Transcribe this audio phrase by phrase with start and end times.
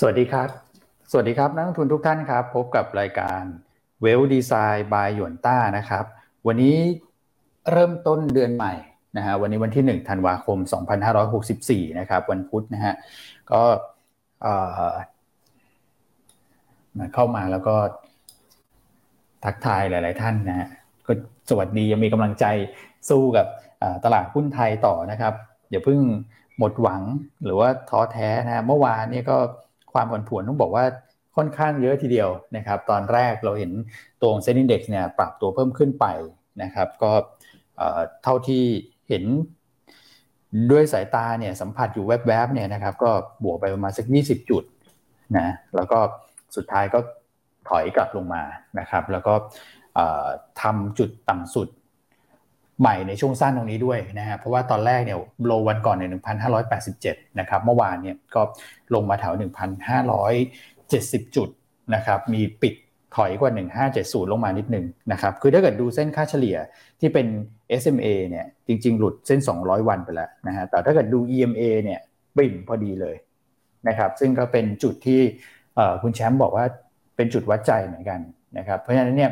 [0.00, 0.48] สวัสดีครับ
[1.10, 3.42] สวัสดีครับนักลงทุนทุกท่านครับ พบกับรายการ
[4.02, 6.04] เวลดีไซน์บายหยวนต้านะครับ
[6.46, 6.76] วันนี้
[7.72, 8.74] เริ่มต้นเดือนใหม่
[9.16, 10.58] นะฮะวันนี้วันที่ 1 ธันวาคม
[11.32, 12.94] 2564 นะครับ วันพุธนะฮะ
[13.52, 13.62] ก็
[16.98, 17.76] มาเข้ามาแล้วก็
[19.44, 20.68] ทักทายหลาย ๆ ท่านนะฮะ
[21.06, 21.12] ก็
[21.50, 22.44] สวัสดียังมีกำลังใจ
[23.08, 23.46] สู้กับ
[24.04, 25.34] ตลาดหุ้นไทยต่อนะครับ
[25.70, 26.00] อย่าเพิ่ง
[26.58, 27.02] หมดหวัง
[27.44, 29.38] หรือว่าท้อแท้นะเมื่อวานนี้ก็
[29.94, 30.84] ความผันผวนต้องบอกว่า
[31.36, 33.72] ค่อนข้างเยอะทีเดียวนะครับ ตอนแรกเราเห็น
[34.22, 36.06] ตัวเซ็นดี x เนี่ยปรับตัวเพิ่มขึ้นไป
[36.62, 37.12] นะครับ ก็
[38.22, 38.64] เท่าที่
[39.08, 39.24] เห็น
[40.70, 43.10] ด้วยสายตาเนี่ยสัมผัสอยู่แวบๆเนี่ยนะครับ ก็
[43.44, 44.64] บวกไปประมาณสัก 20 จุด
[45.38, 45.98] นะแล้วก็
[46.56, 46.98] สุดท้ายก็
[47.68, 48.42] ถอยกลับลงมา
[48.78, 49.34] นะครับ แล้วก็
[50.62, 51.68] ทำจุดต่ำสุด
[52.80, 56.04] ใหม่ในช่วงสั้นตรงนี้ด้วยนะฮะเพราะว่าตอนแรกเนี่ยโลวันก่อนใน
[56.72, 58.42] 1,587นะครับเมื่อวานเนี่ยก็
[58.94, 59.34] ลงมาแถว
[60.34, 61.48] 1,570 จุด
[61.94, 62.74] นะครับมีปิด
[63.16, 63.50] ถอยกว่า
[63.92, 66.56] 1570 ลงมานิดนึงนะครับคือถ้าเกิดดูเส้นค่าเฉลี่ย
[67.00, 67.26] ที่เป็น
[67.80, 72.00] SMA เนี่ยจริง ๆ หลุดเส้น 200 วันไปแล้วนะฮะแต่ถ้าเกิดดู EMA เนี่ย
[72.36, 73.16] บิ่มพอดีเลย
[73.88, 75.20] นะครับซึ่งก็เป็นจุดที่
[76.02, 76.64] คุณแชมป์บอกว่า
[77.16, 78.20] เป็นจุดวัดใจเหมือนกัน
[78.58, 79.30] นะครับเพราะฉะนั้นเนี่ย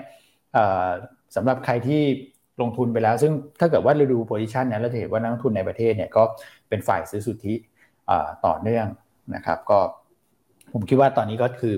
[1.37, 2.03] สำหรับใครที่
[2.61, 6.23] ลงทุนไปแล้ว ซึ่งถ้าเกิดว่าเราดูโพซิชันนี้เราจะเห็นว่านักลงทุนในประเทศเนี่ยก็
[6.69, 7.55] เป็นฝ่ายซื้อสุทธิ
[8.47, 8.87] ต่อเนื่อง
[9.35, 9.79] นะครับ ก็
[10.73, 11.75] ผมคิดว่าตอนนี้ก็คือ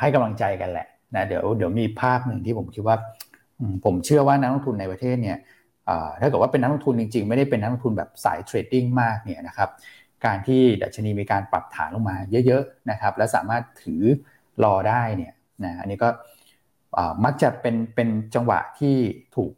[0.00, 2.96] ให้กำลังใจกันแหละนะเดี๋ยวเดี๋ยวมีภาพหนึ่งที่ผมคิดว่า
[3.84, 5.38] ผมเชื่อว่านักลงทุนในประเทศเนี่ย
[6.20, 9.70] ถ้าเกิดว่าเป็นนักลงทุนจริงๆ ไม่ได้เป็นนักลงทุนแบบสายเทรดดิ้งมากเนี่ยนะครับ
[10.24, 12.16] การที่ดัชนีมีการปรับฐานลงมา
[12.46, 14.02] เยอะๆนะครับและสามารถถือ
[14.64, 15.32] รอได้เนี่ย
[15.64, 16.08] นะอันนี้ก็
[17.24, 18.96] มักจะเป็นเป็นจังหวะที่
[19.36, 19.52] ถูก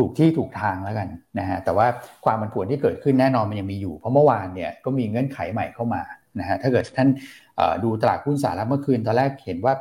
[0.00, 1.86] ถูกที่ถูกทางแล้วกันนะฮะแต่ว่า
[2.24, 6.02] ความมันผวนที่เกิดขึ้นแน่นอนมันยังมีอยู่ เพราะเมื่อวานเนี่ยก็มีเงื่อนไขใหม่เข้ามา
[6.38, 7.08] นะฮะถ้าเกิดท่าน
[7.84, 9.74] ดูตลาดหุ้นสหรัฐเมื่อคืนตอนแรกเห็นว่า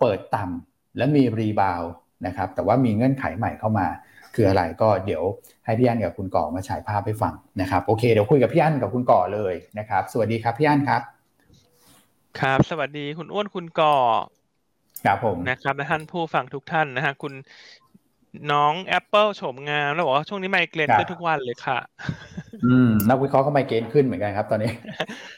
[0.00, 1.82] เปิดต่ำและมีรีบาว
[2.26, 3.86] นะครับแต่ว่ามีเงื่อนไขใหม่เข้ามา
[4.34, 5.22] คืออะไรก็เดี๋ยว
[5.64, 11.02] ให้พี่อันกับคุณก่อมาฉายภาพให้ฟังนะครับโอเคเดี๋ยวคุยกับพี่อันกับคุณก่อเลยนะครับ สวัสดีครับพี่อันครับ
[12.40, 13.94] ครับ สวัสดีคุณอ้วนคุณก่อ
[15.04, 17.32] ครับผมนะครับและท่านผู้ฟังทุกท่านนะฮะคุณ
[18.52, 21.78] น้องแอปเปิลโฉมงามแล้วบอกว่าช่วงนี้ไมเกรนขึ้นทุกวันเลยค่ะ
[22.66, 24.70] อืม นักวิเคราะห์ก็ไมเกรนขึ้นเหมือนกันครับ ตอนนี้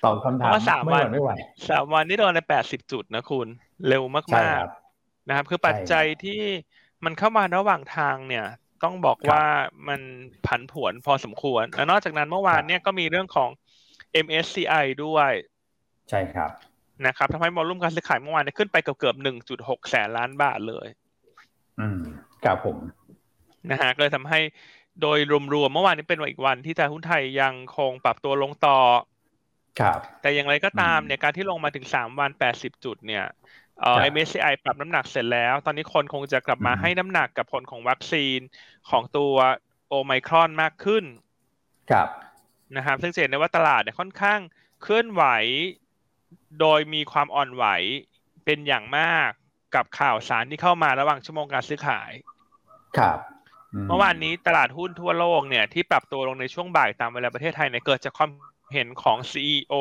[0.05, 1.33] ตอบคำถามสามวันไม่ไหว
[1.69, 3.47] สามวันนี้โดนในแปดสิบจุดนะคุณ
[3.89, 6.41] เร็วมากๆนะครับ คือปัจจัยที่
[7.05, 8.47] มันเข้ามาระหว่างทางเนี่ย
[8.83, 9.43] ต้องบอกว่า
[9.89, 10.01] มัน
[10.47, 13.51] ผันผวนพอสมควร แล้วนอกจากนั้นเมื่อวานเนี่ยก็มีเรื่องของ
[14.25, 15.33] MSCI ด้วย
[16.11, 16.51] ใช่ครับ
[17.07, 20.89] นะครับทำให้มอลลุ่มการซื้อขายเมื่อวานขึ้นไปเกือบเกือบหนึ่งจุดหกแสนล้านบาทเลย
[21.81, 22.01] อืม
[22.45, 22.77] ครับผม
[23.71, 24.41] นะฮะก็เลยทำให้
[25.01, 25.19] โดย
[25.55, 28.79] รวมๆเมื่อวานนี้เป็นวันอีกวันที่ตลาดหุ้นไทยยังคงปรับตัวลงต่อ
[29.81, 33.25] ครับ แต่อย่างไรก็ตามเนี่ยการที่ลงมาถึงสามวันแปดสิบจุดเนี่ย
[33.81, 38.39] เอ่อ MSCI ปรับน้ำหนักเสร็จแล้ว ตอนนี้คนคงจะกลับมาให้น้ำหนักกับผลของวัคซีน
[38.91, 39.35] ของตัว
[39.89, 41.05] โอไมครอนมากขึ้น
[41.91, 42.09] ครับ
[42.77, 44.41] นะครับซึ่งเห็นได้ว่าตลาดเนี่ยค่อนข้าง
[44.83, 45.23] เคลื่อนไหว
[46.61, 47.65] โดยมีความอ่อนไหว
[48.45, 49.31] เป็นอย่างมาก
[49.75, 52.11] กับข่าวสารที่เข้ามาระหว่างชั่วโมงการซื้อขาย
[52.99, 53.19] ครับ
[53.89, 58.31] เมื่อวานนี้ตลาดหุ้นทั่วโลกเนี่ยที่ปรับตัวลงในช่วงบ่ายตามเวลาประเทศไทยเนี่ยเกิดจากความ
[58.75, 59.75] เห็นของซีอ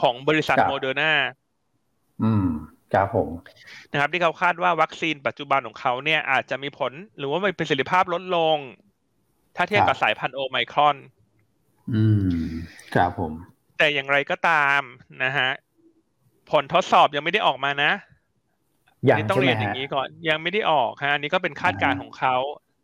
[0.00, 1.12] ของบริษัทโมเดอร์นา
[2.22, 2.46] อืม
[2.92, 3.28] ครับผม
[3.90, 8.56] นะครับที่เขาคาดว่าวัคซีนปัจจุบันของเขาเนี่ยอาจจะมีผล หรือว่ามีประสิทธิภาพลดลง
[9.56, 10.96] ถ้าเทียบกับสายพันธุ์โอไมครอน
[11.94, 12.04] อื
[12.36, 12.42] ม
[12.94, 13.32] ครับผม
[13.78, 14.80] แต่อย่างไรก็ตาม
[15.24, 15.50] นะฮะ
[16.50, 17.92] ผลทดสอบยังไม่ได้ออกมานะ
[19.10, 22.36] ยังต้องเรียนอย่างนี้ก่อนยังไม่ได้ออกฮะอันนี้ก็เป็นคาดการณ์ของเขา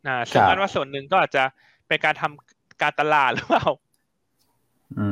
[0.07, 1.45] นะซึ่งกันว่าส่วนหนึ่งก็อาจจะ
[1.89, 3.67] เป็นการทำการตลาดหรือเปล่า
[4.99, 5.09] อื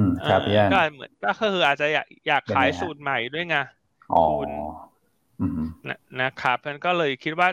[0.00, 3.56] มครับพี่ก็เหมือนก็คืออาจจะอยากอยากขายสูตรใหม่ด้วยไง
[4.14, 4.50] คุณ
[6.20, 7.48] นะครับนั้นก็เลยคิดว่า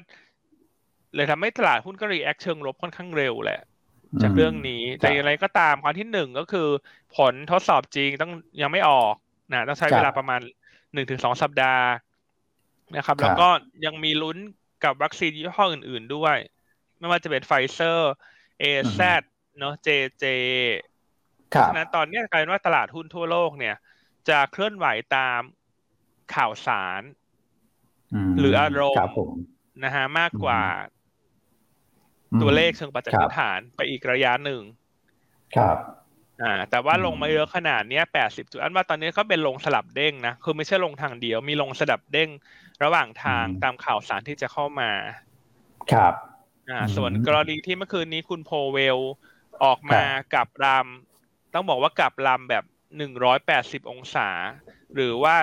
[1.16, 3.62] เลยทำให้ตลาดหุ้นก็ react เชิงลบค่อนข้างเร็วแหละ
[4.22, 6.68] จากเรื่องนี้ แต่อะไรก็ตามความที่หนึ่งก็คือ
[7.16, 8.32] ผลทดสอบจริงต้อง
[8.62, 9.16] ยังไม่ออก
[9.54, 10.40] นะต้องใช้เวลาประมาณ
[10.94, 11.86] หนึ่งถึงสองสัปดาห์
[12.96, 13.50] นะครับ แล้วก็
[13.86, 14.38] ยังมีลุ้น
[14.84, 16.38] กับวัคซีนยี่ห้ออื่น ๆด้วย
[16.98, 18.12] ไม่ว่าจะเป็นไฟเซอร์
[18.60, 18.66] เอ
[19.00, 19.02] ซ
[19.60, 20.26] เนาะเจเจ
[21.48, 23.76] เพราะฉะนั้นตอนนี้กลายเป็นว่าตลาดหุ้นทั่วโลกเนี่ย
[24.30, 24.86] จะเคลื่อนไหว
[25.16, 25.42] ตาม
[26.36, 27.02] ข่าวสาร
[28.40, 29.06] หรืออารมณ์
[29.84, 30.62] นะฮะมากกว่า
[32.42, 34.62] ตัวเลขเชิงปัจจัยพื้นฐานไปอีกระยะหนึ่ง
[35.56, 35.78] ครับ
[36.42, 42.30] อ่าแต่ว่าลงมาเยอะขนาดนี้แปดสิบจุดอันว่าตอนนี้ก็เป็นลงสลับเด้งนะ คือไม่ใช่ลงทางเดียว มีลงสลับเด้ง
[42.84, 44.92] ระหว่างทางตามข่าวสารที่จะเข้ามา
[45.92, 46.14] ครับ
[46.72, 48.98] อ่าส่วนกรณีที่เมื่อคืนนี้คุณโพเวล
[49.64, 50.04] ออกมา
[50.36, 52.64] กับรำต้องบอกว่ากับรำแบบ
[52.98, 54.28] หนึ่งร้อยแปดสิบองศา
[54.96, 55.36] หรือว่า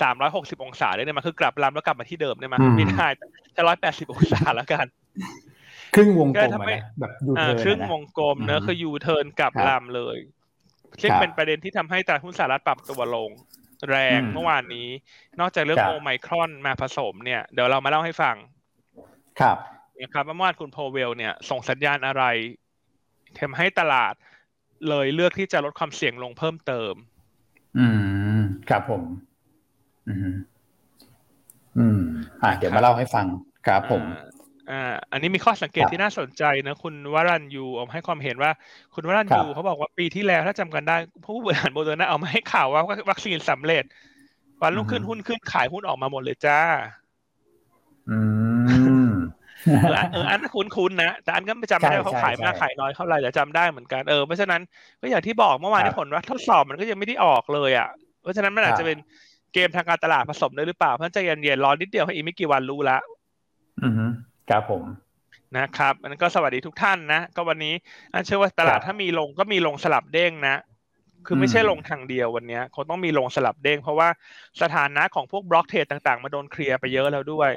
[0.00, 3.08] สามร้อยหกสิบองศาได้ไหมคือกลับลำแล้วกลับมาที่เดิมได้ไหมไม่ได้
[3.52, 4.86] แต่ร้อยแปดสิบองศาแล้วกัน
[5.94, 10.18] ครึ่งวงกลมก็ทำให้นะแบบยูอ่าเทิร์นครึ่งนะวงกลมเนอะอืมคือยูเทิร์นกลับครับลำเลย
[11.02, 13.30] ซึ่งครับเป็นประเด็นที่ทำให้ตลาดหุ้นสหรัฐปรับตัวลง
[13.88, 14.88] แรงอืมเมื่อวานนี้
[15.40, 18.36] นอกจากเรื่องครับโอไมครอนมาผสมเนี่ยเดี๋ยวเรามาเล่าให้ฟัง
[19.40, 19.56] ครับ
[20.00, 22.24] นะครับว่าเมื่อวานคุณโพเวลเนี่ยส่งสัญญาณอะไร
[23.38, 24.14] ทำให้ตลาด
[24.88, 26.94] เลยเลือกที่จะลดความเสี่ยงลงเพิ่มเติม
[27.78, 27.86] อื
[28.38, 29.02] ม ครับผม
[30.08, 30.34] อืม
[31.78, 32.00] อืม
[32.42, 33.26] อ่าเดี๋ยวมาเล่าให้ฟัง
[33.66, 34.02] ครับผม
[34.68, 34.74] อ่าอ่า
[35.12, 38.50] อันนี้มีข้อสังเกตครับที่น่าสนใจนะ คุณวรัญยูเอามาให้ความเห็นว่า
[38.94, 40.92] คุณวรัญยูครับเขาบอกว่าปีที่แล้วถ้าจำกันได้
[41.24, 43.84] ผู้บริหารโมเดอร์นาเอามาให้ข่าวว่าวัคซีนสำเร็จ
[44.62, 46.54] วันรุ่งขึ้นหุ้นขึ้นขายหุ้นออกมาหมดเลยจ้า
[48.08, 48.12] อื
[49.04, 49.06] ม
[49.82, 54.60] เอออันเอออันคุ้นๆนะแต่อันก็ไม่จำไม่ได้ใช่ว่าเขาใช่ขายมากใช่ขายน้อยเท่าไหร่แต่จำได้เหมือนกันเออเพราะฉะนั้น
[55.00, 57.88] ก็อย่างที่บอกเมื่อวานครัที่ว่าผลทดสอบมันก็ยังไม่ได้ออกเลยอะ
[58.20, 58.98] เพราะฉะนั้นมันอาจครับจะเป็น
[59.52, 62.98] เกมทางการตลาดผสมด้วยหรือเปล่าเพราะฉะนั้นใจเย็นๆรอนิดเดียวให้อีกไม่กี่วันรู้ละ
[63.82, 64.84] อืม ครับผม
[65.58, 67.74] นะครับอันนั้นก็สวัสดีทุกท่านนะ ก็วันนี้
[68.12, 70.60] อันเชื่อว่าตลาดครับถ้ามีลงก็มีลงสลับเด้งนะ
[71.26, 74.08] คือไม่ใช่อืมลงทางเดียววันเนี้ยคงต้องมีลงสลับเด้ง เพราะว่า
[74.62, 77.50] สถานะของพวกบล็อกเทรดต่างๆ มาโดนเคลียร์ไปเยอะแล้วด้วย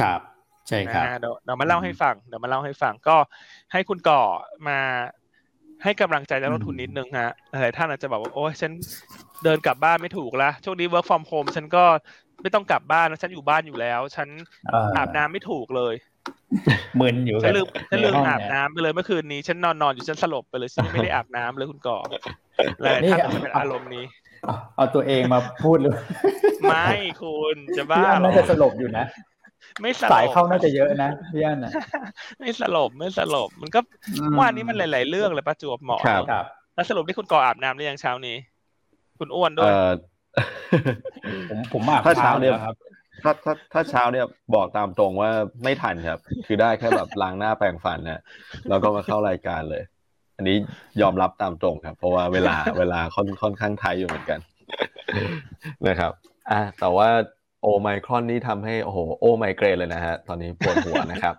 [0.00, 0.20] ครับ
[0.68, 3.16] ใช่ครับนะฮะเดี๋ยวเดี๋ยวมาเล่าให้ฟังเดี๋ยวมาเล่าให้ฟังก็
[3.72, 4.20] ให้คุณก่อ
[4.68, 4.78] มา
[5.82, 8.72] ให้กำลังใจนักลงทุนนิดนึงฮะหลายท่านอาจจะบอกว่า โอ้ยฉัน
[9.44, 11.84] เดินกลับบ้านไม่ถูกละช่วงนี้ work from home ฉันก็
[12.42, 14.28] ไม่ต้องกลับบ้านแล้วฉันอยู่บ้านอยู่แล้ว ฉัน
[14.72, 15.94] เอ่ออาบน้ำไม่ถูกเลย
[17.00, 21.98] มึนอยู่ฉันลืมกับฉันลืมในห้งอาบเยน้ำไปเลยเมื่อคืนนี้ฉันนอนนอนอยู่ฉันสลบไปเลยฉันไม่ได้อาบน้ำเลยคุณก่อ
[22.80, 24.04] หลายนี่ท่านอาจจะเป็นอารมณ์นี้
[24.44, 25.94] เอาเอาตัวเองมาพูดเลย
[26.68, 26.90] ไม่
[27.22, 29.04] คุณจะบ้าพี่อันเหรน่าอจะสลบอยู่นะ
[29.80, 31.72] ไม่สลสายบเข้าน่าจะเยอะนะพี่อันน่ะ
[32.38, 33.80] ไม่สลบไม่สลบมันก็
[34.30, 36.44] เมื่อวานนี้มันหลาย ๆ เรื่องเลยประจวบเหมาะครับ ครับ
[36.74, 38.36] แล้วสรุปที่คุณก่ออาบน้ำหรือยังเช้านี้
[39.18, 39.90] คุณอ้วนด้วเอ่ยอ
[41.50, 42.76] ผมผมอาบถ้าเช้าเนี่ยแล้วครับ
[43.22, 45.30] ถ้าถ้าถ้าเช้าเนี่ยบอกตามตรงว่า
[45.64, 48.20] ไม่ทันครับ คือได้แค่แบบล้างหน้าแปรงฟันนะ
[48.68, 49.82] แล้วก็มาเข้ารายการเลย
[50.36, 50.56] อันนี้
[51.02, 54.40] ยอมรับตามตรงครับ เพราะว่าเวลาเวลาค่อนค่อนข้างไทยอยู่เหมือนกัน
[55.88, 56.12] นะครับ
[56.50, 57.08] อะแต่ว่า
[57.62, 61.34] โอไมครอนนี่ทำให้โอ้โหโอไมเกรนเลยนะฮะ ตอนนี้ปวดหัวนะครับ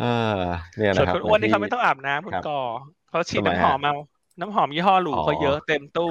[0.00, 0.04] เอ
[0.36, 0.38] อ
[0.76, 2.62] เนี่ยส่วนะนครับคุณอ้วนนี่ที่เขาไม่ต้องอาบน้ำคุณครับก่อ
[3.10, 3.98] เขาฉีดทำไมน้ำหอมฮะเอา
[4.40, 6.10] น้ำหอมยี่ห้อหรูอ๋อเขาเยอะเต็มตู้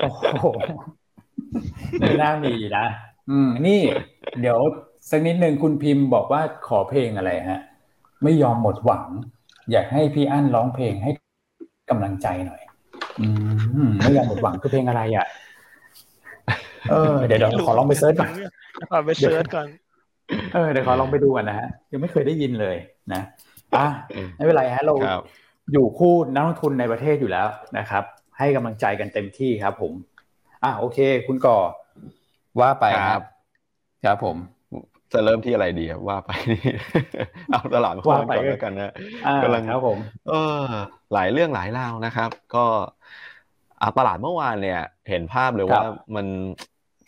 [0.00, 0.10] โอ้
[0.40, 0.46] โห
[2.00, 2.86] ไม่น่ามีนะ
[3.30, 3.80] อืม นี่
[4.40, 4.58] เดี๋ยว
[5.10, 7.60] สักนิดหนึ่งคุณพิมพ์บอกว่าขอเพลงอะไรฮะ
[8.22, 9.06] ไม่ยอมหมดหวัง
[9.72, 11.10] อยากให้พี่อั้นร้องเพลงให้
[11.90, 12.60] กำลังใจหน่อย
[13.20, 13.28] อื
[13.88, 15.26] มไม่ยอมหมดหวังคือเพลงอะไรอะ
[16.90, 18.30] เออเดี๋ยวเดี๋ยวขอลองไป search ก่อน
[18.90, 19.66] ขอไป search ก่อน
[20.54, 22.76] เออเดี๋ยวขอลองไปดูก่อนนะฮะยังไม่เคยได้ยินเลย
[23.12, 23.22] นะ
[23.76, 23.86] อะ
[24.36, 25.22] ไม่เป็นไรฮะเราครับ
[25.72, 27.46] อยู่คู่นักลงทุนในประเทศอยู่แล้ว
[27.78, 28.04] นะครับ
[28.38, 29.92] ให้กำลังใจกันเต็มที่ครับ ผม
[30.64, 31.58] อะโอเค คุณก่อ
[32.60, 33.22] ว่าไปครับ
[34.04, 34.36] ครับผม
[35.12, 36.62] จะเริ่มที่อะไรดีครับว่าไปนี่
[37.52, 38.92] เอาตลาดหุ้นว่าไปก่อนแล้วกันนะ
[39.26, 39.98] อ่ากำลังครับผม
[40.28, 40.64] เออ
[41.12, 42.64] หลายเรื่องหลายราวนะครับ ก็
[43.82, 45.82] อะตลาดเมื่อวานเนี่ย เห็นภาพเลยว่า
[46.16, 46.26] มัน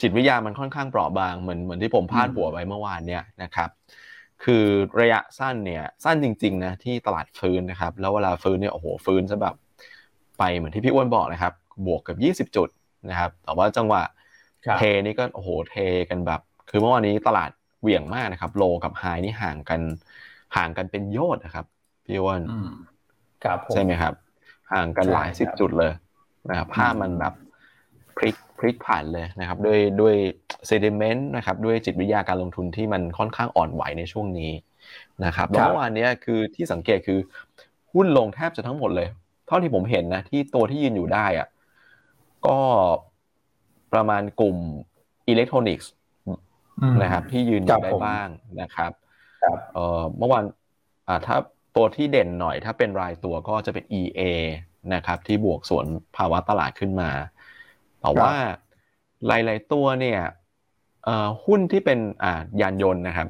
[0.00, 3.70] จิตวิทยามันค่อนข้างเปราะบางเหมือนเหมือนที่ผมพาดหัวไปเมื่อวานเนี่ยนะครับ
[4.44, 4.64] คือ
[5.00, 9.54] ระยะสั้นเนี่ยสั้นจริงๆนะที่ตลาดฟื้นนะครับ แล้วเวลาฟื้นเนี่ยโอ้โหฟื้นจะแบบ
[10.38, 11.52] ไปเหมือนที่พี่อ้วนบอกนะครับ
[11.86, 12.68] บวกกับ20 จุด
[13.10, 14.02] นะครับแต่ว่าจังหวะ
[14.66, 15.76] ครับเทนี่ก็โอ้โหเท
[16.10, 19.80] กันแบบ คือเมื่อวานนี้ตลาดเหวี่ยงมากนะครับ โลกับไฮนี่ห่างกัน
[20.56, 21.66] ห่างกันเป็นโยชน์นะครับ
[22.04, 22.70] พี่อ้วนอืม
[23.44, 24.14] ครับผมใช่ไหมครับ
[24.72, 25.92] ห่างกันใช่หลายสิบครับจุดเลย
[26.48, 27.34] นะครับภาพมันแบบ
[28.16, 30.14] พลิกพลิกผันเลยนะครับ ด้วยด้วย
[30.66, 34.52] เซติเมนต์นะครับ ด้วยจิตวิทยาการลงทุนที่มันค่อนข้างอ่อนไหวในช่วงนี้
[35.24, 37.18] นะครับแล้วเมื่อวานเนี้ยคือที่สังเกตคือ
[37.92, 39.08] หุ้นลงแทบจะทั้งหมดเลย
[39.48, 41.48] เท่าที่ผมเห็นนะที่ตัวที่ยืนอยู่ได้อะ
[42.46, 42.58] ก็
[43.92, 44.56] ประมาณกลุ่ม
[45.28, 45.90] อิเล็กทรอนิกส์
[46.82, 48.28] อืมนะครับ ที่ยืนอครัยู่บได้ผมบ้าง
[48.60, 48.92] นะครับ
[49.42, 50.44] ครับเอ่อเมื่อวาน
[51.08, 51.36] อ่าถ้า
[51.76, 54.20] ตัวที่เด่นหน่อย ถ้าเป็นรายตัวก็จะเป็น EA
[54.94, 55.86] นะครับ ที่บวกส่วน
[56.16, 57.10] ภาวะตลาดขึ้นมา
[58.00, 58.32] แต่ว่า
[59.26, 60.20] หลาย ๆ ตัวเนี่ย
[61.04, 63.28] เอ่อหุ้นที่เป็นอ่ายานยนต์นะครับ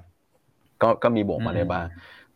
[0.82, 1.86] ก็ก็มีบวกมาได้บ้าง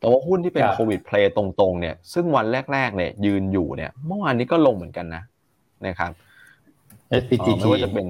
[0.02, 5.22] แต่ว่าหุ้นที่เป็นครับโควิดเพลย์ตรงๆเนี่ยซึ่งวันแรกๆเนี่ยยืนอยู่เนี่ยเมื่อวานนี้ก็ลงเหมือนกันนะ
[5.86, 6.12] นะครับ
[7.10, 8.06] เอสพีเอ่จีอไม่ว่าจะเป็น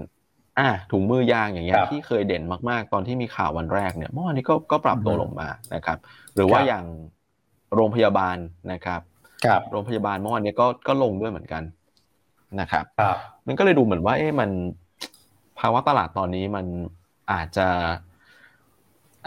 [0.59, 5.99] อ่าถุงมือยางอย่างเงี้คยรับที่เคยเด่นมากๆ ตอนที่มีข่าววันแรกเนี่ยเมื่อวานนี้ก็ก็ปรับตัวอือฮึลงมานะครับ
[6.35, 6.85] หรือว่าครับอย่าง
[7.75, 8.37] โรงพยาบาล
[8.73, 9.01] นะครับ
[9.45, 11.63] ครับโรงพยาบาลเมื่อวานนี้ก็ก็ลงด้วยเหมือนกัน
[12.61, 14.51] นะครับครับมันก็เลยดูเหมือนว่า เอ๊ะมัน
[15.59, 16.67] ภาวะตลาดตอนนี้มัน
[17.33, 17.69] อาจจะ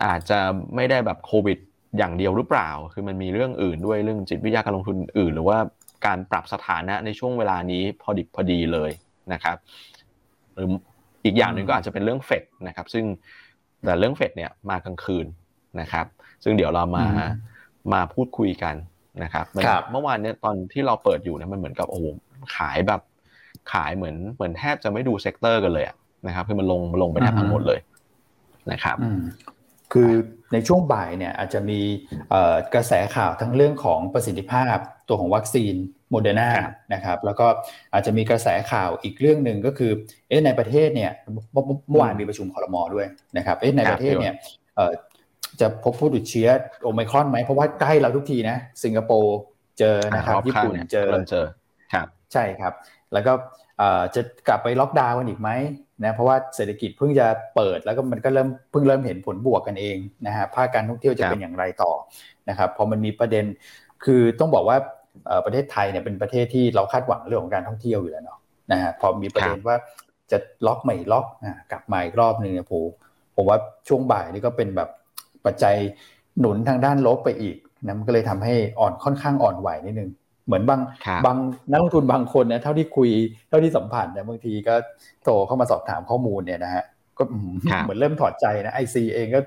[0.05, 0.39] อาจจะ
[0.75, 1.57] ไม่ได้แบบโควิด
[1.97, 5.57] อย่างเดียวหรือเปล่า คือมันมีเรื่องอื่นด้วยเรื่องจิตวิทยาการลงทุนอื่น หรือว่า
[6.05, 8.91] การปรับสถานะในช่วงเวลานี้พอดิบพอดีเลย
[9.33, 9.57] นะครับ
[10.53, 10.67] หรือ
[11.25, 13.05] อีกอย่างหนึ่งก็อาจจะเป็นเรื่องเฟดนะครับ ซึ่ง
[13.83, 15.25] แต่เรื่องเฟดเนี่ยมากลางคืน
[15.81, 16.05] นะครับ
[16.43, 17.05] ซึ่งเดี๋ยวเรามา
[17.93, 18.75] มาพูดคุยกัน
[19.23, 19.45] นะครับ
[19.91, 22.05] เมื่อวานเนี่ยตอนที่เราเปิดอยู่เนี่ยมันเหมือนกับโอ้โห
[22.55, 23.01] ขายแบบ
[23.73, 25.85] ขายเหมือนเหมือนแทบจะไม่ดู sector กันเลย
[26.27, 27.79] นะครับคือมันลงลงไปแทบทั้งหมดเลย
[28.71, 28.97] นะครับ
[29.93, 30.11] คือ
[30.53, 31.79] ในช่วงบ่ายเนี่ยอาจจะมี
[32.73, 34.77] กระแสข่าวทั้งเรื่องของประสิทธิภาพ
[35.07, 35.75] ตัวของวัคซีน
[36.09, 36.49] โมเดอร์นา
[36.93, 37.47] นะครับแล้วก็
[37.93, 39.91] อาจจะมีกระแสข่าวอีกเรื่องหนึ่งก็คือ
[40.29, 41.11] เอ๊ะในประเทศเนี่ย
[41.51, 44.33] เมื่อวานมีประชุมคอรมอด้วยนะครับเอ๊ะในประเทศเนี่ย
[45.59, 46.47] จะพบผู้ติดเชื้อ
[46.81, 49.37] โอไมครอนไหมเพราะว่าใกล้เราทุกทีนะสิงคโปร์
[49.79, 51.45] เจอนะครับญี่ปุ่นเจอเจอ
[51.93, 52.73] ครับ ใช่ครับ
[53.13, 53.33] แล้วก็
[54.15, 55.49] จะกลับไปล็อกดาวน์กันอีกไหม
[56.03, 61.91] นะเพราะว่าเศรษฐกิจเพิ่งจะเปิดแล้วก็มันก็เริ่มเพิ่งเริ่มเห็นผลบวกกันเองนะฮะภาคการท่องเที่ยวจะเป็นอย่างไรต่อ
[62.49, 63.45] นะครับพอมันมีประเด็น
[64.05, 64.77] คือต้องบอกว่า
[65.45, 68.39] ประเทศไทยเนี่ยเป็นประเทศที่เราคาดหวังเรื่องของการท่องเที่ยวอยู่แล้วเนาะ
[68.71, 69.75] นะฮะพอมีประเด็นว่า
[70.31, 71.25] จะล็อกใหม่ล็อก
[71.71, 72.83] กลับมาอีกรอบหนึ่งเนี่ยผม
[73.35, 74.89] ผมว่าช่วงบ่ายนี่ก็เป็นแบบ
[75.45, 75.75] ปัจจัย
[76.39, 80.09] หนุนทางด้านลบไปอีกนะมันก็เลยทำให้อ่อนค่อนข้างอ่อนไหวนิดนึง
[80.45, 80.81] เหมือนบาง
[81.25, 81.37] บาง
[81.71, 83.09] นักลงทุนบางคนนะเท่าที่คุย
[83.49, 84.75] เท่าที่สัมผัสนะบางทีก็
[85.23, 86.83] โทรเข้ามาสอบถามข้อมูลเนี่ยนะฮะ
[87.17, 87.23] ก็
[87.81, 89.39] เหมือนเริ่มถอดใจนะไอซีเองก็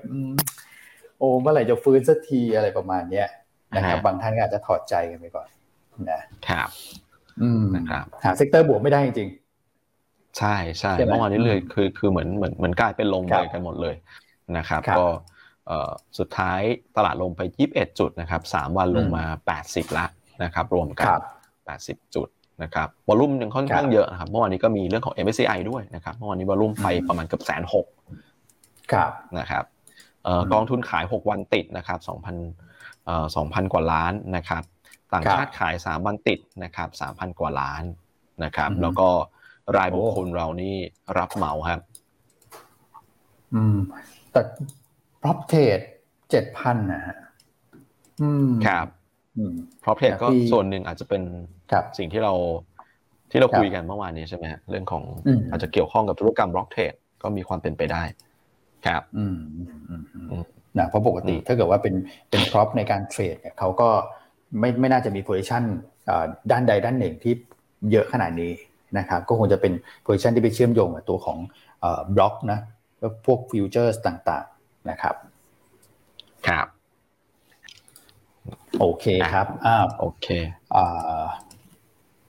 [1.19, 3.27] โอ้เมื่อไหร่จะฟื้นสักทีอะไรประมาณเนี้ย
[3.75, 5.47] นะครับบางท่านก็อาจจะถอดใจกันไปก่อน
[6.11, 6.69] นะครับ
[7.41, 9.29] อืมนะครับหา sector บวกไม่ได้จริง
[10.37, 13.95] ใช่ใช่เมื่อวานนี้เลยคือคือเหมือนเหมือนเหมือนกลายเป็นลงเลยกันหมดเลย
[14.57, 15.07] นะครับก็
[16.19, 16.61] สุดท้าย
[16.97, 17.41] ตลาดลงไป
[17.71, 19.23] 21 จุดนะครับ3วันลงมา
[19.61, 20.05] 80 ละ
[20.43, 21.07] นะครับรวมกัน
[21.61, 22.27] 80 จุด
[22.63, 27.85] นะครับ volume ยังค่อนข้างเยอะนะครับเมื่อวานนี้ก็มีเรื่องของ MSCI ด้วยนะครับเมื่อวานนี้ volume ไปประมาณเกือบแสนหก
[29.39, 29.63] นะครับ
[30.53, 34.63] กองทุนขาย 6 วันติดนะครับ2,000 2,000 กว่าล้านนะครับ
[35.13, 37.83] ต่างชาติขาย 3 วันติดนะครับ3,000 กว่าล้าน
[38.43, 39.09] นะครับแล้วก็
[39.77, 40.75] รายบุคคลเรานี่
[41.17, 41.79] รับเหมาครับ
[43.53, 43.77] อืม
[44.31, 44.41] แต่
[45.21, 45.79] พรอพเทรด
[46.29, 47.17] เจ็ดพันนะฮะ
[48.21, 48.87] อืมครับ
[49.81, 51.21] เพราะเพจก็ส่วนหนึ่งอาจจะเป็น
[51.97, 52.33] สิ่งที่เรา
[53.31, 55.03] ที่เราคุยกันเมื่อวานนี้ใช่ไหมเรื่องของ
[55.51, 58.03] อาจจะเกี่ยวข้องกับธุรกรรม block trade ก็มีความเป็นไปได้
[58.85, 59.37] ครับอืม
[60.77, 61.95] นะเพราะปกติถ้าเกิดว่าเป็น
[62.29, 63.89] เป็น prop ในการ trade เนี่ยเขาก็
[64.59, 65.63] ไม่ไม่น่าจะมี position
[66.51, 67.33] ด้านใดด้านหนึ่งที่
[67.91, 68.51] เยอะขนาดนี้
[68.97, 69.73] นะครับก็คงจะเป็น
[70.03, 71.37] position ที่ไปเชื่อมโยงกับตัวของ
[72.15, 72.59] บล็อกนะ
[72.99, 75.15] แล้วพวก futures ต่างๆนะครับ
[76.47, 76.67] ครับ
[78.79, 80.27] โอเคครับอ่าโอเค
[80.75, 81.21] อ่า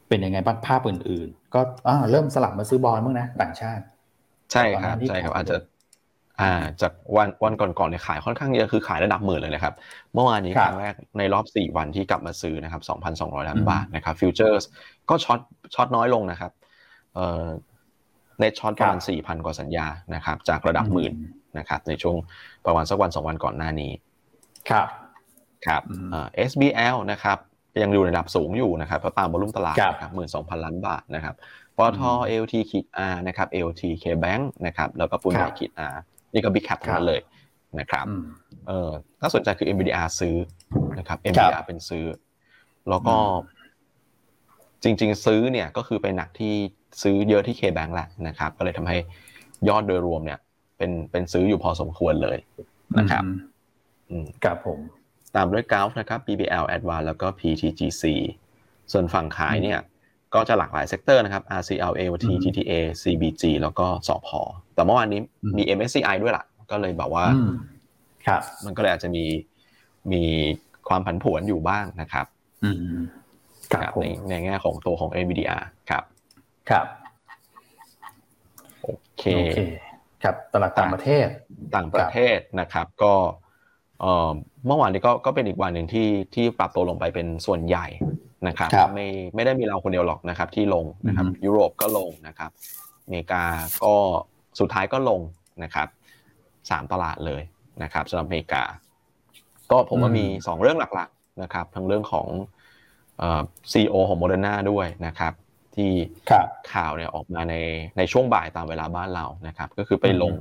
[0.08, 3.84] เป็นยังไงบ้างภาพอื่น ๆ ก็อ่าเริ่มสลับมาซื้อบ้างแล้วมั้งนะต่างชาติ
[4.52, 5.56] ใช่ครับใช่ครับอาจจะ
[6.40, 9.74] อ่าจากวันวันก่อนๆเนี่ยขายค่อนข้างเยอะคือขายระดับหมื่นเลยนะครับ
[10.14, 14.64] เมื่อวานนี้ครั้งแรกในรอบสี่วันที่กลับมาซื้อนะครับสองพันสองร้อยล้านบาทนะครับ futures
[15.10, 15.40] ก็ short
[15.74, 16.52] short น้อยลงนะครับ
[17.14, 17.46] เอ่อ
[18.40, 21.12] net short ประมาณสี่พันกว่าสัญญานะครับจากระดับหมื่น
[21.58, 22.16] นะครับในช่วง
[22.66, 23.92] ประมาณสักวันสองวันก่อนหน้านี้
[24.70, 24.88] ครับ
[25.66, 25.82] ครับ
[26.48, 27.38] SBL นะครับ
[27.82, 31.34] ยังอยู่ในระดับสูงอยู่นะครับเพราะตามบอลุ่มตลาดครับหมื่นสองพันล้านบาทนะครับ
[31.76, 32.00] ปตท
[32.42, 35.96] LT ขีด R นะครับ LT K Bank นะครับแล้วก็ปุณใหญ่ขีด R
[36.32, 37.20] นี่ก็บิ๊กแคปทั้งนั้นเลย
[37.80, 38.06] นะครับ
[38.68, 38.90] เออ
[39.20, 40.36] น่าสนใจคือ MBDR ซื้อ
[40.98, 42.04] นะครับ MBDR เป็นซื้อ
[42.88, 43.16] แล้วก็
[44.82, 46.54] จริง ๆ ซื้อเนี่ยก็คือไปหนักที่
[47.02, 48.98] ซื้อเยอะที่ K Bank แหละนะครับ ก็เลยทำให้
[49.68, 50.38] ยอดโดยรวมเนี่ย
[50.78, 52.38] เป็นเป็นซื้ออยู่พอสมควรเลย
[52.98, 53.22] นะครับ
[54.44, 54.78] ครับผม
[55.36, 58.04] ตามด้วย Gulf นะครับ BBL Advance แล้วก็ PTGC
[58.92, 59.80] ส่วนฝั่งขายเนี่ย
[60.34, 62.72] ก็จะหลากหลาย sector นะครับ RCL AOT TTA
[63.02, 64.28] CBG แล้วก็สพ
[64.74, 65.20] แต่เมื่อวานนี้
[65.56, 67.24] มี MSCI ด้วยล่ะ ก็เลยแบบว่า
[68.26, 69.24] ครับมันก็เลยอาจจะมี
[70.12, 70.22] มี
[70.88, 72.26] ความผันผวนอยู่บ้างนะครับ
[73.72, 76.04] ครับในในแง่ของตัวของ NVDR ครับ
[76.70, 76.86] ครับ
[78.82, 79.24] โอเค
[80.22, 81.26] ครับ ตลาดต่างประเทศ
[81.74, 83.14] ต่างประเทศนะครับ ก็
[84.66, 87.86] เมื่อวานนี้ก็ก็เป็นอีกวันหนึ่งที่ที่ปรับตัวลงไปเป็นส่วนใหญ่
[88.48, 92.50] นะครับไม่ไม่ได้มีเราคนเดียวหรอกนะครับ ที่ลงนะครับ ยุโรปก็ลงนะครับ
[93.04, 93.44] อเมริกา
[93.84, 93.94] ก็
[94.60, 95.20] สุดท้ายก็ลง
[95.62, 95.88] นะครับ
[96.70, 97.42] สามตลาดเลย
[97.82, 98.62] นะครับสำหรับอเมริกา
[99.70, 102.28] ก็ผมว่ามีสองเรื่องหลักๆนะครับ ทั้งเรื่องของ
[103.72, 105.32] ซีอีโอของโมเดอร์นาด้วยนะครับ
[105.74, 105.90] ที่
[106.72, 107.54] ข่าวเนี่ยออกมาใน
[107.98, 110.32] ในช่วงบ่ายตามเวลาบ้านเรานะครับ ก็คือไปลง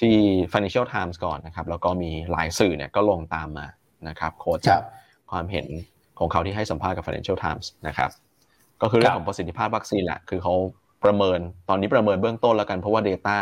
[0.00, 0.16] ที่
[0.52, 3.66] Financial Times ก่อนนะครับ แล้วก็มีหลายสื่อเนี่ยก็ลงตามมา
[4.08, 4.80] นะครับ quote จาก
[5.30, 5.66] ความเห็น
[6.18, 8.10] ของเขาที่ให้สัมภาษณ์กับ Financial Times นะครับ
[8.82, 10.54] ก็คือเรื่องของประสิทธิภาพวัคซีนแหละคือเขา
[11.04, 13.38] ประเมินตอนนี้ประเมินเบื้องต้นแล้วกันเพราะว่า data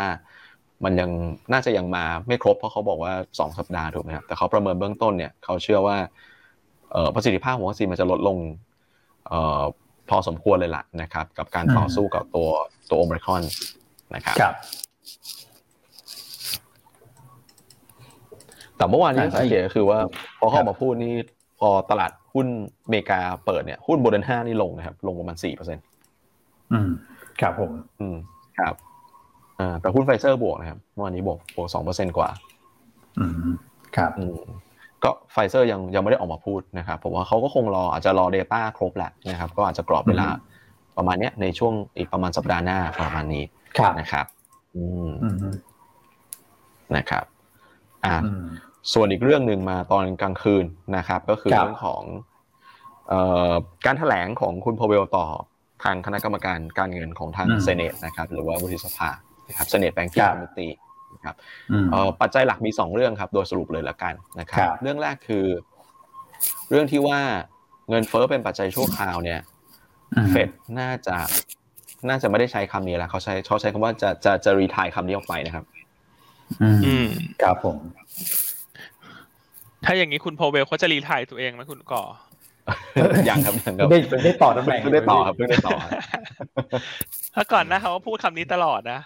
[0.83, 1.09] มันยัง
[1.53, 5.97] น่าจะยังมาไม่ครบเพราะเขาบอกว่า 2 สัปดาห์ถูกไหมครับแต่เขาประเมินเบื้องต้นเนี่ยเขาเชื่อว่า
[7.15, 8.37] ประสิทธิภาพของวัคซีนมันจะลดลง
[9.27, 9.61] เอ่อ
[10.09, 12.49] พอสมควรเลยล่ะนะครับ กับการต่อสู้กับตัว
[12.89, 13.43] ตัวโอมิครอน
[14.15, 14.55] นะครับครับ
[18.81, 19.99] แต่เมื่อวานนี้อ่าสังเกตก็คือว่า
[20.39, 21.13] พอเขาครัอบอกมาพูดนี่
[21.59, 22.47] พอตลาดหุ้น
[22.85, 25.83] อเมริกาเปิดเนี่ยหุ้นโมเดอร์นานี่ลงนะครับ ลงประมาณสี่เปอร์เซ็นต์
[26.73, 26.89] อืม
[27.41, 28.17] ครับผม อืม
[28.59, 28.73] ครับ
[29.59, 32.29] อ่าแต่หุ้นไฟเซอร์บวกนะครับเมื่อวานนี้บวกบวกสองเปอร์เซ็นต์กว่า
[33.19, 33.31] อืม
[33.95, 34.37] ครับอืม
[35.03, 40.49] ก็ไฟเซอร์ยังยังไม่ได้ออกมาพูดนะครับผมว่าเขาก็คงรออาจจะรอ Data ครบแหละนะครับ ก็อาจจะกรอบเวลาอืม
[40.97, 43.43] ประมาณเนี้ยในช่วงอีกประมาณสัปดาห์หน้าประมาณนี้
[43.77, 44.25] ครับนะครับ
[44.75, 45.55] อืมอืม
[46.95, 47.25] นะครับ
[48.05, 48.43] อ่าอืม
[48.93, 50.65] ส่วนอีกเรื่องหนึ่งมาตอนกลางคืน
[50.97, 52.03] นะครับ ก็คือครับเรื่องของ
[53.09, 53.51] เอ่อ
[53.85, 55.25] การแถลงของคุณพเวลต่อ
[55.83, 59.09] ทางคณะกรรมการการเงินของทางอืมเซเนตนะครับ หรือว่าวุฒิสภา
[59.47, 60.71] นะครับ Senate Banking ครับ Committee
[61.13, 61.35] นะครับ
[61.71, 65.45] อืมเอ่อปัจจัยหลักมี 2 เรื่องครับ โดยสรุปเลยละกันนะครับครับเรื่องแรกคือ
[66.69, 67.19] เรื่องที่ว่า
[67.89, 69.39] เงินเฟ้อเป็นปัจจัยชั่วคราวเนี่ย
[70.15, 71.17] อืมเฟดน่าจะ
[72.09, 75.65] น่าจะไม่ได้ใช้คำนี้แล้วเขาใช้เขาใช้คำว่าจะจะจะ retire คำนี้ออกไปนะครับ
[76.61, 77.07] อืมอืม
[77.41, 77.77] ครับผม
[79.85, 82.03] ถ้าอย่างนี้คุณโพเวลเขาจะ retire ตัวเองไหมคุณก่อ
[83.25, 85.91] อย่างครับอย่างครับได้ได้ต่อตำแหน่งเพิ่งได้ต่อครับเพิ่งได้ต่อครับ
[87.35, 89.01] ถ้าก่อนหนะเขาก็พูดคำนี้ตลอดนะ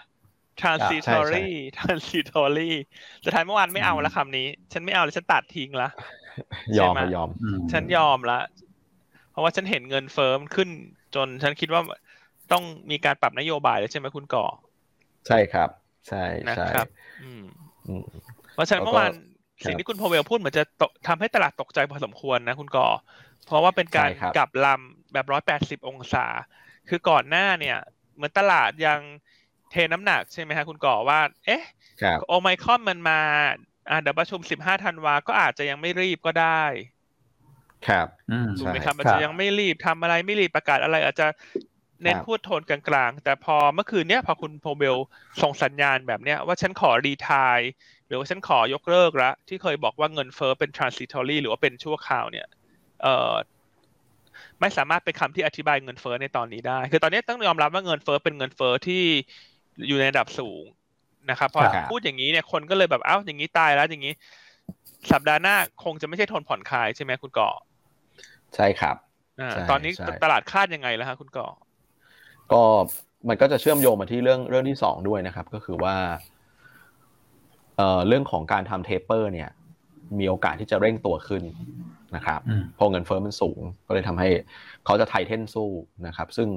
[0.60, 1.46] transitory
[1.78, 2.70] transitory
[3.20, 5.88] แต่ท้ายเมื่อวานไม่เอาละคำนี้ ฉันไม่เอาเลยฉันตัดทิ้งละ
[6.78, 8.38] ยอมใช่ไหมยอมอืมฉันยอมละ
[9.30, 10.68] เพราะว่าฉันเห็นเงินเฟ้อมนขึ้น
[11.14, 11.82] จนฉันคิดว่า
[12.52, 14.46] ต้องมีการปรับนโยบายแล้วใช่ไหมคุณก่อ
[15.26, 15.68] ใช่ครับ
[16.08, 16.86] ใช่นะใช่ครับ
[17.22, 17.42] อืม
[17.88, 18.04] อืม
[18.54, 22.88] เพราะฉะนั้นแล้วก็ เมื่อวานครับ สิ่งที่คุณโพเวลพูดเหมือนจะตกทำให้ตลาดตกใจพอสมควรนะคุณก่อ
[23.46, 26.26] เพราะว่าเป็นการใช่ครับกลับลำแบบร้อยแปดสิบองศา
[26.88, 27.78] คือก่อนหน้าเนี่ย
[28.16, 29.00] เหมือนตลาดยัง
[29.70, 31.62] เทน้ำหนักใช่ไหมฮะคุณก่อว่า เอ๊ะ
[32.02, 33.20] ครับโอไมครอนมันมา
[33.90, 36.62] อ่าเดี๋ยวประชุมสิบห้าธันวาก็อาจจะยังไม่รีบก็ได้
[37.88, 41.26] ครับอืมถูกไหมครับใช่อาจจะยังไม่รีบทำอะไรไม่รีบประกาศอะไร อาจจะ
[42.02, 44.96] เน้นครับพูดโทนกลางๆ แต่พอเมื่อคืนเนี้ยพอคุณโพเบล
[45.42, 47.60] ส่งสัญญาณแบบเนี้ยว่าฉันขอรีทาย
[48.06, 52.46] หรือว่าฉันขอยกเลิกละที่เคยบอกว่าเงินเฟ้อเป็น transitory หรือว่าเป็นชั่วคราวเนี่ย
[53.02, 53.34] เอ่อ
[54.60, 59.02] ไม่สามารถเป็นคำที่อธิบายเงินเฟ้อในตอนนี้ได้ คือตอนนี้ต้องยอมรับว่าเงินเฟ้อเป็นเงินเฟ้อที่
[59.88, 60.62] อยู่ในระดับสูง
[61.30, 64.14] นะครับพอครับพูดอย่างนี้เนี่ยคนก็เลยแบบเอ้าอย่างนี้ตายแล้วอย่างนี้
[65.12, 67.50] สัปดาห์หน้าคงจะไม่ใช่โทนผ่อนคลายใช่ไหมคุณก่อ
[68.54, 68.96] ใช่ครับ
[69.40, 71.46] อ่าใช่ตอนนี้ใช่ตลาดคาดยังไงแล้วฮะคุณก่อ
[72.52, 72.62] ก็
[73.28, 75.94] มันก็จะเชื่อมโยงมาที่เรื่องเรื่องที่สองด้วยนะครับ ก็คือว่า
[77.76, 79.50] เอ่อเรื่องของการทำเทปเปอร์เนี่ย
[80.18, 81.42] มีโอกาสที่จะเร่งตัวขึ้น
[82.16, 84.28] นะครับอืมพอเงินเฟ้อมันสูง ก็เลยทำให้
[84.84, 85.70] เขาจะ tighten สู้
[86.06, 86.48] นะครับ ซึ่ง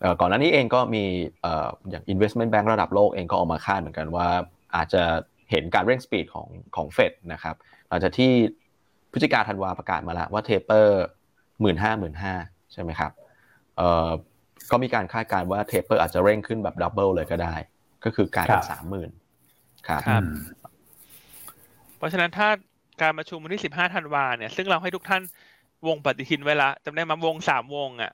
[0.00, 1.04] เอ่อก่อนหน้านี้เองก็มี
[1.42, 4.28] เอ่ออย่าง investment bank ระดับโลกเองก็ออกมาคาดเหมือนกันว่า
[4.76, 5.02] อาจจะ
[5.50, 7.54] เห็นการเร่ง speed ของของเฟดนะครับ
[7.88, 8.32] หลังจากที่
[9.12, 11.02] พฤศจิกาธันวาประกาศมาแล้วว่า taper
[11.60, 12.34] หมื่นห้าหมื่นห้า
[12.72, 13.12] ใช่ไหมครับ
[13.76, 14.08] เอ่อ
[14.70, 17.54] ก็มีการคาดการณ์ว่า taper อาจจะเร่งขึ้นแบบ double เลยก็ได้
[18.04, 19.10] ก็คือกลายเป็นครับสามหมื่น
[19.88, 20.34] ครับครับอืม
[21.96, 22.48] เพราะฉะนั้นถ้า
[23.02, 25.22] การประชุมวันที่15ธันวาเนี่ย ซึ่งเราให้ทุกท่าน
[25.86, 28.12] วงปฏิทินไว้ละจำได้ไหมยวงสามวงอะ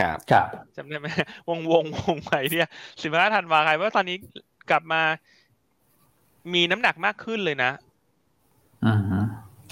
[0.00, 1.06] ครับครับจำได้ไหม
[1.48, 2.68] วงวงวงไหนเนี่ย
[3.00, 4.16] 15ธันวาใครว่าตอนนี้
[4.70, 5.02] กลับมา
[6.54, 7.70] มีน้ำหนักมากขึ้นเลยนะ
[8.86, 9.00] อืม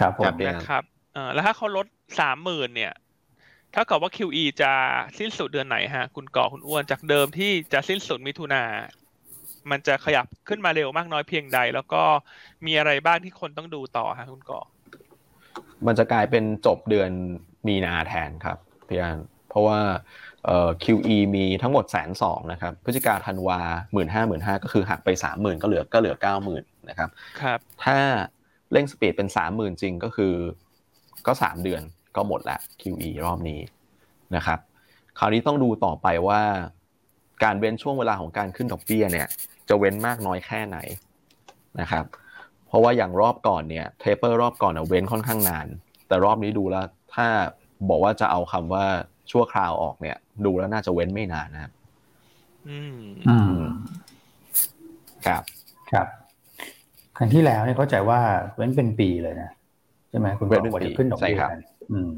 [0.00, 1.86] ครับผครัมบนะครับเออแล้วถ้าเขาลด
[2.20, 2.92] สามหมื่นเนี่ย
[3.72, 4.72] เท่ากับว่า QE จะ
[5.18, 8.62] สิ้นสุดเดือนไหนฮะ คุณก่อคุณอ้วนจากเดิมที่จะสิ้นสุดมิถุนา
[9.70, 12.02] มันจะขยับขึ้นมาเร็วมากน้อยเพียงใด แล้วก็
[12.66, 14.60] มีอะไรบ้างที่คนต้องดูต่อฮะคุณก่อ
[15.86, 17.10] มันจะกลายเป็นจบเดือน
[17.66, 19.18] มีนาแทนครับพี่อัน
[19.48, 19.80] เพราะว่า
[20.46, 23.60] เอ่อ QE มีทั้งหมดแสนสองนะครับพฤศจิกาธันวา
[23.92, 27.10] หมื่นห้าหมื่นห้าก็คือหักไปสามหมื่นก็เหลือก็เหลือเก้าหมื่นนะครับ
[27.42, 27.98] ครับถ้า
[28.72, 30.34] เร่งสปีดเป็นสามหมื่นจริงก็คือ
[31.26, 31.82] ก็สามเดือน
[32.16, 33.60] ก็หมดละ QE รอบนี้
[34.36, 34.58] นะครับ
[35.18, 36.42] คราวนี้ต้องดูต่อไปว่า
[37.44, 39.28] การเว้นช่วงเวลาของการขึ้นดอกเบี้ยเนี่ย
[39.68, 40.78] จะเว้นมากน้อยแค่ไหน
[41.80, 42.04] นะครับ
[42.68, 45.66] เพราะว่าอย่างรอบก่อนเนี่ยเทปเปอร์รอบก่อนเน่ยเว้นค่อนข้างนาน
[46.08, 47.26] แต่รอบนี้ดูแล้วถ้า
[47.88, 48.84] บอกว่าจะเอาคำว่า
[49.30, 51.72] ชั่วคราวออกเนี่ย ดูแล้วน่าจะเว้นไม่นานนะครับ
[52.68, 52.98] อืม
[53.28, 53.58] อืม
[55.26, 55.42] ครับ
[55.92, 56.06] ครับ
[57.18, 58.20] ครั้งที่แล้วเนี่ยเข้าใจว่า
[58.56, 59.50] เว้นเป็นปีเลยนะ
[60.10, 61.60] ใช่ไหมคุณเว้บอกนเป็นว่าปีจะขึ้นดอกเบี้ยใช่ครับกัน
[61.92, 62.10] อืม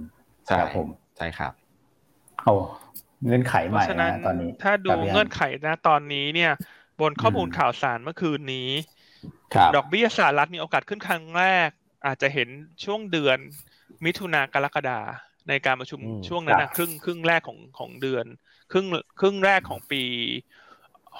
[0.46, 1.52] ใช่ครับผมใช่ครับ
[2.40, 2.52] เอา
[3.24, 6.52] เงื่อนไขเพใหม่ราะฉะนั้นนะตอนนี้ ถ้าดูครับพี่อั้เงื่อนไขนะตอนนี้เนี่ย
[7.00, 8.68] บนข้อมูลอืมข่าวสารเมื่อคืนนี้
[9.54, 11.70] ครับดอกเบี้ยสหรัฐมีโอกาสขึ้นครั้งแรก
[12.06, 12.48] อาจจะเห็น
[12.84, 13.38] ช่วงเดือน
[14.04, 15.00] มิถุนากรกฎา
[15.48, 18.26] ในการประชุมอืมช่วงนั้นครันะบครึ่งครึ่งแรกของของเดือน
[18.72, 18.86] ครึ่ง
[19.20, 20.02] ครึ่งแรกของปี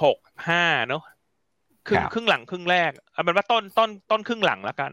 [0.02, 1.02] หกห้าเนอะ
[1.88, 4.92] ครึ่งครับครึ่งหลังครึ่งแรกเอาเป็นว่าต้นต้นต้นครึ่งหลังแล้วกัน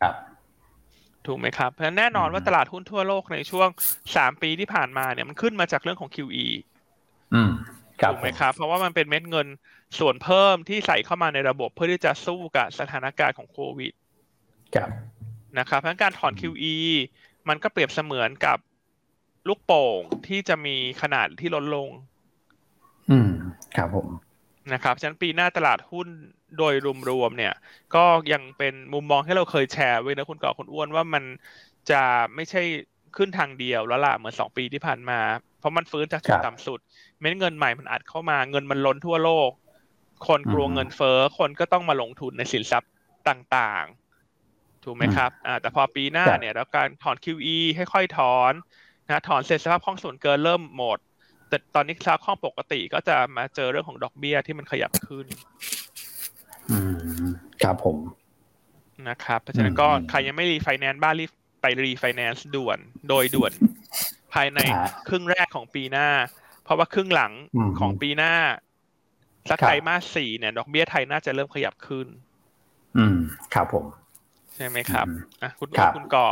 [0.00, 0.27] ครับ
[1.28, 3.68] ถูกไหมครับ เพราะฉะนั้นแน่นอนว่าตลาดหุ้นทั่วโลกในช่วง
[4.16, 6.46] สามปีที่ผ่านมาเนี่ยมันขึ้นมาจากเรื่องของ QE
[7.34, 7.50] อืม
[8.00, 9.46] ครับถูกไหมครับ เพราะว่ามันเป็นเม็ดเงิน
[9.98, 13.92] ส่วนเพิ่มที่ใส่เข้ามาในระบบเพื่อที่จะสู้กับสถานการณ์ของโควิด
[14.74, 14.90] ครับ
[15.58, 16.74] นะครับเพราะฉะนั้นการถอน QE
[17.48, 18.58] มันก็เปรียบเสมือนกับ
[19.48, 21.88] ลูกโป่งที่จะมีขนาดที่ลดลง
[23.10, 23.30] อืม
[23.76, 24.08] ครับผม
[24.72, 26.08] นะครับ ฉะนั้นปีหน้าตลาดหุ้น
[26.56, 26.74] โดย
[27.10, 27.54] รวมๆเนี่ย
[27.94, 31.24] ก็ยังเป็นมุมมองที่เราเคยแชร์ไว้นะคุณก่อคุณอ้วนว่ามัน
[31.90, 32.02] จะ
[32.34, 32.62] ไม่ใช่
[33.16, 35.20] ขึ้นทางเดียวแล้วล่ะเหมือนสองปีที่ผ่านมา
[35.58, 36.78] เพราะมันฟื้นจากจุดต่ำสุด
[37.20, 39.50] เม็ดเงินใหม่มันอัดเข้ามาเงินมันล้นทั่วโลก
[40.26, 42.90] คนกลัวเงินเฟ้อคนก็ต้องมาลงทุนในสินทรัพย์
[43.28, 48.52] ต่างๆ ถูกไหมครับอ่าแต่พอปีหน้าเนี่ยแล้วการถอน QE ค่อยๆถอน
[49.08, 50.98] นะถอนเสร็จสภาพคล่องส่วนเกินเริ่มหมด
[51.48, 55.77] แต่ตอนนี้สภาพคล่องปกติก็จะมาเจอเรื่องของดอกเบี้ยที่มันขยับขึ้นอืม
[57.62, 57.96] ครับผม
[59.08, 62.78] นะครับเพราะฉะนั้นก็อืมใครยังไม่รีไฟแนนซ์บ้านรีบไปรีไฟแนนซ์ด่วน
[63.08, 63.52] โดยด่วน
[64.34, 66.08] ภายในฮะครึ่งแรกของปีหน้า
[66.64, 68.34] เพราะว่าครึ่งหลังอืมของปีหน้า
[69.50, 72.06] สักครับไตรมาสสี่เนี่ย ดอกเบี้ยไทยน่าจะเริ่มขยับขึ้น
[72.96, 73.16] อืม
[73.54, 73.84] ครับผม
[74.56, 76.26] ใช่ไหมครับอืมอะคุณครับคุณก่อ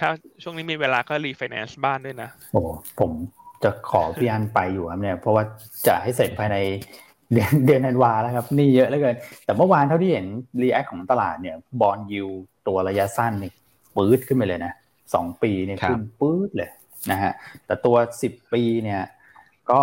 [0.00, 0.08] ถ้า
[0.42, 2.62] ช่วงนี้มีเวลาก็รีไฟแนนซ์บ้านด้วยนะ โอ้
[3.00, 3.10] ผม
[3.62, 5.44] จะขอพี่อันไปอยู่ครับเนี่ย เพราะว่า
[5.86, 6.56] จะให้เสร็จภายใน
[7.32, 10.26] เดือนเดือนธันวาแล้วครับหนี้เยอะเหลือเกิน แต่เมื่อวานเท่าที่เห็น
[10.62, 12.26] react ของตลาดเนี่ย bond yield
[12.66, 13.52] ตัวระยะสั้นนี่
[13.96, 14.72] ปื๊ดขึ้นไปเลยนะ
[15.14, 16.70] สองปีเนี่ยครับขึ้นปื๊ดเลย
[17.10, 17.32] นะฮะ
[17.66, 19.02] แต่ตัวสิบปีเนี่ย
[19.70, 19.82] ก็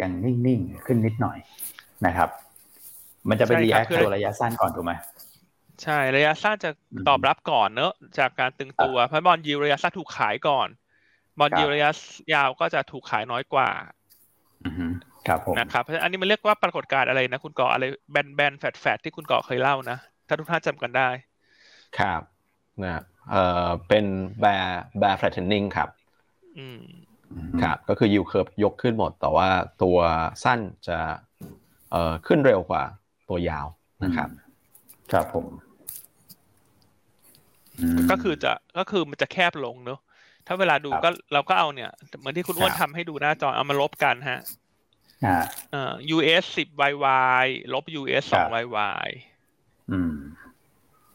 [0.00, 1.38] ยังนิ่งๆขึ้นนิดหน่อย
[2.06, 2.28] นะครับ
[3.28, 4.92] มันจะไปใช่รีครัแอบคคือตัวระยะสั้นก่อนถูกไหม
[5.82, 10.68] ใช่ระยะสั้นจะอืมตอบรับก่อนเนอะจากการตึงตัวเพราะบอลยิวระยะสั้นถูกขายก่อน
[11.38, 11.90] บอลครับยิวระยะ
[12.34, 13.70] ยาวก็จะถูกขายน้อยกว่า
[14.64, 14.86] อือฮึ
[15.28, 21.08] ครับผมนะครับเพราะฉะนั้นอันนี้มันเรียกว่าปรากฏการณ์อะไรนะ คุณก่ออะไรแบนแบนแฟดแฟดที่คุณก่อเคยเล่านะ ถ้าทุกท่านจำกันได้
[21.98, 22.22] ครับ
[22.82, 24.04] นะเอ่อเป็น
[24.42, 24.66] bear
[25.00, 25.88] bear flattening ครับ
[26.58, 26.80] อืม
[27.32, 29.48] อืมครับก็คือ yield curve ยกขึ้นหมด แต่ว่า
[29.82, 29.98] ตัว
[30.44, 30.98] สั้นจะ
[31.90, 32.82] เอ่อขึ้นเร็วกว่า
[33.28, 33.66] ตัวยาว
[34.04, 34.28] นะครับ
[35.12, 35.46] ครับผม
[37.96, 40.00] มก็คือจะก็คือมันจะแคบลงเนอะ
[40.46, 44.40] ถ้าเวลาดูครับก็เราก็เอาเนี่ยเหมือนที่คุณอ้วนครัทำบให้ดูหน้าจอเอามาลบกันฮะ
[45.24, 45.36] อ่า
[45.70, 49.08] เอ่อ US สิบ YY ลบ US สองครับ YY
[49.90, 50.14] อืม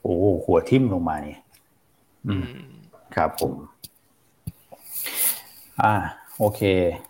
[0.01, 1.35] โอ้หัวทิ่มลงมานี่
[2.27, 2.49] อือืมม
[3.15, 3.53] ครับผม
[5.81, 5.93] อ่า
[6.39, 6.61] โอเค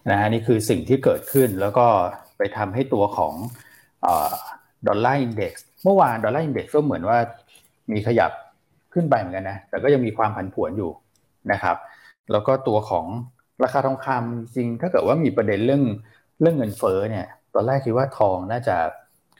[0.10, 1.88] นะฮะ นี่คือสิ่งที่เกิดขึ้นแล้วก็
[2.38, 3.34] ไปทำให้ตัวของ
[4.88, 7.18] dollar index เมื่อวาน dollar index ก็เหมือนว่า
[7.92, 8.32] มีขยับ
[8.94, 10.92] ขึ้นไปเหมือนกันนะ แต่ก็ยังมีความผันผวนอยู่
[11.52, 11.78] นะครับ
[12.32, 13.06] แล้วก็ตัวของ
[13.64, 15.84] ราคาทองคำจริง ถ้าเกิดว่ามีประเด็นเรื่อง
[16.42, 18.76] เรื่องเงินเฟ้อเนี่ย ตอนแรกคิดว่าทองน่าจะ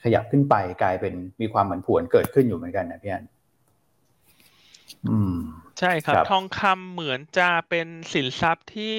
[0.02, 3.24] ขยับขึ้นไปกลายเป็นมีความผันผวนเกิดขึ้นอยู่เหมือนกันนะพี่อัน
[5.08, 5.34] อืม
[5.78, 8.98] ใช่ครับครับทองคำเหมือนจะเป็นสินทรัพย์ที่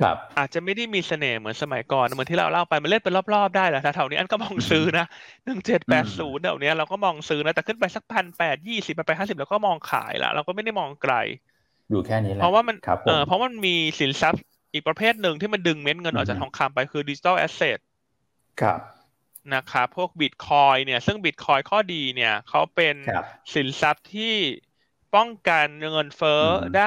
[0.00, 5.06] ครับ อาจจะไม่ได้มีเสน่ห์เหมือนสมัยก่อนเหมือนที่เราเล่าไปมันเล่นเป็นรอบๆได้แหละแถวๆนี้อันก็มองซื้อนะ
[5.44, 11.14] หนึ่งเจ็ดแปดศูนย์แถวเนี้ยเราก็มองซื้อนะแต่ขึ้นไปสักพันแปดยี่สิบไปห้าสิบเราก็มองขายละเราก็ไม่ได้มองไกล
[11.90, 17.78] อยู่แค่นี้แหละเพราะว่ามันครับผมเออเพราะมันมีสินทรัพย์ อีกประเภทหนึ่งที่มันดึงเม็ดเงินออกจากอือฮึทองคำไปคือดิจิ t a ลแอสเซท
[18.60, 18.80] ครับ
[19.54, 24.34] นะครับพวกบิตคอยน์เนี่ย ซึ่งบิตคอยน์ข้อดีเนี่ยเขาเป็นครับสินทรัพย์ที่
[25.14, 26.82] ป้องกันเงินเฟ้ออืมได้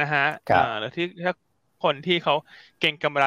[0.00, 1.34] นะฮะครับอ่าแล้วที่ถ้า
[1.84, 2.34] คนที่เขา
[2.80, 3.24] เก็งกำไร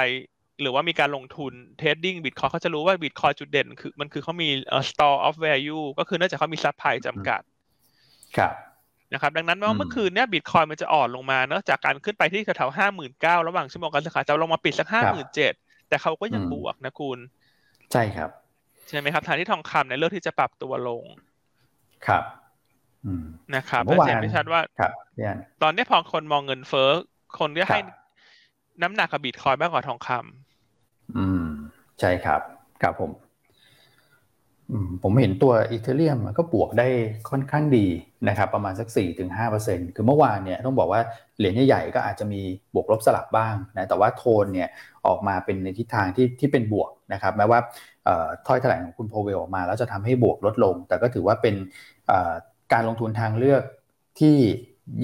[0.62, 7.42] หรือว่ามีการลงทุน trading บิตคอยน์เขาจะรู้ว่าบิตคอยน์จุดเด่นคือมันคือเขามีเอ่อ store of value ก็คือเนื่องจากเขามี supply จำกัด
[8.38, 8.54] ครับ
[9.14, 15.54] นะครับดังนั้นแม้อืว่ามเมื่อคืนเนี้ยบิตคอยน์มันจะอ่อนลงมาเนอะจากการขึ้นไปที่แถวๆห้าหมื่นเก้าระหว่างชั่วโมงการซื้อขายจะลงมาปิดสักห้าหมื่นเจ็ด
[15.88, 17.20] แต่เขาก็ยังอืมบวกนะคุณ
[17.92, 18.30] ใช่ครับ
[18.88, 21.04] ใช่ไหมครับทางที่ทองคำเนี่ยเลือกที่จะปรับตัวลง
[22.08, 22.24] ครับ
[23.06, 26.90] อืมนะครับเมื่และอวานเห็นไม่ชัดว่าครับพี่อันตอนนี้พอคนมองเงินเฟ้อ
[27.38, 27.84] คนก็ให้ครับ
[28.82, 30.20] น้ำหนักกับบิตคอยมากกว่าทองคำ
[31.16, 31.44] อืม
[32.00, 32.42] ใช่ครับ
[32.82, 33.27] ครับผมอืม
[35.04, 36.88] ผมเห็นตัวอีเทเรียมก็บวกได้
[37.30, 37.88] ค่อนข้างดี
[38.30, 39.30] นะครับประมาณสัก4-5%ถึง
[39.64, 41.02] 5%คือเมื่อวานเนี่ยต้องบอกว่า
[41.38, 42.42] เหรียญใหญ่ๆก็อาจจะมี
[42.74, 44.70] บวกลบสลับบ้างนะแต่ว่าโทนเนี่ย
[45.08, 47.60] ออกมาเป็นในทิศทางที่ที่เป็นบวกนะครับแม้ว่า
[48.06, 51.56] เอ่อถ้อยแถลงของคุณโพเวลออกมา แล้วจะทำให้บวกลดลง แต่ก็ถือว่าเป็น
[52.08, 52.34] เอ่อ
[52.74, 53.64] การลงทุนทางเลือก
[54.20, 54.38] ที่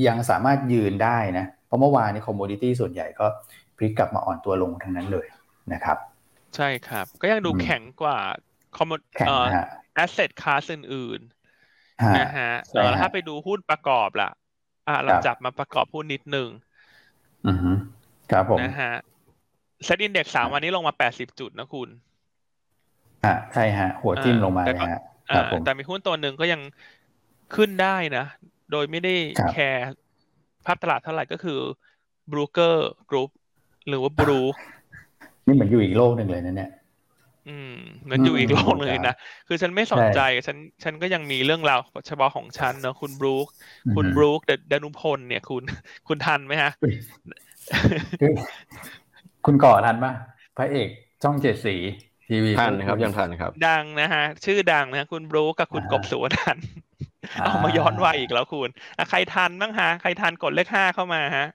[0.07, 3.25] ยังสามารถยืนได้นะเพราะเมื่อวานนี้ commodity ส่วนใหญ่ก็
[3.77, 5.27] พลิกกลับมาอ่อนตัวลงทั้งนั้นเลย
[5.73, 5.97] นะครับ
[6.55, 8.19] ใช่ครับก็ยังดูอืมแข็งกว่า
[8.75, 11.21] คอมมแข็งเอ่อนะฮะ asset class อื่น
[12.03, 14.29] ฮะๆนะฮะใช่เออแล้วฮะถ้าไปดูหุ้นประกอบล่ะ
[14.87, 16.49] อะเราครับจับมาประกอบหุ้นนิดนึง
[17.47, 17.71] อือฮึ
[18.31, 18.91] ครับผมนะฮะ
[19.83, 21.89] SET Index สามวันนี้ลงมาแปดสิบจุดนะคุณ
[23.23, 24.97] อ่าใช่ฮะ หัวทิ่มลงมาแต่เลยก็ฮะ
[25.29, 26.61] คอ่ารับผมแต่มีหุ้นตัวหนึ่งก็ยัง
[27.51, 28.21] ขึ้นได้นะ
[28.69, 29.81] โดยไม่ได้ครับแคร์
[30.65, 31.53] ภาพตลาดเท่าไหร่ก็คือ
[32.29, 33.29] บรู๊คเคอร์กรุ๊ป
[33.87, 34.33] หรือว่าบรู๊ค
[35.45, 36.69] นี่เหมือนอยู่อีกโลกหนึ่งเลยนะเนี่ย
[37.49, 39.15] อืมเหมือนอยู่อีกโลกเลยนะ
[39.47, 43.47] คือฉันไม่สนใจ ฉัน ฉันก็ยังมีเรื่องราวเฉพาะของฉันเนอะคุณบรูค
[43.95, 45.63] คุณอืมบรูคเดดานุพลเนี่ยคุณ
[46.07, 46.71] คุณทันไหมฮะ
[48.21, 48.31] คือ
[49.45, 50.13] คุณก่อทันปะ
[50.57, 50.89] พระเอก
[51.23, 51.75] ช่องเจ็ดสี
[52.27, 56.57] ทีวีทันครับยังทันครับ ดังนะฮะ ชื่อดังนะฮะคุณบรูคกับคุณอ่ากบสุวรรณ
[57.41, 61.47] เอามาย้อนวัยอีกแล้วคุณอะใครทันบ้างฮะ ใครทันกดเลขห้าเข้ามาฮะ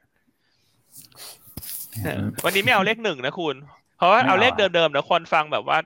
[2.05, 3.57] เออวันนี้ไม่เอาเลขหนึ่งนะคุณ
[3.99, 5.79] เพราะว่าไม่เอาเอาเลขอะเดิมๆเดี๋ยวคนฟังแบบว่า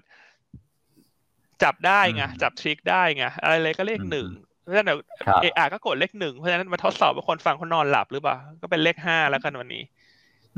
[1.62, 4.28] จับได้ไงอืมจับทริคได้ไงอะไรเลยก็เลขอืมหนึ่ง
[4.62, 9.82] เพราะฉะนั้นเดี๋ยวครับเออาก็กดเลขหนึ่งเพราะฉะนั้นมาทดสอบว่าคนฟังเขานอนหลับหรือเปล่า ก็เป็นเลขห้าแล้วกันวันนี้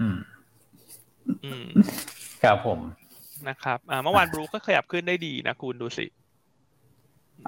[0.00, 0.16] อืม
[1.44, 1.64] อืม
[2.42, 2.80] ครับผม
[3.48, 6.06] นะครับอ่าเมื่อวานบรูก็ขยับขึ้นได้ดีนะคุณดูสิ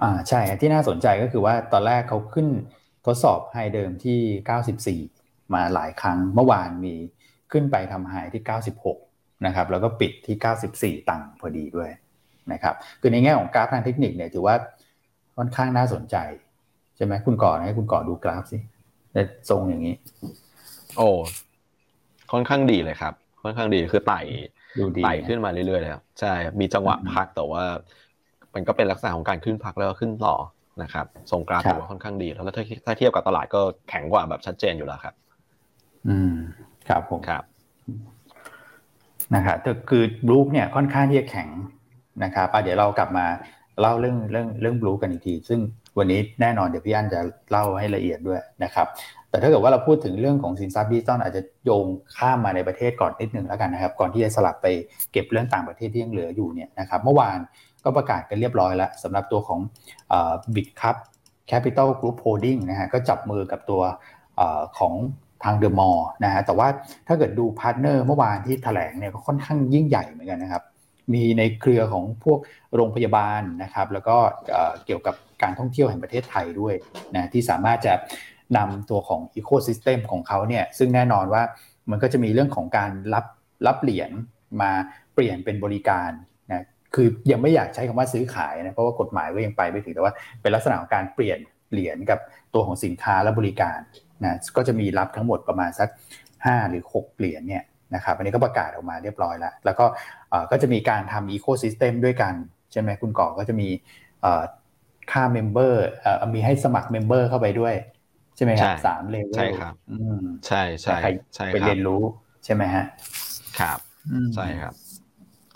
[0.02, 2.48] อ่าใช่ที่น่าสนใจก็คือว่าตอนแรกเขาขึ้น
[3.06, 6.94] ทดสอบไฮเดิมที่ 94 มาหลายครั้ง เมื่อวานมี
[7.52, 9.05] ขึ้นไปทำไฮที่ 96
[9.46, 11.90] นะครับแล้วก็ปิดที่ 94 ตังค์พอดีด้วย
[12.52, 14.54] นะครับคือในแง่ของกราฟทางเทคนิคเนี่ยถือว่า
[15.36, 16.16] ค่อนข้างน่าสนใจ
[16.96, 18.58] ใช่ไหมคุณก่อให้คุณก่อดูกราฟสิ
[19.14, 19.18] ใน
[19.50, 19.94] ทรงอย่างนี้
[20.96, 21.08] โอ้
[22.32, 24.20] ค่อนข้างดีเลยครับ ค่อนข้างดีคือไต่
[24.78, 27.64] ดูดีไต่ขึ้นมาเรื่อยๆเลยครับใช่มีจังหวะอืมพักแต่ว่า
[28.54, 30.34] มันก็เป็นลักษณะของการขึ้นพักแล้วก็ขึ้นต่อ
[30.82, 35.14] นะครับทรงกราฟครับถือว่าค่อนข้างดีแล้วถ้าถ้าเทียบกับตลาดก็แข็งกว่าแบบชัดเจนอยู่แล้วครับ
[36.08, 36.32] อืม
[36.88, 37.42] ครับผมครับ
[39.34, 41.48] นะครับแต่คือบลูเนี่ยค่อนข้างที่จะแข็ง
[42.24, 43.26] นะครับเดี๋ยวเรากลับมา
[43.80, 45.60] เล่าเรื่องเรื่องเรื่องบลูกันอีกที ซึ่ง
[45.98, 48.86] วันนี้แน่นอนเดี๋ยวพี่อั้นจะเล่าให้ละเอียดด้วยนะครับ
[49.30, 51.86] แต่ถ้าเกิดว่าเราพูดถึงเรื่องของสินทรัพย์ดิจิตอลอาจจะโยง
[52.16, 54.66] ข้ามมาในประเทศก่อนนิดหนึ่งแล้วกันนะครับ ก่อนที่จะสลับไป
[55.12, 57.38] เก็บเรื่องต่างประเทศที่ยังเหลืออยู่เนี่ยนะครับ เมื่อวาน
[57.84, 59.60] ก็ประกาศกันเรียบร้อยแล้วสำหรับตัวของ
[60.54, 60.96] Bitkub
[61.48, 64.42] Capital Group Holdings นะฮะก็จับมือกับตัว
[64.78, 64.94] ของ
[65.44, 66.68] ทาง The Mall นะฮะแต่ว่า
[67.08, 70.62] ถ้าเกิดดู partner เมื่อวานที่แถลงเนี่ยก็ค่อนข้างยิ่งใหญ่เหมือนกันนะครับ
[71.14, 72.38] มีในเครือของพวก
[72.74, 74.16] โรงพยาบาลนะครับ แล้วก็
[74.86, 76.74] เกี่ยวกับการท่องเที่ยวแห่งประเทศไทยด้วย
[77.14, 77.94] นะที่สามารถจะ
[78.56, 81.42] นำตัวของ Ecosystem ของเขาเนี่ยซึ่งแน่นอนว่า
[81.90, 83.24] มันก็จะมีเรื่องของการรับ
[83.66, 84.10] รับเหรียญ
[84.62, 84.70] มา
[85.14, 86.10] เปลี่ยนเป็นบริการ
[86.50, 91.38] นะคือยังไม่อยากใช้คำว่าซื้อขายนะเพราะว่ากฎหมายก็ยังไปไม่ถึงแต่ว่าเป็นลักษณะของการเปลี่ยน
[91.72, 92.18] เหรียญกับ
[92.54, 93.78] ตัวของสินค้าและบริการ
[94.24, 95.88] นะก็จะมีรับทั้งหมดประมาณสัก
[96.46, 99.84] 5 หรือ 6 เหรียญเนี่ยนะครับอันนี้ก็ประกาศออกมาเรียบร้อยแล้ว แล้วก็
[100.30, 102.34] เอ่อก็จะมีการทำ ecosystem ด้วยกัน
[102.72, 103.68] ใช่ไหมคุณก่อก็จะมี
[104.22, 104.42] เอ่อ
[105.12, 107.74] ค่า member เอ่อมีให้สมัคร member เข้าไปด้วย
[108.36, 112.02] ใช่ไหมครับใช่สามเลเวลใช่ครับอืมใช่ใช่ใครใช่ไปครัเรีบยนรู้
[112.44, 112.84] ใช่ไหมฮะ
[113.58, 113.78] ครับ
[114.10, 114.74] อืมใช่ครับ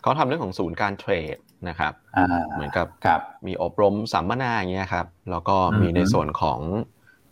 [0.02, 1.36] เขาทำเรื่องของศูนย์การเทรด
[1.68, 6.60] นะครับอ่าเหมือนกับครับมีอบรมสัมมนาอย่างเงี้ยครับแล้วก็มีอืมในส่วนของ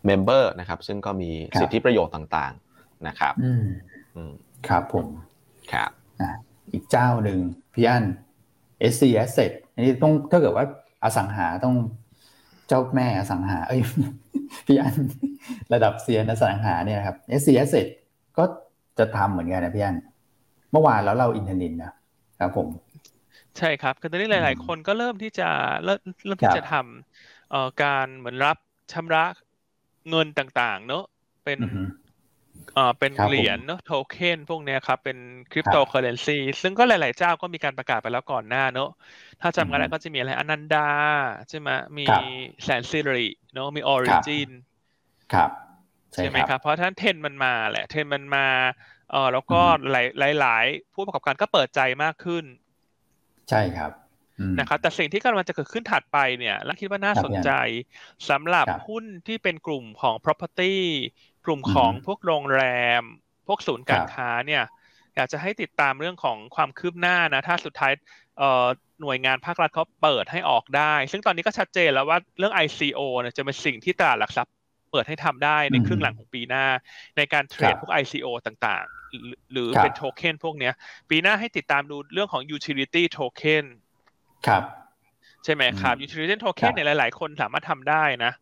[0.09, 3.65] เมมเบอร์นะครับ ซึ่งก็มีครับสิทธิประโยชน์ต่างๆนะครับอืม
[4.17, 4.33] อืม
[4.69, 5.09] ครับผม
[5.73, 5.91] ครับ
[6.21, 6.31] อะ
[6.73, 7.39] อีกเจ้าหนึ่ง
[7.75, 8.05] พี่อัน
[8.93, 10.67] SC Asset อันนี้ต้องถ้าเกิดว่า
[11.05, 11.77] อสังหาต้อง
[12.69, 13.81] เจ้าแม่อสังหา เอ้ย
[14.67, 14.95] พี่อัน
[15.73, 17.87] ระดับเซียนอสังหาเนี่ยนะครับ SC Asset
[18.39, 18.45] ก็
[18.99, 19.97] จะทำเหมือนกันนะพี่อัน
[20.73, 21.93] เมื่อวานแล้วเราอินเทอร์เน็ตนะ
[22.41, 22.69] ครับผม
[23.59, 25.49] ใช่ครับคือตอนนี้หลายอืมๆคนก็เริ่มที่จะ
[25.85, 28.57] เริ่มเริ่มครัที่บจะทำเอ่อการเหมือนรับ
[28.93, 29.25] ชำระ
[30.09, 31.03] เงินต่างๆ เนอะ
[31.45, 31.83] เป็นอือฮึ
[32.75, 35.19] เอ่อเป็นครับผมเหรียญเนอะโทเค็นพวกเนี้ยครับ เป็น
[35.51, 38.87] คริปโตเคอเรนซีซึ่งก็หลาย ๆ เจ้าก็มีการประกาศไปแล้วก่อนหน้าเนอะ
[39.41, 40.79] ถ้าจำกันได้อืมก็จะมีอะไรอนันดา
[41.49, 42.25] ใช่ไหมมีครับ
[42.65, 44.49] แสนสิริเนอะมีออริจิน
[45.33, 45.51] ครับ
[46.17, 48.47] ใช่ไหมครับเพราะท่านเทรนด์มันมาแหละเทรนด์มันมา
[49.11, 52.45] เออแล้วก็อืมหลายหลายหลายผู้ประกอบการก็เปิดใจมากขึ้น
[53.49, 54.08] ใช่ครับอืม
[54.59, 57.51] นะครับแต่สิ่งที่กำลังจะเกิดขึ้นถัดไปเนี่ยและคิดว่าน่าครับสนใจ
[58.29, 60.75] สำหรับครับหุ้นที่เป็นกลุ่มของ property
[61.47, 62.63] กลุ่มของอือฮึพวกโรงแร
[63.01, 63.03] ม
[63.47, 64.63] พวกศูนย์การครับค้าเนี่ย
[65.15, 67.93] อยากจะให้ติดตามเรื่องของความคืบหน้านะถ้าสุดท้าย
[68.39, 68.67] เอ่อ
[69.01, 74.55] หน่วยงานภาครัฐเขาเปิดให้ออกได้ ซึ่งตอนนี้ก็ชัดเจนแล้วว่าเรื่อง ICO เนี่ยจะเป็นสิ่งที่ตลาดหลักทรัพย์
[74.91, 76.65] เปิดให้ทำได้ในอืมครึ่งหลังของปีหน้า
[77.17, 80.73] ในการเทรดครับพวก ICO ต่างๆ หรือหรือครับเป็นโทเค็นพวกเนี้ย
[81.11, 83.65] ปีหน้าให้ติดตามดูเรื่องของ utility token
[84.47, 84.63] ครับ
[85.45, 88.33] ใช่ไหมครับอืม utility ครั token บเนี่ยหลาย ๆ คนสามารถทำได้นะ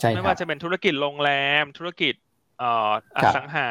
[0.00, 1.30] ใช่คไม่รับว่าจะเป็นธุรกิจโรงแร
[1.62, 2.14] ม ธุรกิจ
[2.58, 3.68] เอ่ออครับสังหา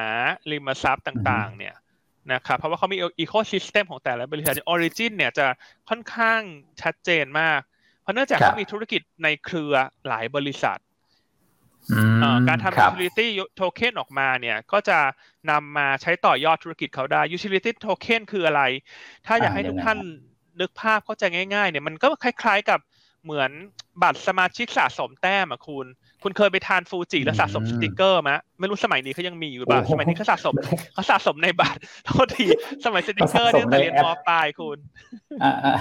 [0.51, 1.75] ริมทรัพย์ต่าง ๆ เนี่ย
[2.33, 5.47] นะครับเพราะว่าเขามี ecosystem ของแต่ละบริษัท origin เนี่ยจะ
[5.89, 6.41] ค่อนข้าง
[6.81, 7.59] ชัดเจนมาก
[8.01, 9.73] เพราะเนื่องจากครับเขามีธุรกิจในเครือ
[10.07, 10.79] หลายบริษัท
[11.91, 13.27] อืมเอ่อการทำครับ utility
[13.59, 14.99] token ออกมาเนี่ย ก็จะ
[15.51, 18.61] นำมาใช้ต่อยอดธุรกิจเขาได้ utility token คืออะไร
[19.25, 19.99] ถ้าอยากอ่าให้ทุกยังไงท่าน
[20.59, 22.79] นึกภาพเข้าใจง่าย ๆ เนี่ยมันก็คล้าย ๆ กับ
[23.25, 23.51] เหมือน
[24.03, 25.85] บัตรสมาชิกสะสมแต้มอะคุณ
[26.23, 30.53] คุณเคยไปทานฟูจิแล้วสะสมสติกเกอร์ไหมไม่รู้สมัยนี้เขายังมีอยู่ป่ะสมัยนี้เขาสะสม
[30.93, 32.45] เขาสะสมในบัตรโทษที
[32.85, 34.77] สมัยสติกเกอร์เนี่ยตั้งแต่เรียนมปลายคุณ
[35.43, 35.75] อ่าอ่า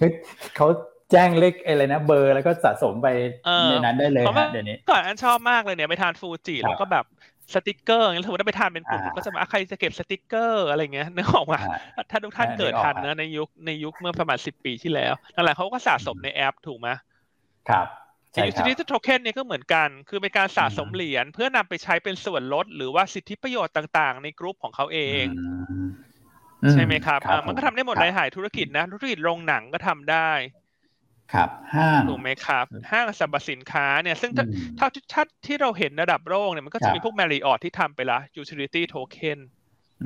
[0.00, 0.10] คือ
[0.56, 0.66] เขา
[1.12, 3.08] แจ้งเลขอะไรนะเบอร์แล้วก็สะสมไป
[3.46, 7.04] เออในนั้นได้เลยเพราะว่าฮะเดี๋ยวนี้ก่อนอันชอบมากเลยเนี่ยไปทานฟูจิครับแล้วก็แบบ
[7.56, 11.66] สติกเกอร์อย่างเงี้ยสมมติว่าไปทานเป็นกลุ่มอ่าก็จะมาอะใครจะเก็บสติกเกอร์อะไรเงี้ยนึกออกมาอ่า
[12.10, 16.88] ถ้าทุกท่านอ่าเกิดนึกออกทันครับนะในยุคในยุคเมื่อประมาณสิบปีที่แล้วนั่นแหละเขาก็สะสมในแอปถูกไหม
[17.68, 17.86] ครับ
[18.34, 25.26] แต่ใช่ครับ utility token เนี่ยก็เหมือนกัน คือเป็นการสะสมอืมเหรียญเพื่อนำไปใช้เป็นส่วนลด หรือว่าสิทธิประโยชน์ต่างๆ ในกลุ่มของเขาเอง
[26.62, 30.30] อืใช่ไหมครับอ่ามันก็ผทำได้หมดครับหลายๆธุรกิจนะ ธุรกิจโรงหนังก็ทำได้
[31.32, 39.38] ครับห้างถูกไหมครับ ห้างสรรพสินค้าเนี่ย ซึ่งถ้าอืมเท่าที่ชัดที่เราเห็นระดับโลกเนี่ยมันก็ครัจะบมีพวก Marriott ที่ทำไปละ utility token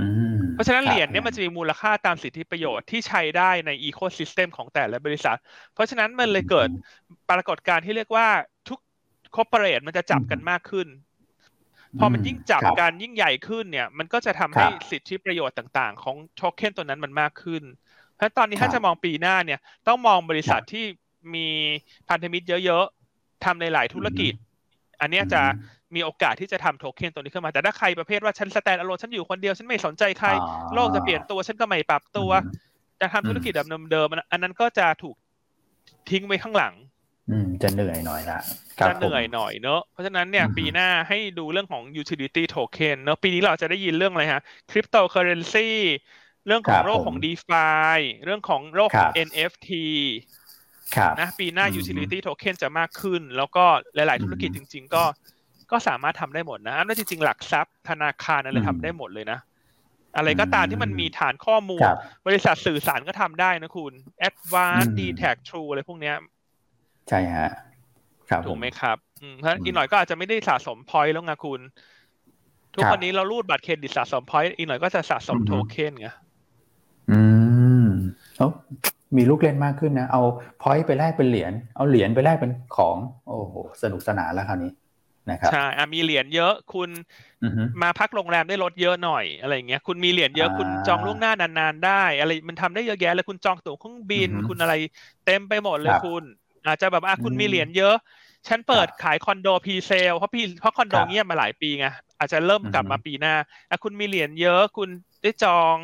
[0.00, 5.38] อืมเพราะฉะนั้นคบเหรียญเนี่ยมันจะมีมูลค่าตามสิทธิประโยชน์ที่ใช้ได้ใน ecosystem ของแต่ละบริษัท
[5.74, 6.68] เพราะฉะนั้นมันเลยเกิด
[7.30, 8.28] ปรากฏการณ์ที่เรียกว่า
[8.68, 8.78] ทุก
[9.36, 10.88] corporate มันจะจับกันมากขึ้น
[11.98, 17.62] พอมันยิ่งจับครับกันยิ่งใหญ่ขึ้นเนี่ย มันก็จะทำให้ครับสิทธิประโยชน์ต่าง ๆ ของโทเค็นตัวนั้นมันมากขึ้น
[18.14, 20.84] เพราะฉะนั้นตอนนี้ครับถ้าจะมองปีหน้าเนี่ย ต้องมองบริษัทที่
[21.34, 21.46] มี
[22.08, 24.32] พันธมิตรเยอะๆทำในหลายธุรกิจ
[25.00, 25.42] อันเนี้ยจะ
[25.94, 32.52] มีโอกาสที่จะทำโทเค็นตัวนี้ขึ้นมา แต่ถ้าใครประเภทว่าฉันสแตนอะโลฉันอยู่คนเดียว ฉันไม่สนใจใครอ๋อโลกจะเปลี่ยนตัว ฉันก็ไม่ปรับตัวอืม
[33.00, 35.16] จะทำธุรกิจแบบเดิมๆอันอันนั้นก็จะถูก
[36.10, 36.74] ทิ้งไว้ข้างหลัง
[37.30, 38.38] อืม จะเหนื่อยหน่อยละ
[38.78, 45.68] ครับจะเหนื่อยผมหน่อยเนอะเพราะฉะนั้นเนี่ยอือฮึปีหน้าให้ดูเรื่องของ utility token เนอะปีนี้เราจะได้ยินเรื่องอะไรฮะ cryptocurrency
[46.46, 49.68] เรื่องของโลกของ DeFi เรื่องของโลกของ NFT
[50.34, 50.45] ครับ
[51.20, 55.04] นะปีหน้าอืม utility token จะมากขึ้น แล้วก็หลาย ๆ ธุรกิจจริง ๆ ก็
[55.70, 59.38] ก็สามารถทำได้หมดนะอันนั้นจริง ๆ หลักทรัพย์ธนาคารอะไรอืมทำได้หมดเลยนะ
[60.16, 63.92] อะไรก็ตามที่มันมีฐานข้อมูลครับบริษัทสื่อสารก็ทำได้นะคุณ
[64.28, 66.14] Advanced อืม d t a c True อะไรพวกเนี้ย
[67.08, 67.50] ใช่ฮะ
[68.28, 71.60] ครับถูกไหมครับอืมเพราะฉะนั้นอีกหน่อยก็อาจจะไม่ได้สะสม point แล้วไงคุณ
[72.74, 76.08] ทุกครับวันนี้เรารูดบัตรเครดิตสะสม point อีกหน่อยก็จะสะสมอือฮึโทเค็นไง
[77.10, 77.20] อื
[77.86, 77.88] ม
[78.36, 78.48] เอ้า
[79.16, 80.20] มีลูกเล่นมากขึ้นนะเอา
[80.58, 84.70] point ไปแลกเป็นเหรียญเอาเหรียญไปแลกเป็นของโอ้โหสนุกสนานแล้วคราวนี้
[85.30, 86.90] นะครับใช่อะมีเหรียญเยอะคุณ
[87.42, 94.74] อือฮึมาพักโรงแรมได้ลดเยอะหน่อยอะไรอย่างเงี้ยคุณมีเหรียญเยอะอ่าคุณจองล่วงหน้านานๆได้ อะไรมันทำได้เยอะแยะเลยคุณจองตั๋วเครื่องบินอือฮึคุณอะไร
[95.24, 96.22] เต็มไปหมดเลยครับคุณ
[96.66, 97.94] อาจจะแบบอะคุณอืมมีเหรียญเยอะ
[98.48, 101.86] ฉันเปิดครับขายคอนโด presale เพราะพี่เพราะคอนโดครับเงียบมาหลายปีไง
[102.18, 103.34] อาจจะเริ่มกลับอือฮึมาปีหน้า
[103.70, 104.88] อะคุณมีเหรียญเยอะคุณ
[105.22, 105.76] ได้จอง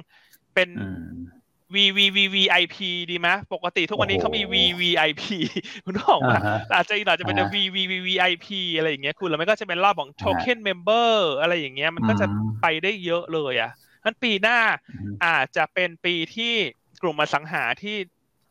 [0.55, 1.22] เป็นอืม
[1.75, 2.77] V V V V I P
[3.11, 5.25] ดีไหมปกติทุกวันนี้เขามี V โอ้โห V I P
[5.85, 13.71] คุณบอกว่าอ่าฮะอาจจะอีกหน่อยจะเป็นอ่า V V V V I P อะไรอย่างเงี้ยคุณแล้วมันก็จะเป็นรอบของ Token Member อะไรอย่างเงี้ยมันก็จะอืมไปได้เยอะเลยอะ
[14.05, 14.59] นั้นปีหน้า
[14.91, 16.55] อืมอาจจะเป็นปีที่
[17.03, 17.97] กลุ่มอสังหาที่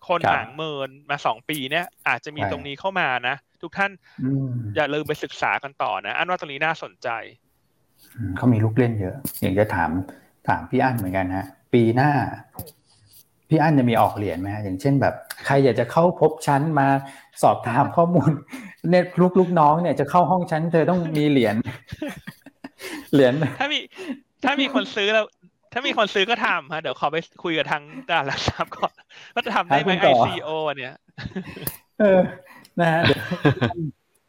[0.07, 3.91] คนครับหางเมินมาสองปีเนี้ยอาจจะมีใช่ตรงนี้เข้ามานะ ทุกท่าน
[4.23, 7.09] อืมอย่าลืมไปศึกษากันต่อนะ อันว่าตรงนี้น่าสนใจ
[8.15, 9.89] อืมเขามีลูกเล่นเยอะ อยากจะถาม
[10.47, 12.11] ถามพี่อั้นเหมือนกันฮะ ปีหน้า
[13.51, 15.13] พี่อั้นจะมีออกเหรียญไหมฮะอย่างเช่นแบบ
[15.45, 16.87] ใครอยากจะเข้าพบชั้นมา
[17.41, 18.31] สอบถามข้อมูล
[18.89, 21.55] เนี่ยลูกลูกน้องเนี่ยจะเข้าห้องชั้นเธอต้องมีเหรียญ
[23.13, 23.79] เหรียญถ้ามี
[24.43, 25.25] ถ้ามีคนซื้อแล้ว
[25.73, 28.93] ถ้ามีคนซื้อก็ทำฮะเดี๋ยวขอไปคุยกับทางตลาดหลักทรัพย์ก่อน
[29.33, 30.95] ว่าจะทำได้ไหมให้คุณต่อ ICO เนี่ย
[31.99, 32.21] เออ
[32.79, 33.21] นะฮะเดี๋ยว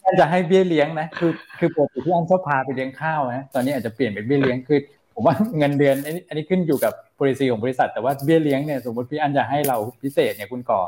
[0.02, 4.78] ท่านจะให้เบี้ยเลี้ยงนะ คือ คือปกติที่อันชอบพาไปเลี้ยงข้าวนะ ตอนนี้อาจจะเปลี่ยนเป็นเบี้ยเลี้ยง คือ
[5.14, 10.80] ผมว่าเงินเดือนอันนี้อันนี้ขึ้นอยู่กับ policy ของบริษัท แต่ว่าเบี้ยเลี้ยงเนี่ยสมมติพี่อันจะให้เราพิเศษเนี่ยคุณก่อ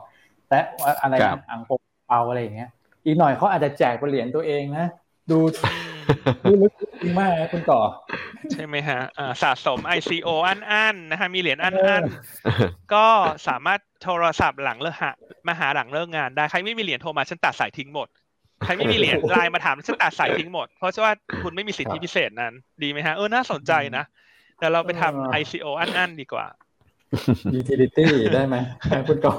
[0.48, 1.70] แต่ว่าอะไรครันะบอังโป
[2.10, 2.70] เอาอะไรอย่างเงี้ย
[3.04, 4.87] อีกหน่อยเขาอาจจะแจกเป็นเหรียญตัวเองนะ
[5.30, 5.38] ดู
[6.44, 7.80] ดูลึกจริงมากนะคุณก่อ
[8.52, 13.06] ใช่ไหมฮะอ่าสะสม ICO อันอันๆนะฮะมีเหรียญอันอันๆก็
[13.48, 15.10] สามารถโทรศัพท์หลังเลิกหา
[15.48, 18.08] มาหาหลังเลิกงานได้ใครไม่มีเหรียญโทรมาฉันตัดสายทิ้งหมด
[18.64, 24.05] ใครไม่มีเหรียญไลน์มาถามฉันตัดสายทิ้งหมด เพราะว่าคุณไม่มีสิทธิพิเศษนั้น ดีไหมฮะ เออ น่าสนใจนะ
[24.59, 26.46] แต่เราไปทำเออ ICO อันอันๆดีกว่า
[27.59, 28.57] utility ได้ไหม
[29.09, 29.35] คุณก่อ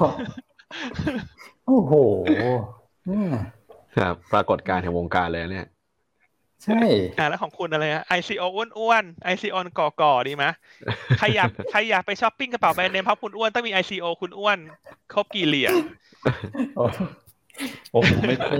[1.66, 1.92] โอ้โห
[3.08, 3.30] อืม
[3.96, 5.68] ครับปรากฏการณ์แห่งวงการเลยเนี่ย
[6.64, 6.80] ใช่
[7.18, 8.44] อ่าแล้วของคุณอะไรฮะ ICO
[8.78, 9.56] อ้วนๆ ICO
[10.00, 10.44] ก่อๆดีไหม
[11.18, 14.58] ใครอยากใครอยากไปช้อปปิ้งกระเป๋าแบรนด์เนมเพราะคุณอ้วนต้องมี ICO คุณอ้วน
[15.14, 15.74] ครบกี่เหรียญ
[16.76, 17.25] โอ้โอ้
[17.94, 18.58] ผมไม่ได้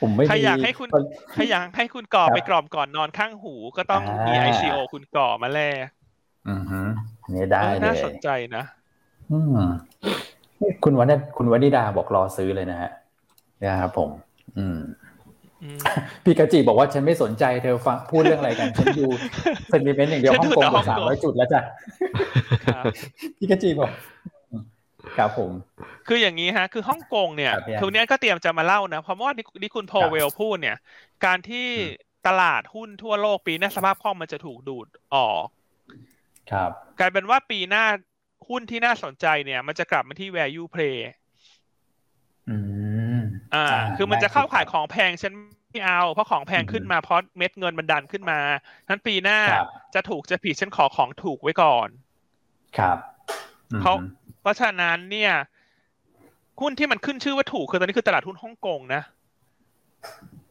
[0.00, 5.76] ผมไม่ใครมีอยากให้คุณนใครอยากให้คุณก่อครับไปกรอบก่อนนอนข้างหูก็ต้องมีอ่า ICO คุณก่อมาแลก
[6.48, 6.80] อือฮึ
[7.30, 8.64] เนี่ยได้เออเลน่ายสนใจนะ
[9.32, 9.58] อืม
[10.84, 12.90] คุณวันนี้คุณวนิดาบอกรอซื้อเลยนะฮะ
[13.62, 14.10] นะครับผม
[14.58, 14.78] อืม
[15.62, 15.78] อืม
[16.24, 19.06] พี่กาจิบอกว่าฉันไม่สนใจเธอฟังพูดเรื่องอะไรกัน ฉันดู
[19.70, 21.60] เซนติเมนต์อย่างเดียวฉันฮ่องดูกงแต่กว่าฮ่สาองมกงร้อยจุดแล้วจ้ะ
[22.66, 22.84] ครับ
[23.38, 23.90] พี่กาจิบอก
[25.16, 25.52] ครับผม
[26.06, 30.76] คืออย่างนี้ฮะ คือฮ่องกงเนี่ยครับพี่อันคือเนี้ยก็เตรียมจะมาเล่านะ เพราะว่าที่ที่คุณโพครับเวลพูดเนี่ย
[31.24, 31.90] การที่อืม
[32.26, 35.46] ตลาดหุ้นทั่วโลกปีหน้าสภาพคล่องมันจะถูกดูดออก
[36.50, 37.84] ครับ กลายเป็นว่าปีหน้า
[38.48, 40.96] หุ้นที่น่าสนใจเนี่ย มันจะกลับมาที่ value play
[42.48, 42.56] อื
[43.18, 43.20] ม
[43.54, 45.32] อ่า คือมันจะเข้าขายได้ของแพงฉัน
[45.70, 48.38] ไม่เอา เพราะของแพงขึ้นมาเพราะเม็ดเงินมันดันขึ้นมา
[48.88, 51.88] นั้นปีหน้าครับจะถูกจะผิดฉันขอของถูกไว้ก่อน
[52.78, 52.98] ครับ
[53.72, 53.96] อืมเพราะ
[54.42, 55.32] เพราะฉะนั้นเนี่ย
[56.60, 59.02] หุ้นที่มันขึ้นชื่อว่าถูกคือตอนนี้คือตลาดหุ้นฮ่องกงนะ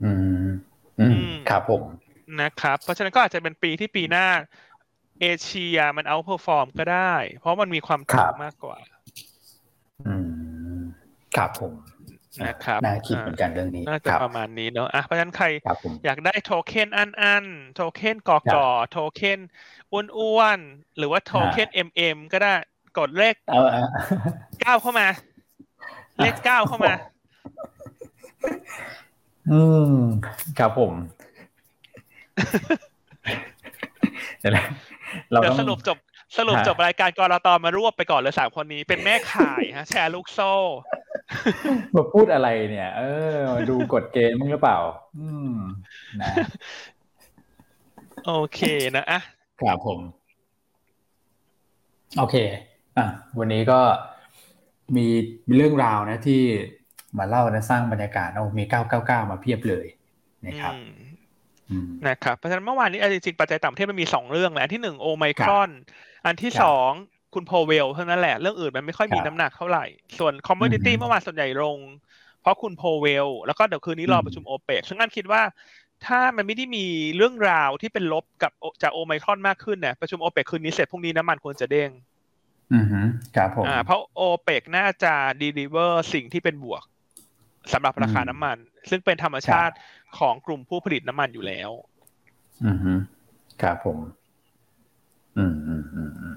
[0.04, 0.12] อื
[0.48, 0.52] ม
[1.00, 1.84] อืม อืม ครับผม
[2.42, 4.28] นะครับ เพราะฉะนั้นก็อาจจะเป็นปีที่ปีหน้า
[5.20, 8.78] เอเชียมัน outperform ก็ได้ เพราะมันมีความครัถูบกมากกว่า
[10.08, 10.16] อื
[10.80, 10.82] ม
[11.36, 11.74] ครับผม
[12.44, 19.40] นะครับน่าคิดอ่าเหมือนกันเรื่องนี้น่าจะครับประมาณนี้เนอะอะเพราะฉะนั้นใครครับผมอยากได้โทเค็นอันอันโทเค็นกอกอโทเค็น
[19.92, 22.50] อ้วนๆหรือว่าโทเค็น MM ก็ได้
[22.98, 23.84] กดเลขเอาเอา
[24.62, 25.08] เก้าเข้ามา
[26.20, 26.94] เลขเก้าเข้ามา
[29.52, 29.62] อื
[29.94, 29.96] ม
[30.60, 30.94] ครับผม
[34.40, 34.66] เดี๋ยวนะ
[35.32, 35.98] เราเดี๋ยต้วองสรุปจบ
[36.38, 40.54] สรุปฮะจบรายการกรตมารวบไปก่อนเลยสามคนนี้เป็นแม่ขายฮะ แชร์ลูกโซ่
[41.96, 44.78] มาพูดอะไรเนี่ย เออมาดูกฎเกณฑ์มึงหรือเปล่า
[45.18, 45.56] อืม
[46.22, 46.32] นะ
[48.26, 48.60] โอเค
[48.96, 49.20] นะอะ
[49.62, 50.00] ครับผม
[52.18, 52.36] โอเค
[52.98, 53.08] อะ
[53.40, 53.80] วันนี้ก็
[54.98, 55.08] มี
[55.56, 56.42] เรื่องราวนะที่
[57.18, 58.64] มาเล่านะสร้างบรรยากาศเอามี
[58.98, 59.86] 999 มาเพียบเลย
[60.48, 60.92] นะครับอืม
[61.72, 65.70] อืมนะครับเพราะฉะนั้นเมื่อวานนี้เอาจริงๆปัจจัยต่างประเทศมันมีสองเรื่องแหละอันที่หนึ่งโอไมครอน
[66.26, 66.92] อันที่ครับสอง
[67.34, 69.86] คุณโพเวลเท่านั้นแหละ เรื่องอื่นมันไม่ค่อยมีครับน้ำหนักเท่าไหร่
[70.20, 71.78] ส่วนคอมม o ดิตี้อือฮึเมื่อวานส่วนใหญ่ลง
[72.42, 75.42] เพราะคุณโพเวล แล้วก็เดี๋ยวคืนนี้รออืมประชุมโอเปกซึ่งอันคิดว่า
[76.06, 76.86] ถ้ามันไม่ได้มี
[77.16, 78.52] เรื่องราวที่เป็นลบกับ
[78.84, 81.90] จากโอไมครอนมากขึ้นเนี่ยประชุมโอเปกคืนนี้เสร็จพรุ่งนี้น้ำมันควรจะเด้ง
[82.74, 83.02] อือฮึ
[83.36, 86.84] ครับผมอ่าเพราะโอเปกน่าจะดีลิเวอร์สิ่งที่เป็นบวก
[87.74, 88.58] สำหรับราคาอืมน้ำมัน
[88.90, 89.76] ซึ่งเป็นธรรมชาติ
[90.18, 91.72] ของกลุ่มผู้ผลิตน้ำมันอยู่แล้ว
[92.66, 92.94] อือฮึ
[93.62, 93.98] ครับผม
[95.38, 96.36] อืมอืมอืมอืม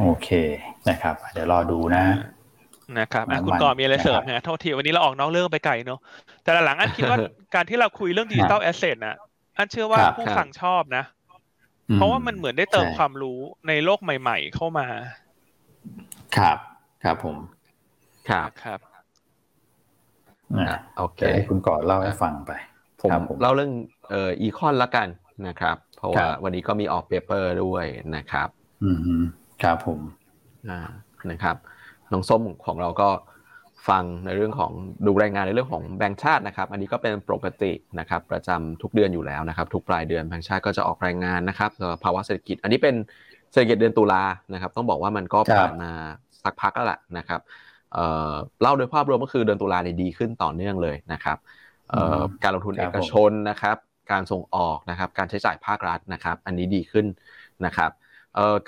[0.00, 0.28] โอเค
[0.88, 2.04] นะครับ เดี๋ยวรอดูนะ
[2.98, 6.00] นะครับอะน้ำมันคุณก่อมีอะไรเสริมนะครับฮะโทษทีวันนี้เราออกนอกเรื่องไปไกลเนอะ
[6.42, 7.18] แต่หลังๆอันคิดว่า
[7.54, 9.16] การที่เราคุยเรื่องดิจิตอลแอสเซทนะ
[9.56, 11.21] อันเชื่อว่าครับผู้ครับฟังชอบนะอื
[11.96, 13.38] เพราะว่ามันเหมือนได้เติมใช่ความรู้
[13.68, 14.86] ในโลกใหม่ ๆ เข้ามา
[16.36, 16.58] ครับ
[17.04, 17.36] ครับผม
[18.28, 18.80] ครับครับ
[20.54, 22.52] อะอะโอเคเดี๋ยวให้คุณก่อนเล่าให้ฟังไป
[23.00, 23.72] ผมครับผมเล่าเรื่อง
[24.10, 25.08] เอ่อ econ ละกัน
[25.48, 27.84] นะครับ เพราะว่าครับวันนี้ก็มีออก paper ด้วย
[28.16, 28.48] นะครับ
[28.84, 29.14] อืมฮึ
[29.62, 30.00] ครับผม
[30.70, 30.80] อ่า
[31.30, 31.56] นะครับ
[32.12, 33.08] น้องส้มของเราก็
[33.88, 34.72] ฟังในเรื่องของ
[35.06, 41.70] ดูรายงานในเรื่องของแบงก์ชาตินะครับ อันนี้ก็เป็นปกตินะครับประจำทุกเดือนอยู่แล้วนะครับ ทุกปลายเดือนแบงก์ชาติก็จะออกรายงานนะครับ
[42.04, 42.94] ภาวะเศรษฐกิจ อันนี้เป็น
[43.52, 44.22] เศรษฐกิจเดือนตุลา
[44.52, 45.90] นะครับ ต้องบอกว่ามันก็ผ่านมา
[46.44, 47.40] สักพักแล้วแหละนะครับ
[47.94, 51.38] เเล่าโดยภาพรวมก็คือเดือนตุลาเนี่ยดีขึ้นต่อเนื่องเลยนะครับ
[52.42, 53.76] การลงทุนเอกชนนะครับ
[54.12, 57.06] การส่งออกนะครับ การใช้จ่ายภาครัฐนะครับ อันนี้ดีขึ้น
[57.66, 57.90] นะครับ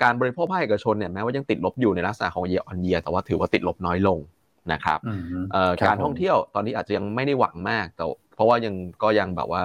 [0.01, 4.19] การบริโภคภาคเอกชนเนี่ยแม้ว่ายังติดลบอยู่ในลักษณะของ year on year แต่ว่าถือว่าติดลบน้อยลง
[4.73, 8.05] นะครับอืมฮึเอ่อคบการท่องผมเที่ยวตอนนี้อาจจะยังไม่ได้หวังมากแต่
[8.35, 9.61] เพราะว่ายังก็ยังแบบว่า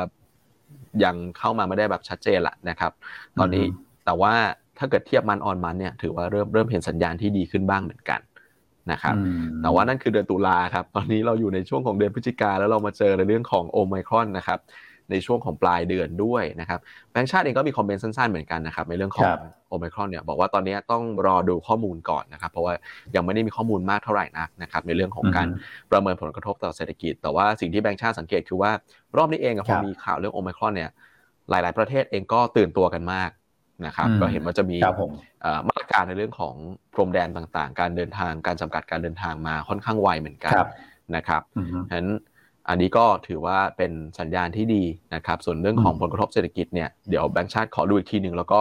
[1.05, 2.93] ยังเข้ามาไม่ได้แบบชัดเจนละนะครับ
[3.39, 4.33] ตอนนี้อืมแต่ว่า
[4.79, 8.21] ถ้าเกิดเทียบมันออนมันเนี่ยถือว่าเริ่มเริ่มเห็นสัญญาณที่ดีขึ้นบ้างเหมือนกัน
[8.93, 14.59] นะครับอืมแต่ว่านั่นคือเดือนตุลาครับ ตอนนี้เราอยู่ในช่วงของเดือนพฤศจิกาแล้วเรามาเจอในเรื่องของโอไมครอนนะครับ
[15.11, 16.81] ในช่วงของปลายเดือนด้วยนะครับ
[17.13, 19.39] แบงก์ชาติเองก็มีคอมเมนต์สั้นๆเหมือนกันนะครับในเรื่องของครับ
[19.69, 22.75] โอไมครอนเนี่ยบอกว่าตอนนี้ต้องรอดูข้อมูลก่อนนะครับเพราะว่า
[23.15, 25.59] ยังไม่ได้มีข้อมูลมากเท่าไหร่นักนะครับในเรื่องของการอือฮึ
[25.91, 28.71] ประเมินผลกระทบต่อเศรษฐกิจ แต่ว่าสิ่งที่แบงก์ชาติสังเกตคือว่า
[29.17, 30.91] รอบนี้เองอะพครัอบมีข่าวเรื่องโอไมครอนเนี่ย
[31.51, 33.31] หลาย ๆ ประเทศเองก็ตื่นตัวกันมาก
[33.87, 36.55] นะครับอืมก็เห็นว่าจะมีครับผมเอ่อมาตรการในเรื่องของ
[36.95, 40.67] พรมแดนต่างๆ การเดินทางการจำกัดการเดินทางมาค่อนข้างไวเหมือนกันครับ
[41.17, 42.09] นะครับอืมฮึฉะนั้น
[42.71, 44.83] อันนี้ก็ถือว่าเป็นสัญญาณที่ดี
[45.14, 48.61] นะครับ ส่วนเรื่องของอืมผลกระทบเศรษฐกิจเนี่ยเดี๋ยวแบงก์ชาติขอดูอีกทีหนึ่งแล้วก็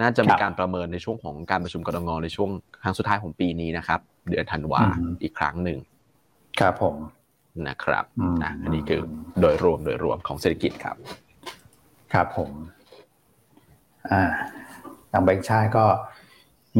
[0.00, 2.50] น่าจะมีครับการประเมินในช่วงของการประชุมกรงในช่วง
[2.82, 4.00] ครั้งสุดท้ายของปีนี้นะครับ
[4.30, 5.78] เดือนธันวาอืมอีกครั้งหนึ่ง
[6.60, 6.96] ครับผม
[7.68, 9.00] นะครับอืมนะอันนี้คือ
[9.40, 10.96] โดยรวมโดยรวมของเศรษฐกิจครับ
[12.12, 12.50] ครับผม
[14.10, 14.22] อ่า
[15.12, 15.84] ทางแบงก์ชาติก็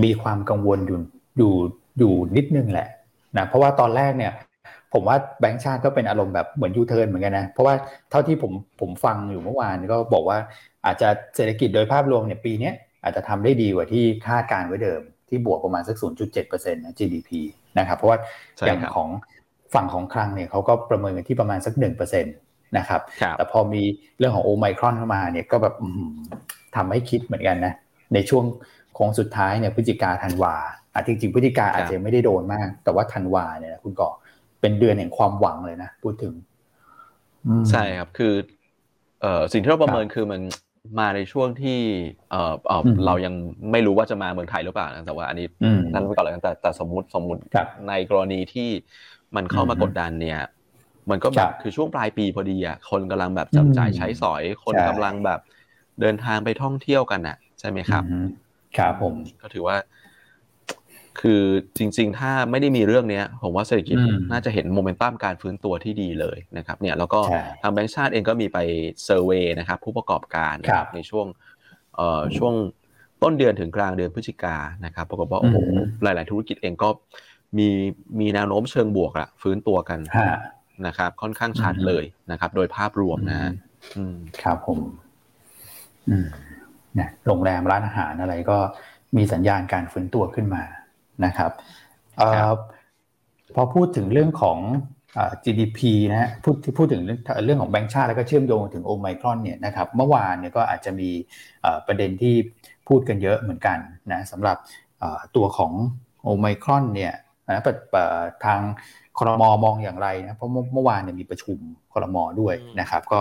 [0.02, 0.98] มีความกังวลอยู่
[1.38, 1.54] อยู่
[1.98, 2.88] อยู่นิดนึงแหละ
[3.36, 4.32] นะเพราะว่าตอนแรกเนี่ย
[4.94, 7.74] ผมว่าแบงก์ชาติก็เป็นอารมณ์แบบเหมือนยูเทิร์นเหมือนกันนะ เพราะว่า
[8.10, 10.38] เท่าที่ผมผมฟังอยู่เมื่อวานก็บอกว่า
[10.86, 12.74] อาจจะเศรษฐกิจโดยภาพรวมเนี่ยปีเนี้ย
[13.04, 15.96] อาจจะทำได้ดีกว่าที่คาดการณ์ไว้เดิม ที่บวกประมาณสัก
[16.34, 17.30] 0.7%นะ GDP
[17.78, 18.18] นะครับ เพราะว่า
[18.56, 19.08] ใช่อย่างครับของ
[19.74, 23.82] ฝั่งของคลังเนี่ยเขาก็ประเมินกันที่ประมาณสัก 1%นะครับครับแต่พอมี
[24.18, 26.14] เรื่องของโอไมครอนเข้ามาเนี่ยก็แบบอื้อหือ
[26.76, 27.72] ทำให้คิดเหมือนกันนะ
[28.14, 28.44] ในช่วง
[28.94, 30.54] โค้งสุดท้ายเนี่ยพฤศจิกาธันวา
[30.94, 34.10] อะจริงๆพฤติการอาจจะไม่ได้โดนมาก แต่ว่าธันวาเนี่ยคุณก่อ
[34.62, 36.34] เป็นเดือนแห่งความหวังเลยนะพูดถึง
[37.70, 38.34] ใช่ครับคือ
[39.20, 40.40] เอ่อสิ่งที่เราประเมินคือมัน
[41.00, 41.78] มาในช่วงที่
[42.30, 43.34] เอ่อเออเรายัง
[43.72, 45.46] ไม่รู้ว่าจะมาเมืองไทยหรือเปล่านะแต่ว่าอันนี้
[45.92, 47.40] นั่นไว้ก่อนเลยแต่แต่สมมติสมมติ
[47.88, 48.70] ในกรณีที่
[49.36, 50.40] มันเข้ามากดดันเนี่ย
[51.10, 55.40] มันก็แบบคือช่วงปลายปีพอดีอะคนกำลังแบบจับจ่ายใช้สอย คนกำลังแบบ
[56.00, 58.04] เดินทางไปท่องเที่ยวกันอะ ใช่ไหมครับ
[58.76, 59.76] ครับผมก็ถือว่า
[61.20, 61.42] คือ
[61.76, 63.96] จริง ๆ ถ้าไม่ได้มีเรื่องนี้ผมว่าเศรษฐกิจ
[64.32, 67.20] น่าจะเห็นโมเมนตัมการฟื้นตัวที่ดีเลยนะครับเนี่ยแล้วก็
[67.62, 68.58] ทางแบงก์ชาติเองก็มีไป
[69.04, 70.54] survey นะครับผู้ประกอบการ
[70.94, 71.26] ในช่วง
[71.96, 72.54] เอ่อช่วง
[73.22, 75.56] ต้นเดือนถึงกลางเดือนพฤศจิกานะครับปรากฏว่าโอ้โห
[76.02, 76.88] หลาย ๆ ธุรกิจเองก็
[77.58, 77.68] มี
[78.20, 80.00] มีแนวโน้มเชิงบวกอะฟื้นตัวกัน
[80.86, 83.38] นะครับ ค่อนข้างชัดเลยนะครับ โดยภาพรวมนะ
[84.42, 84.78] ครับผม
[86.10, 86.26] อืม
[86.94, 88.58] เนี่ยโรงแรมร้านอาหารอะไรก็
[89.16, 90.62] มีสัญญาณการฟื้นตัวขึ้นมา
[91.26, 91.52] นะครับ
[93.54, 94.58] พอพูดถึงเรื่องของ
[95.44, 97.02] GDP นะพูดที่พูดถึง
[97.44, 101.10] เรื่องของแบงก์ชาติแล้วก็เชื่อมโยงถึงโอไมครอนเนี่ยนะครับเมื่อวานเนี่ยก็อาจจะมี
[101.86, 102.34] ประเด็นที่
[102.88, 103.78] พูดกันเยอะเหมือนกัน
[104.12, 104.56] นะสำหรับ
[105.36, 105.72] ตัวของ
[106.22, 107.12] โอไมครอนเนี่ย
[107.48, 107.62] นะ
[108.44, 108.60] ทาง
[109.18, 111.58] คอรมอมองอย่างไรนะเพราะเมื่อวานเนี่ยมีประชุม
[111.92, 113.18] คอรมอด้วยนะครับ ก็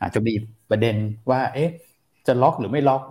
[0.00, 0.34] อาจจะมี
[0.70, 0.96] ประเด็น
[1.30, 1.70] ว่าเอ๊ะ
[2.26, 3.02] จะล็อกหรือไม่ล็อก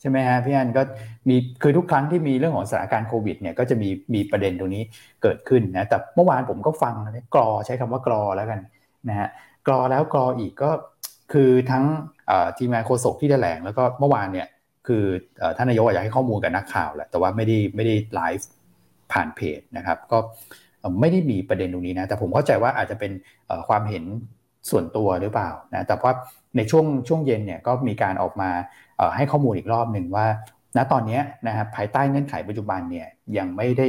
[0.00, 0.82] ใช่ไหมฮะพี่อันก็
[1.28, 4.82] มีคือทุกครั้งที่มีเรื่องของสถานการณ์โควิดเนี่ยก็จะมีมีประเด็นตรงนี้
[5.22, 6.94] เกิดขึ้นนะแต่เมื่อวานผมก็ฟัง
[7.34, 8.60] กรอใช้คำว่ากรอแล้วกัน
[9.08, 9.28] นะฮะ
[9.66, 10.70] กรอแล้วกรออีกก็
[11.32, 11.84] คือทั้ง
[12.58, 14.48] ทีมงานโฆษกที่แถลงแล้วก็เมื่อวานเนี่ย
[14.86, 15.04] คือ
[15.56, 18.48] ท่านนายกอยากให้ข้อมูลกับนักข่าวแหละแต่ว่าไม่ได้ไม่ได้ไลฟ์
[19.12, 20.18] ผ่านเพจนะครับก็
[21.00, 23.12] ไม่ได้มีประเด็นตรงนี้นะแต่ผมเข้าใจว่าอาจจะเป็น
[23.68, 24.04] ความเห็น
[24.70, 26.12] ส่วนตัวหรือเปล่านะแต่ว่า
[26.56, 28.50] ในช่วงช่วงเย็นเนี่ยก็มีการออกมา
[29.16, 30.26] ให้ข้อมูลอีกรอบหนึ่งว่า
[30.76, 33.06] ณตอนนี้นะครับภายใต้เงื่อนไขปัจจุบันเนี่ย
[33.38, 33.88] ยังไม่ได้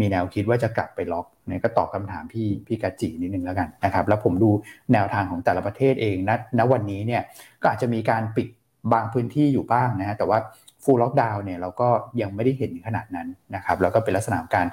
[0.00, 4.50] มีแนวคิดว่าจะกลับไปล็อกเนี่ยก็ตอบคาถามพี่พี่กาจินิดนึงแล้วกันนะครับ แล้วผมดู
[4.92, 7.22] แนวทางของแต่ละประเทศเองณณวันนี้เนี่ย
[7.62, 8.48] ก็อาจจะมีการปิด
[8.92, 10.38] บางพื้นที่อยู่บ้างนะฮะแต่ว่า
[10.84, 11.88] ฟูลล็อกดาวน์เนี่ยเราก็
[12.20, 14.66] ยังไม่ได้เห็นขนาดนั้นนะครับ แล้วก็เป็นลักษณะการ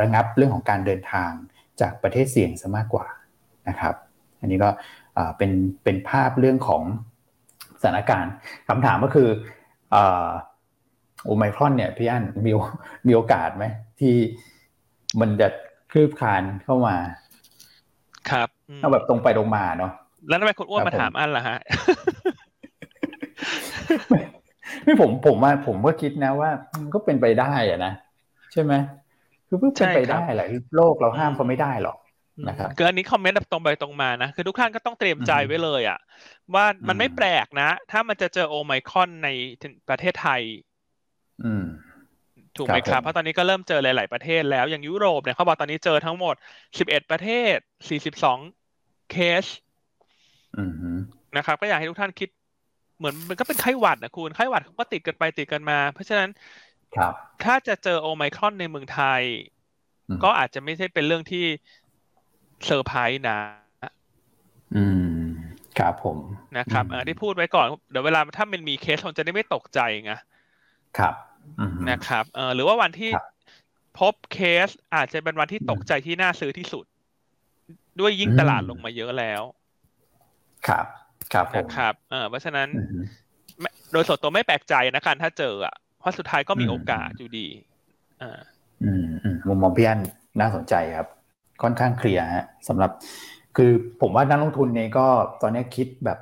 [0.00, 1.30] ระงับเรื่องของการเดินทาง
[1.80, 3.06] จากประเทศเสี่ยงซะมากกว่า
[3.68, 3.94] นะครับ
[4.40, 4.68] อันนี้ก็
[5.38, 5.52] เป็น
[5.84, 6.82] เป็นภาพเรื่องของ
[7.80, 8.32] สถานการณ์
[8.68, 9.28] คำถามก็คือ
[11.24, 12.52] โอไมครอนเนี่ยพี่อันมี
[13.06, 13.64] มีโอกาสไหม
[14.00, 14.14] ที่
[15.20, 15.48] มันจะ
[15.92, 16.96] คลืบคลานเข้ามา
[18.30, 19.92] ครับเอาแบบตรงไปตรงมาเนาะ
[20.28, 21.58] แล้วทำไมคุณอ้วนมาถามอันล่ะฮะ
[24.84, 26.50] ไม่ผมผมว่าผมก็คิดนะว่า
[26.80, 27.92] มันก็เป็นไปได้อะนะ
[28.52, 28.72] ใช่ไหม
[29.48, 31.96] คือเพิ่งเป็นไปได้แหละโลกเราห้ามเขาไม่ได้หรอก
[32.46, 35.98] นะครับคืออันนี้คอมเมนต์แบบตรงไปตรงมานะ คือทุกท่านก็ต้องเตรียมใจไว้เลยอะ
[36.54, 39.28] ว่ามันไม่แปลกนะ ถ้ามันจะเจอโอไมคอนใน
[39.88, 40.42] ประเทศไทย
[41.44, 41.66] อืม
[42.56, 46.34] ถูกไหมครับ เพราะตอนนี้ก็เริ่มเจอหลาย ๆ ประเทศแล้ว อย่างยุโรปเนี่ยเขาบอกตอนนี้เจอทั้งหมด
[46.78, 47.56] สิบเอ็ดประเทศ
[47.88, 48.38] สี่สิบสอง
[49.10, 49.44] เคส
[51.36, 52.28] นะครับ ก็อยากให้ทุกท่านคิด
[52.98, 56.28] เหมือนมันก็เป็นไข้หวัดนะคุณ ไข้หวัดเขาก็ติดกันไปติดกันมา เพราะฉะนั้น
[56.96, 57.12] ครับ
[57.44, 59.22] ถ้าจะเจอโอไมครอนในเมืองไทย
[60.24, 61.44] ก็อาจจะไม่ใช่เป็นเรื่องที่
[62.66, 63.38] เซอร์ไพรส์นะ
[64.76, 64.84] อื
[65.18, 65.20] ม
[65.78, 66.16] ครับผม
[66.58, 70.12] นะครับอที่พูดไว้ก่อน เดี๋ยวเวลาถ้ามันมีเคสมันจะได้ไม่ตกใจไง
[70.98, 71.14] ครับ
[71.90, 73.10] นะครับเออหรือว่าวันที่
[73.98, 76.84] พบเคสอาจจะเป็นวันที่ตกใจที่น่าซื้อที่สุด
[78.00, 79.42] ด้วยยิ่งตลาดลงมาเยอะแล้ว
[80.68, 80.86] ครับ
[81.32, 82.68] ครับผมครับเออเพราะฉะนั้น
[83.92, 87.46] โดยส่วนตัวไม่แปลกใจนะการถ้าเจออะเพราะสุดท้ายก็มีโอกาสอยู่ดี
[88.22, 88.38] อ่า
[88.84, 89.04] อืม
[89.48, 90.00] มุมมองพี่อัน
[90.40, 91.06] น่าสนใจครับ
[91.62, 92.90] ค่อนข้างเคลียร์ฮะสำหรับ
[93.56, 95.06] คือผมว่านักลงทุนเนี่ยก็
[95.42, 96.18] ตอนนี้คิดแบบ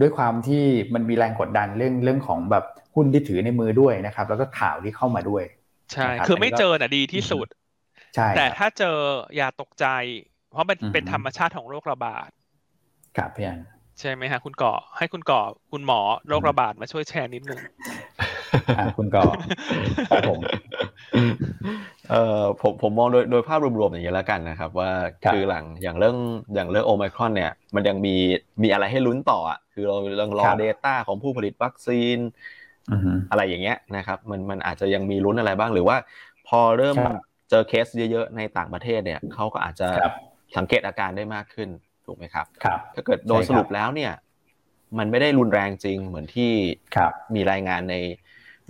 [0.00, 0.64] ด้วยความที่
[0.94, 2.64] มันมีแรงกดดันเรื่องเรื่องของแบบ
[2.94, 5.42] หุ้นที่ถือในมือด้วยนะครับ แล้วก็ข่าวที่เข้ามาด้วย
[5.92, 7.46] ใช่ คือไม่เจอน่ะดีที่สุด
[8.14, 8.96] ใช่ แต่ถ้าเจอ
[9.36, 9.86] อย่าตกใจ
[10.50, 12.30] เพราะมันเป็นธรรมชาติของโรคระบาด
[13.16, 13.60] ครับพี่อัน
[14.00, 15.40] ใช่ไหมฮะคุณก่อให้คุณก่อ
[15.72, 17.60] คุณหมอโรคระบาดมาช่วยแชร์นิดนึง
[18.98, 19.24] คุณก่อ
[20.10, 20.40] ครับผม
[22.10, 24.90] เอ่อผมผมมองโดยโดยภาพรวมๆอย่างนี้แล้วกันนะครับ ว่า
[25.24, 26.16] คือหลังอย่างเรื่อง
[26.54, 28.14] อย่างเรื่องโอไมครอนเนี่ย มันยังมี
[28.62, 32.18] มีอะไรให้ลุ้นต่ออะคือเราเรื่องรอเดต้าของผู้ผลิตวัคซีน
[33.30, 35.96] อะไรอย่างเงี้ยนะครับ มันมันอาจจะยังมีลุ้นอะไรบ้างหรือว่า
[36.48, 36.96] พอเริ่ม
[37.50, 39.88] เจอเคสเยอะๆในต่างประเทศเนี่ยเขาก็อาจจะ
[40.56, 41.68] สังเกตอาการได้มากขึ้น
[42.06, 42.46] ถูกไหมครับ
[42.94, 44.12] ถ้าเกิดโดยสรุปแล้วเนี่ย
[44.98, 46.52] มันไม่ได้รุนแรงจริงเหมือนที่
[47.34, 47.96] มีรายงานใน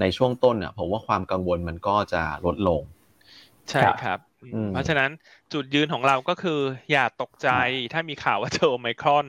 [0.01, 2.83] ในช่วงต้นเนี่ยผมว่าความกังวลมันก็จะลดลง
[3.71, 4.19] ใช่ครับ
[4.73, 5.11] เพราะฉะนั้น
[5.53, 6.61] จุดยืนของเราก็คือ
[6.93, 7.49] อย่าตกใจ
[7.93, 9.27] ถ้ามีข่าวว่าเจอโอไมครอน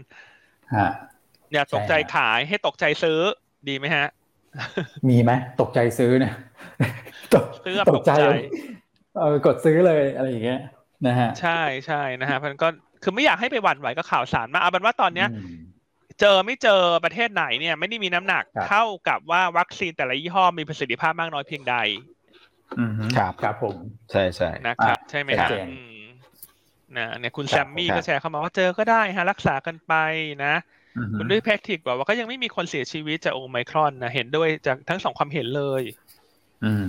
[1.53, 3.19] อย่าตกใจขายให้ตกใจซื้อ
[3.67, 4.07] ดีไหมฮะ
[5.09, 6.33] มีไหมตกใจซื้อเนี่ย
[7.65, 8.23] ซื้อตตกกใจใจ
[9.17, 10.59] เออกดซื้อเลยอะไรอย่างเงี้ย
[11.07, 12.67] นะฮะใช่ใช่นะฮะมันก็
[13.03, 15.61] คือไม่อยากให้ไปหวั่นไหวกับข่าวสารมากเอาเป็นว่าตอนเนี้ยอืม
[16.19, 16.71] เจอไม่เจอ
[17.03, 21.75] ประเทศไหนเนี่ยไม่ได้มีน้ำหนักครับเท่ากับว่าวัคซีนแต่ละยี่ห้อมีประสิทธิภาพมากน้อยเพียงใด
[22.77, 23.77] อืมครับครับผม
[24.11, 25.87] ใช่ใช่นะครับอะใช่ไหมชัฮะดเจนอืม
[26.95, 29.91] นะเนี่ยคุณคแซรับมมี่ครับก็แชร์เข้ามาว่าเจอก็ได้ฮะรักษากันไป
[30.41, 30.47] นะ
[30.95, 35.83] อืมคุณด้วยแพคติกบอกว่าก็ยังไม่มีคนเสียชีวิตจากโอไมครอนนะเห็นด้วยจากทั้งสองความเห็นเลย
[36.63, 36.85] อืม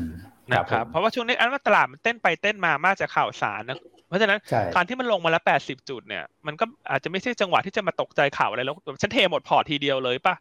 [0.53, 3.77] นะครับผมเพราะว่าช่วงนี้อันว่าตลาดมันเต้นไปเต้นมามากจากข่าวสารนะ
[4.13, 10.35] เพราะฉะนั้นใช่การที่มันลงมาแล้วแปดสิบจุดเนี่ย มันก็อาจจะไม่ใช่จังหวะที่จะมาตกใจข่าวอะไรแล้วแบบฉันเทหมดพอร์ตทีเดียวเลยป่ะ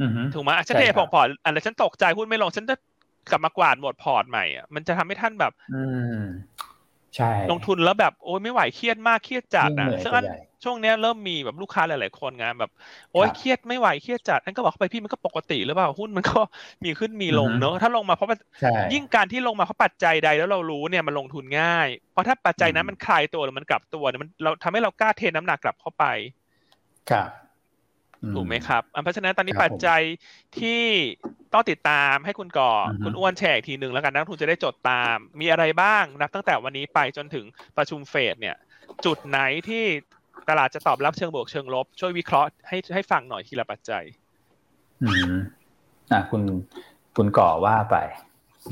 [0.00, 2.76] อืมถูกไหมอะฉันใช่เทครับพองพอร์ตอะไรฉันตกใจหุ้นไม่ลงฉันจะ
[3.30, 5.82] กลับมากวาดหมดพอร์ตใหม่อะมันจะทำให้ท่านแบบ อื
[6.14, 6.20] ม
[7.16, 12.70] ใช่ ลงทุนแล้วแบบโอ้ยไม่ไหวเครียดมากเครียดจัดยิ่งนะเหนื่อยซึ่งไปอันใหญ่ ช่วงเนี้ยเริ่มมีแบบลูกค้าหลาย ๆ คนไงแบบ
[13.12, 16.40] โอ้ยครับเครียดไม่ไหวเครียดจัดอันก็บอกเขาไปพี่มันก็ปกติหรือเปล่าหุ้นมันก็
[16.84, 26.04] มีขึ้นมีลงอือฮึเนอะถ้าลงมาเพราะว่าใช่ยิ่งการที่ลงมาเพราะปัจจัยใดแล้วเรารู้เนี่ยมันลงทุนง่าย เพราะถ้าปัจจัยนั้นอืมมันคลายตัวหรือมันกลับตัวเนี่ยมันเราทำให้เรากล้าเทน้ำหนักกลับเข้าไป
[27.10, 27.30] ครับ
[28.22, 30.00] อืถูกไหมครับอะเพราะฉะนั้นตอนนี้ครับปัจจัย
[30.58, 30.82] ที่
[31.52, 37.44] ต้องติดตามให้คุณก่อออฮึคุณอ้วนแชร์อีกทีหนึ่งแล้วกันนักลงทุนจะได้จดตาม มีอะไรบ้างนับตั้งแต่วันนี้ไปจนถึง
[37.76, 38.56] ประชุมเฟดเนี่ย
[39.04, 39.84] จุดไหนที่
[40.48, 44.04] ตลาดจะตอบรับเชิงบวกเชิงลบ ช่วยวิเคราะห์ให้ให้ฟังหน่อยทีละปัจจัย
[45.02, 45.32] อืม
[46.12, 46.42] อะคุณ
[47.16, 47.96] คุณก่อว่าไป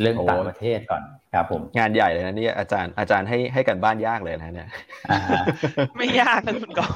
[0.01, 1.03] เรื่องโอ้ต่างประเทศก่อน
[1.35, 4.69] ครับผมงานใหญ่เลยนะเนี่ยอาจารย์อาจารย์ให้ให้กันบ้านยากเลยนะเนี่ย
[5.11, 5.43] อ่าฮะ
[5.97, 6.89] ไม่ยากนะคุณก่อ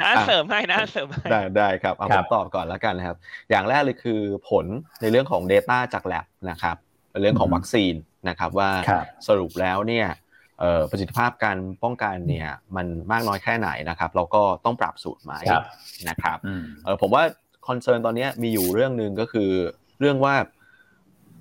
[0.00, 3.16] นะเสริมให้นะเสริมให้ได้ได้ครับเอาคผรับมตอบก่อนแล้วกันนะครับ
[3.50, 4.66] อย่างแรกเลยคือผล
[5.00, 6.76] ในเรื่องของ Data จาก Lab นะครับ
[7.20, 7.94] เรื่องของวัคซีน
[8.28, 10.21] นะครับว่าครับสรุปแล้วเนี่ยเอ่อ
[10.90, 15.64] ประสิทธิภาพการป้องกันเนี่ยมันมากน้อยแค่ไหนนะครับแล้วก็ต้องปรับสูตรไหมครับ
[16.08, 17.22] นะครับอืมเออผมว่า
[17.68, 19.50] คอนเซิร์นตอนเนี้ยมีอยู่เรื่องหนึ่งก็คือ
[20.00, 20.34] เรื่องว่า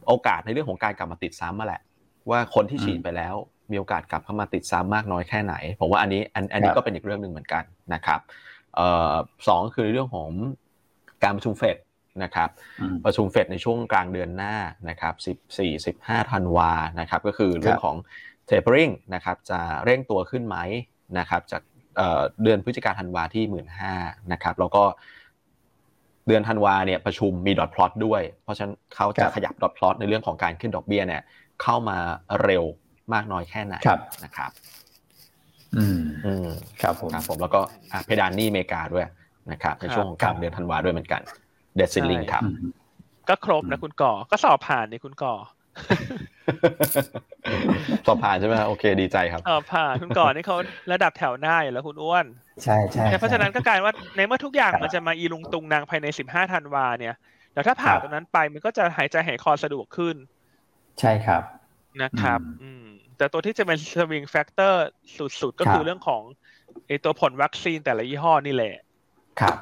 [0.07, 1.81] โอกาสในเรื่องของการกลับมาติดซ้ำมาแหละ
[2.29, 3.35] ว่าคนที่ฉีดไปแล้ว
[3.71, 7.63] มีโอกาสกลับเข้ามาติดซ้ำมากน้อยแค่ไหน ผมว่าอันนี้อันอันนี้ครับก็เป็นอีกเรื่องหนึ่งเหมือนกัน
[7.93, 8.19] นะครับ
[8.75, 9.13] เอ่อ
[9.47, 10.29] สองคือเรื่องของ
[11.23, 11.77] การประชุมเฟด
[12.23, 12.49] นะครับ
[12.81, 14.55] อืมประชุมเฟดในช่วงกลางเดือนหน้า
[14.89, 15.13] นะครับ
[15.57, 17.95] 14 15ธันวานะครับก็คือเรื่องของ
[18.49, 20.57] tapering นะครับจะเร่งตัวขึ้นไหม
[21.19, 21.61] นะครับจาก
[21.97, 23.65] เอ่อเดือนพฤศจิกาธันวาที่ 1 5ื่น
[24.33, 24.83] นะครับแล้วก็
[26.27, 31.21] เดือนธันวาเนี่ยประชุมมีดอทพลอตด้วย เพราะฉะนั้นเขาจะครับขยับดอทพลอตในเรื่องของการขึ้นดอกเบี้ยเนี่ย
[31.61, 31.97] เข้ามา
[32.43, 32.63] เร็ว
[33.13, 34.51] มากน้อยแค่ไหนครับนะครับ
[35.77, 36.47] อืมอืม
[36.81, 37.59] ครับผมครับผมแล้วก็
[37.91, 39.05] อะเพดานหนี้อเมริกาด้วย
[39.51, 41.21] นะครับในช่วงของกลางเดือนธันวาด้วยเหมือนกัน
[41.75, 42.71] เดซิลลิงใช่ครับอืม
[43.29, 45.33] ก็ครบนะคุณก่อก็สอบผ่านนี่คุณก่อ
[48.05, 50.57] สอบผ่านใช่ไหมโอเคดีใจครับสอบผ่านคุณก่อนี่เขา
[50.93, 52.25] ระดับแถวหน้าอยู่แล้วคุณอ้วน
[52.63, 57.15] ใช่ใช่เพราะฉะนั้นใช่ก็กลายว่าในเมื่อทุกอย่างครับมันจะมาอีลุงตุงนางภายใน15ธันวาเนี่ย
[57.53, 60.15] แล้วถ้าผ่านครับตรงนั้นไปมันก็จะหายใจหายคอสะดวกขึ้น
[60.99, 61.43] ใช่ครับ
[62.03, 62.85] นะครับ อืมอืม
[63.17, 64.85] แต่ตัวที่จะเป็น swing factor
[65.41, 66.21] สุดๆ ก็ครับคือเรื่องของ
[66.87, 68.73] ไอตัวผลวัคซีนแต่ละยี่ห้อนี่แหละ
[69.41, 69.55] ครับ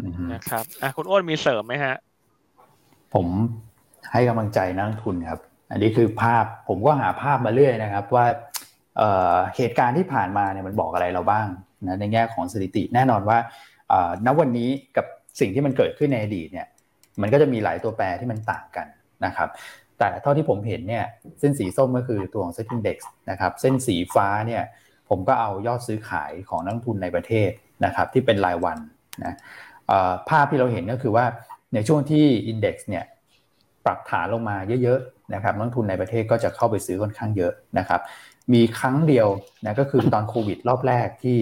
[0.00, 1.94] อืมนะครับอะคุณอ้วนมีเสริมไหมฮะ
[3.14, 3.26] ผม
[4.12, 5.40] ให้กำลังใจนักลงทุนครับ
[5.70, 8.26] อันนี้คือภาพผมก็หาภาพมาเรื่อยนะครับ ว่า
[8.96, 11.48] เเหตุการณ์ที่ผ่านมาเนี่ยมันบอกอะไรเราบ้าง
[11.86, 13.38] นะในแง่ของสถิติแน่นอนว่า
[14.26, 15.06] ณวันนี้กับ
[15.40, 16.66] สิ่งที่มันเกิดขึ้นในอดีตเนี่ย
[17.20, 18.86] มันก็จะมีหลายตัวแปรที่มันต่างกัน
[19.24, 19.48] นะครับ
[19.98, 21.04] แต่เท่าที่ผมเห็นเนี่ย
[21.40, 22.98] เส้นสีส้มก็คือตัวของ Set Index
[23.30, 24.62] นะครับเส้นสีฟ้าเนี่ย
[25.08, 27.50] ผมก็เอายอดซื้อขายของนักทุนในประเทศ
[27.84, 28.78] นะครับที่เป็นรายวัน
[29.24, 29.34] นะ
[30.28, 31.24] ภาพที่เราเห็นก็คือว่า
[31.74, 33.04] ในช่วงที่ Index เนี่ย
[33.84, 35.00] ปรับฐานลงมาเยอะ
[35.34, 38.00] นะครับนักลงทุนในประเทศก็จะเข้าไปซื้อค่อนข้างเยอะนะครับ
[38.54, 39.28] มีครั้งเดียว
[39.64, 41.38] นะก็คือตอนโควิดรอบแรกที่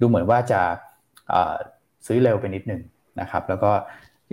[0.00, 0.60] ดูเหมือนว่าจะ
[2.06, 2.82] ซื้อเร็วไปนิดหนึ่ง
[3.20, 3.70] นะครับ แล้วก็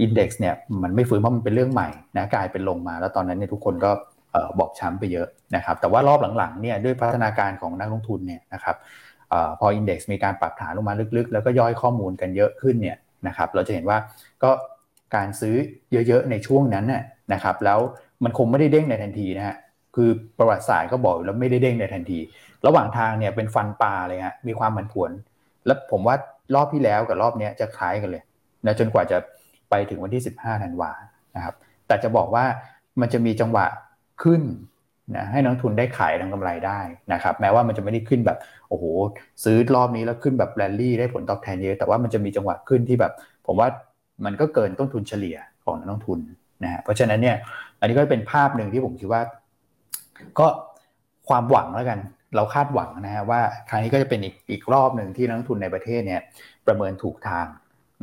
[0.01, 3.91] อินเด็กซ์เนี่ยมันไม่ฟื้นเพราะมันเป็นเรื่องใหม่นะกลายเป็นลงมา แล้วตอนนั้นเนี่ยทุกคนก็
[4.31, 8.75] เอ่อบอกช้ำไปเยอะนะครับ แต่ว่ารอบหลังๆเนี่ยด้วยพัฒนาการของนักลงทุนเนี่ยนะครับ
[9.33, 13.97] อพออินเด็กซ์มีการปรับฐานลงมาลึกๆ แล้วก็ย่อยข้อมูลกันเยอะขึ้นเนี่ยนะครับ เราจะเห็นว่า
[14.43, 14.51] ก็
[15.15, 15.55] การซื้อ
[15.91, 17.79] เยอะๆในช่วงนั้นน่ะนะครับ แล้ว
[18.23, 19.55] มันคงไม่ได้เด้งในทันทีนะฮะ
[19.95, 22.19] คือประวัติศาสตร์ก็บอกอยู่แล้วไม่ได้เด้งในทันที
[22.65, 25.11] ระหว่างทางเนี่ยเป็นฟันปลาเลยฮะมีความผันผวน
[25.65, 26.15] แล้วผมว่า
[26.55, 28.23] รอบที่แล้วกับรอบนี้จะคล้ายกันเลย
[28.65, 29.17] นะจนกว่าจะ
[29.69, 30.91] ไปถึงวันที่ 15ธันวา
[31.35, 31.55] นะครับ
[31.87, 32.45] แต่จะบอกว่า
[33.01, 33.65] มันจะมีจังหวะ
[34.23, 34.41] ขึ้น
[35.15, 36.79] นะให้นักทุนได้ขายทางกำไรได้
[37.13, 38.37] นะครับ แม้ว่ามันจะไม่ได้ขึ้นแบบ
[38.69, 38.85] โอ้โห
[39.43, 43.13] ซื้อรอบนี้แล้วขึ้นแบบแรลลี่ได้ผลตอบแทนเยอะแต่ว่ามันจะมีจังหวะขึ้นที่แบบ
[43.47, 43.67] ผมว่า
[44.25, 46.19] มันก็เกินต้นทุนเฉลี่ยของนักลงทุน
[46.63, 47.35] นะฮะเพราะฉะนั้นเนี่ย
[47.79, 49.21] อันนี้ก็เป็นภาพหนึ่งที่ผมคิดว่า
[50.39, 50.47] ก็
[51.29, 51.99] ความหวังแล้วกัน
[52.35, 56.21] เราคาดหวังนะฮะว่าครั้งนี้ก็จะเป็นอีกอีกรอบหนึ่งที่นักลงทุนในประเทศเนี่ย
[56.67, 57.45] ประเมินถูกทาง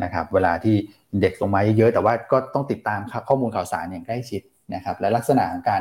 [0.03, 0.77] นะครับ เวลาที่
[1.21, 4.43] เด็กลงมาเยอะๆแต่ว่าก็ต้องติดตามข้อมูลข่าวสารอย่างใกล้ชิด
[4.75, 5.81] นะครับ และลักษณะของการ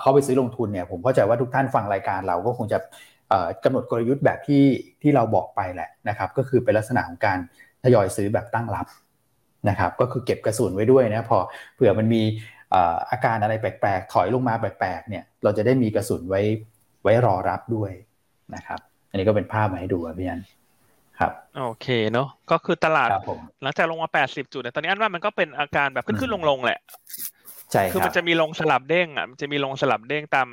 [0.00, 2.78] เข้าไปซื้อลงทุนเนี่ย ผมเข้าใจว่าทุกท่านฟังรายการเราก็คงจะ
[3.64, 4.64] กำหนดกลยุทธ์แบบที่
[5.02, 7.38] ที่เราบอกไปแหละนะครับ ก็คือเป็นลักษณะของการ
[7.82, 8.86] ทยอยซื้อแบบตั้งรับ
[9.68, 11.38] นะครับ ก็คือเก็บกระสุนไว้ด้วยนะพอ
[11.74, 12.22] เผื่อมันมี
[13.10, 16.40] อาการอะไรแปลกๆ ถอยลงมาแปลกๆเนี่ยเราจะได้มีกระสุนไว้
[17.02, 17.92] ไว้รอรับด้วย
[18.54, 20.40] นะครับ อันนี้ก็เป็นภาพมาให้ดูครับพี่อัน
[21.18, 26.78] ครับโอเคเนาะก็คือตลาดครับผมหลังจากลงมา 80 จุดเนี่ยตอนนี้อันว่ามันก็เป็นอาการแบบขึ้นขึ้นลงลงๆแหละ
[27.72, 30.48] ใช่คือครัมันบจะมีลงสลับเด้งอะมันจะมีลงสลับเด้งตาม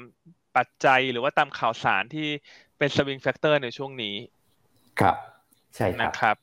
[0.56, 2.28] ปัจจัยหรือว่าตามข่าวสารที่
[2.78, 4.16] เป็น swing factor ในช่วงนี้
[5.00, 5.16] ครับ
[5.76, 6.43] ใช่ครันะครับอ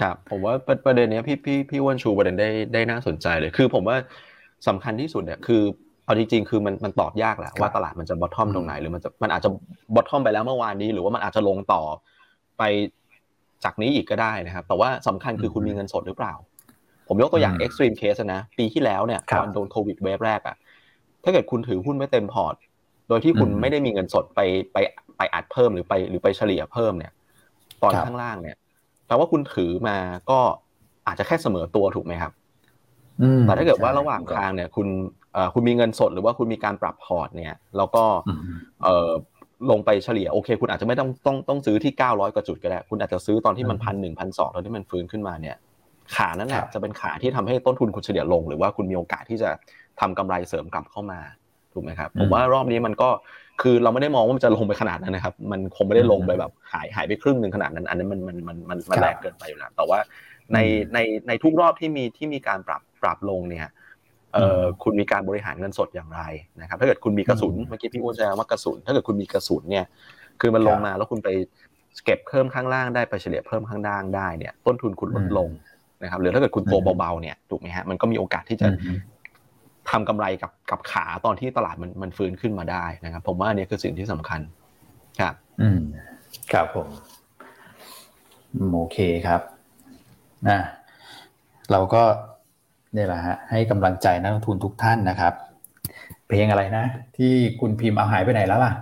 [0.00, 3.96] ครับ ผมว่าประประเด็นเนี้ยพี่พี่พี่อ้วนชูประเด็นได้ได้น่าสนใจเลย คือผมว่า
[4.68, 5.62] สำคัญที่สุดเนี่ยคือ
[6.04, 9.50] เอาจริงๆคือมันมันตอบยากแหละว่าตลาดมันจะ bottom ตรงไหนหรือมันจะมันอาจจะ
[9.94, 11.82] bottom ไปแล้วเมื่อวานนี้ หรือว่ามันอาจจะลงต่อ
[12.58, 12.62] ไป
[13.64, 16.34] จากนี้อีกก็ได้นะครับ แต่ว่าสำคัญคือคุณมีเงินสดหรือเปล่า
[17.08, 20.56] ผมยกตัวอย่างอืม extreme case นะ ปีที่แล้วเนี่ยครัตบอนโดนโควิด wave แรกอะ
[21.24, 22.54] ถ้าเกิดคุณถือหุ้นไม่เต็มพอร์ต
[23.08, 24.40] โดยที่คุณอืมไม่ได้มีเงินสดไป
[24.72, 24.76] ไป
[25.16, 27.12] ไปอัดเพิ่มหรือไปหรือไปเฉลี่ยเพิ่มเนี่ย
[27.82, 28.56] ตอนครับข้างล่างเนี่ย
[29.06, 29.96] แปลว่าคุณถือมา
[30.30, 30.38] ก็
[31.06, 32.32] อาจจะแค่เสมอตัวถูกไหมครับ
[33.22, 34.88] อืมแต่ถ้าเกิดว่าใช่ระหว่างทางเนี่ย คุณ
[35.32, 39.10] เอ่อคุณมีเงินสดหรือว่าคุณมีการปรับพอร์ตเนี่ย แล้วก็อืมเอ่อ
[39.70, 45.56] ลงไปเฉลี่ยโอเค คุณอาจจะไม่ต้องต้องต้องซื้อที่ 900 กว่าจุดก็ได้ คุณอาจจะซื้อตอนที่มันอืมพันหนึ่งพันสองตอนที่มันฟื้นขึ้นมาเนี่ย
[46.14, 49.50] ขานั้นแหละรับจะเป็นขาที่ทำให้ต้นทุนคุณเฉลี่ยลง หรือว่าคุณมีโอกาสที่จะ
[50.00, 51.20] ทำกำไรเสริมกลับเข้ามา
[51.72, 53.08] ถูกไหมครับผมว่ารอบนี้มันก็
[53.62, 59.98] คือเราไม่ได้มองว่ามันจะลงไปขนาดนั้นนะครับ มันคงไม่ได้ลงไปแบบหายหายไปครึ่งหนึ่งขนาดนั้น อันนั้นมันมันมันมันมันแรงเกินไปอยู่แล้วแต่ว่า
[60.54, 60.58] ใน
[60.94, 60.98] ใน
[61.28, 63.70] ในทุกรอบที่มีที่มีการปรับปรับลงเนี่ย
[64.34, 66.22] เอ่อคุณมีการบริหารเงินสดอย่างไร
[66.60, 69.84] นะครับ ถ้าเกิดคุณมีกระสุนอืมเมื่อกี้พี่อ้วนแจ้งว่ากระสุน ถ้าเกิดคุณมีกระสุนเนี่ย
[70.40, 71.28] คือมันลงครับมาแล้วคุณไป
[72.04, 75.50] เก็บเพิ่มข้างล่างได้ไปเฉลี่ยเพิ่มข้างล่างได้เนี่ย ต้นทุนคุณลดอืมลง
[76.02, 78.96] นะครับหรือถ้าเกิดคุณตัวอืมเบาๆเนี่ยถูกไหมฮะมันก็มีโอกาสที่จะอืม
[79.90, 84.40] ทำกำไรกับกับขาตอนที่ตลาดมันมันฟื้นขึ้นมาได้นะครับ ผมว่าอันนี้คือสิ่งที่สำคัญ
[85.20, 85.80] ครับ อืม
[86.52, 86.88] ครับผม
[88.54, 89.40] อืมโอเคครับ
[90.48, 90.58] นะ
[91.70, 92.02] เราก็
[92.94, 95.34] เนี่ยแหละฮะให้กำลังใจนักลงทุนทุกท่านนะครับ
[96.26, 96.84] เพลงอะไรนะ
[97.16, 98.72] ที่คุณพิมพ์เอาหายไปไหนแล้วล่ะ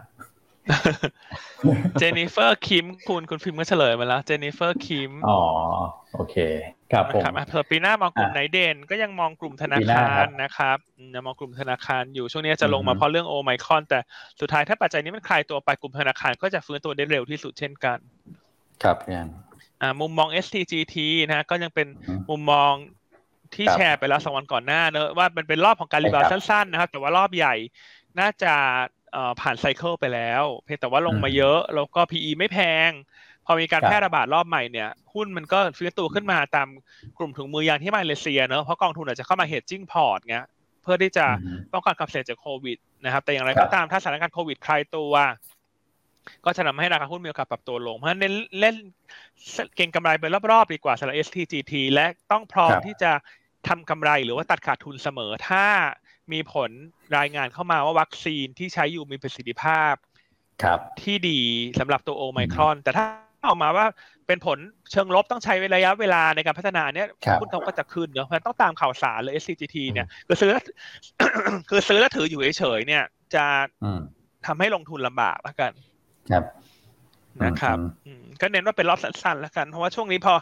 [1.99, 5.41] เจนนิเฟอร์คิมคุณคุณพิมพ์ก็เฉลยมาแล้วเจนนิเฟอร์คิมอ๋อ
[6.15, 6.37] โอเค
[6.95, 13.99] ครับผมนะครับอะเผื่อปีหน้ามองกลุ่มอะไหนเด่นก็ยังมองกลุ่มธนาปีหน้าคาครัรบนะครับอืมยังมองกลุ่มธนาคารอยู่ช่วงนี้จะลงมาอืมเพราะเรื่องโอไมครอน แต่
[14.41, 17.99] สุดท้ายถ้าปัจจัยนี้มันคลายตัวไปกลุ่มธนาคารก็จะฟื้นตัวได้เร็วที่สุดเช่นกัน
[18.83, 19.29] ครับพี่อัน
[19.81, 22.75] อ่ามุมมอง STGT นะฮะก็ยังเป็นอืมมุมมอง
[23.55, 27.51] ที่ครับแชร์ไปแล้วสองวันก่อนหน้าเนอะว่ามันเป็นรอบของการใช่รีบาวครับสั้นๆนะครับ แต่ว่ารอบใหญ่
[28.19, 28.49] น่าจะ
[29.11, 32.59] เอ่อผ่านไซเคิลไปแล้ว เพียงแต่ว่าลงมาอืมเยอะ แล้วก็ PE ไม่แพ
[32.91, 32.93] ง
[33.47, 36.69] พอมีการครับแพร่ระบาดรอบใหม่เนี่ยหุ้นมันก็ฟื้นตัวขึ้นมาตาม
[37.19, 40.47] กลุ่มถุงมือยางที่มาเลเซียเนอะเพราะกองทุนอาจจะเข้ามาเฮดจิ้งพอร์ตเงี้ย
[40.83, 45.13] เพื่อที่จะอืมป้องกันความเสี่ยงจากโควิดนะครับ แต่อย่างไรครัก็บตามถ้าสถานการณ์โควิดคลายตัว
[46.45, 48.77] ก็จะทำให้ราคาหุ้นมีโอกาสปรับตัวลง เพราะฉะนั้นเน้นเล่น
[49.77, 53.13] เก็งกำไรไปรอบๆดีกว่าสำหรับ STGT และต้องพร้อมครับที่จะ
[53.69, 55.67] ทำกำไรหรือว่าตัดขาดทุนเสมอ ถ้า
[56.33, 56.71] มีผล
[57.17, 59.95] รายงานเข้ามาว่าวัคซีนที่ใช้อยู่มีประสิทธิภาพ
[60.63, 61.41] ครับที่ดี
[61.79, 63.05] สำหรับตัวโอไมครอน แต่ถ้า
[63.47, 63.87] ออกมาว่า
[64.27, 64.59] เป็นผล
[64.93, 70.51] เชิงลบต้องใช้ระยะเวลาในการพัฒนาเนี่ยครับหุ้นเขาก็จะขึ้นเนอะเพราะฉะนั้นต้องตามข่าวสารเลย SCGT เนี่ยคือซื้อ
[71.69, 73.45] คือซื้อแล้วถืออยู่เฉยๆเนี่ย จะ
[73.85, 74.01] อืม
[74.47, 75.73] ทำให้ลงทุนลำบากแล้วกัน
[76.31, 76.45] ครับ
[77.45, 80.35] นะครับอืมอืมก็เน้นว่าเป็นรอบสั้นๆแล้วกันเพราะว่าช่วงนี้พอ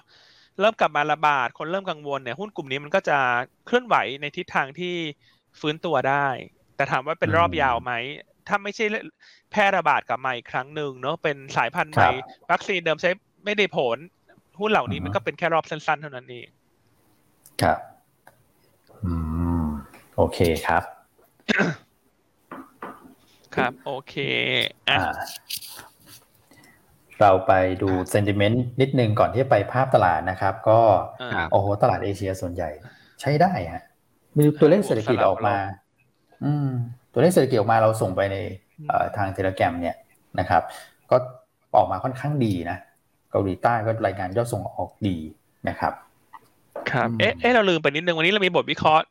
[0.61, 3.19] เริ่มกลับมาระบาดคนเริ่มกังวลเนี่ยหุ้นกลุ่มนี้มันก็จะ
[3.67, 4.95] เคลื่อนไหวในทิศทางที่
[5.61, 6.27] ฟื้นตัวได้
[6.77, 7.93] แต่ถามว่าเป็นรอบอืมยาวไหม
[8.49, 8.85] ถ้าไม่ใช่
[9.53, 12.15] แพร่ระบาดกลับมาอีกครั้งหนึ่งเนอะเป็นสายพันธุ์ใหม่ครับ
[12.51, 13.11] วัคซีนเดิมใช้
[13.45, 13.99] ไม่ได้ผล
[14.61, 16.49] หุ้นเหล่านี้อือฮะมันก็เป็นแค่รอบสั้นๆ เท่านั้นเอง
[17.63, 17.79] ครับ
[19.05, 19.13] อื
[19.63, 19.67] ม
[20.17, 20.83] โอเคครับ
[23.57, 24.15] ครับ โอเค
[24.89, 25.13] อะอ่า
[27.21, 30.81] เราไปดูเซนติเมนต์นิดนึงก่อนที่จะไปภาพตลาดนะครับ ก็
[31.23, 32.71] อ่าครับโอ้โหตลาดเอเชียส่วนใหญ่
[33.21, 33.83] ใช้ได้ฮะ
[34.39, 35.59] มีตัวเลขเศรษฐกิจสลับออกมารอบ
[36.45, 36.69] อืม
[37.13, 38.37] ตัวเลขเศรษฐกิจออกมาเราส่งไปใน
[38.87, 39.97] เอ่อทาง Telegram เนี่ย
[40.41, 40.63] นะครับ
[41.11, 41.17] ก็
[41.77, 42.79] ออกมาค่อนข้างดีนะ
[43.31, 45.17] เกาหลีใต้ก็รายงานยอดส่งออกดี
[45.69, 45.93] นะครับ
[46.91, 49.03] ครับอืมเอ๊ะเอ๊ะเราลืมไปนิดนึงวันนี้เรามีบทวิเคราะห์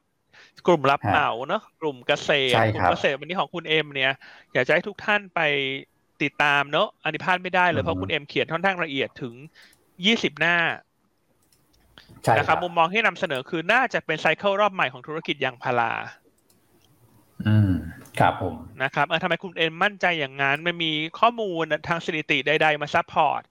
[0.67, 4.11] กลุ่มรับเหมาฮะเนอะกลุ่มเกษตรใช่ครับกลุ่มบเกษตรวันนี้ของคุณเอ็มเนี่ย
[4.53, 5.39] อยากจะให้ทุกท่านไป
[6.21, 9.33] ติดตามเนอะอันนี้พลาดไม่ได้เลยเพราะอืมคุณเอ็มเขียนค่อนข้างละเอียดถึง
[10.05, 10.57] ยี่สิบหน้า
[12.25, 15.91] ใช่นะคครับมุมมองที่นำเสนอคือน่าจะเป็น cycle รอบใหม่ของธุรกิจยางพารา
[17.45, 17.71] อืม
[18.20, 23.41] ครับผมนะครับเออทำไมคุณเอ็มมั่นใจอย่างนั้นมันมีข้อมูลทางสถิติใด ๆ มา support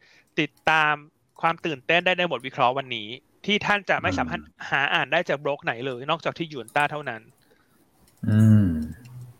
[0.40, 0.94] ติดตาม
[1.40, 3.08] ความตื่นเต้นได้ในบทวิเคราะห์วันนี้
[3.46, 4.40] ที่ท่านจะไม่อืมสามารถ
[4.70, 7.22] หาอ่านได้จากโบรกไหนเลย นอกจากที่หยวนต้าเท่านั้น
[8.28, 8.66] อืม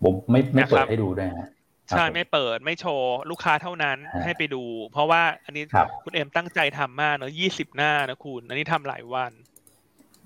[0.03, 1.49] ผมไม่ไม่เปินะครับให้ดูด้วยนะ
[1.91, 4.63] ใช่ไม่เปิดไม่โชว์ ลูกค้าเท่านั้นฮะให้ไปดู
[4.93, 9.33] เพราะว่าอันนี้ครับคุณเอ็มตั้งใจทำมากเนอะยี่สิบหน้านะคุณ อันนี้ทำหลายวัน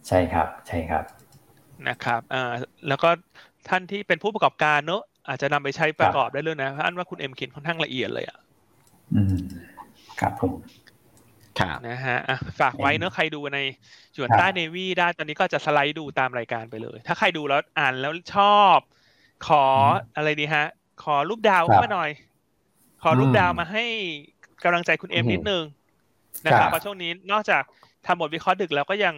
[0.09, 1.05] ใช่ครับ ใช่ครับ
[1.89, 2.53] นะครับอ่า
[2.89, 3.11] แล้วก็
[3.69, 8.39] ท่านที่เป็นผู้ประกอบการเนอะอาจจะนำไปใช้ประกอบได้เลยนะเพราะอันว่าคุณเอ็มเขียนค่อนข้างละเอียดเลยอะ
[9.15, 9.35] อืม
[10.21, 10.53] ครับผม
[11.61, 13.59] ครับนะฮะอะฝากไว้เนอะใครดูใน
[14.15, 18.79] หยวนครับใต้เนวีได้ตอนนี้ก็จะสไลด์ดูตามรายการไปเลย ถ้าใครดูแล้วอ่านแล้วชอบ
[19.47, 19.65] ขอ
[20.17, 20.67] อะไรดีฮะ
[21.03, 22.11] ขอรูปดาวครัเข้ามาหน่อย
[23.03, 23.85] ขอรูปอืมดาวมาให้
[24.65, 25.63] กำลังใจคุณเอ็มอืมนิดนึง
[26.47, 27.63] นะคครับเพราะช่วงนี้นอกจาก
[28.07, 29.15] ทำบทวิเคราะห์ดึกแล้วก็ยัง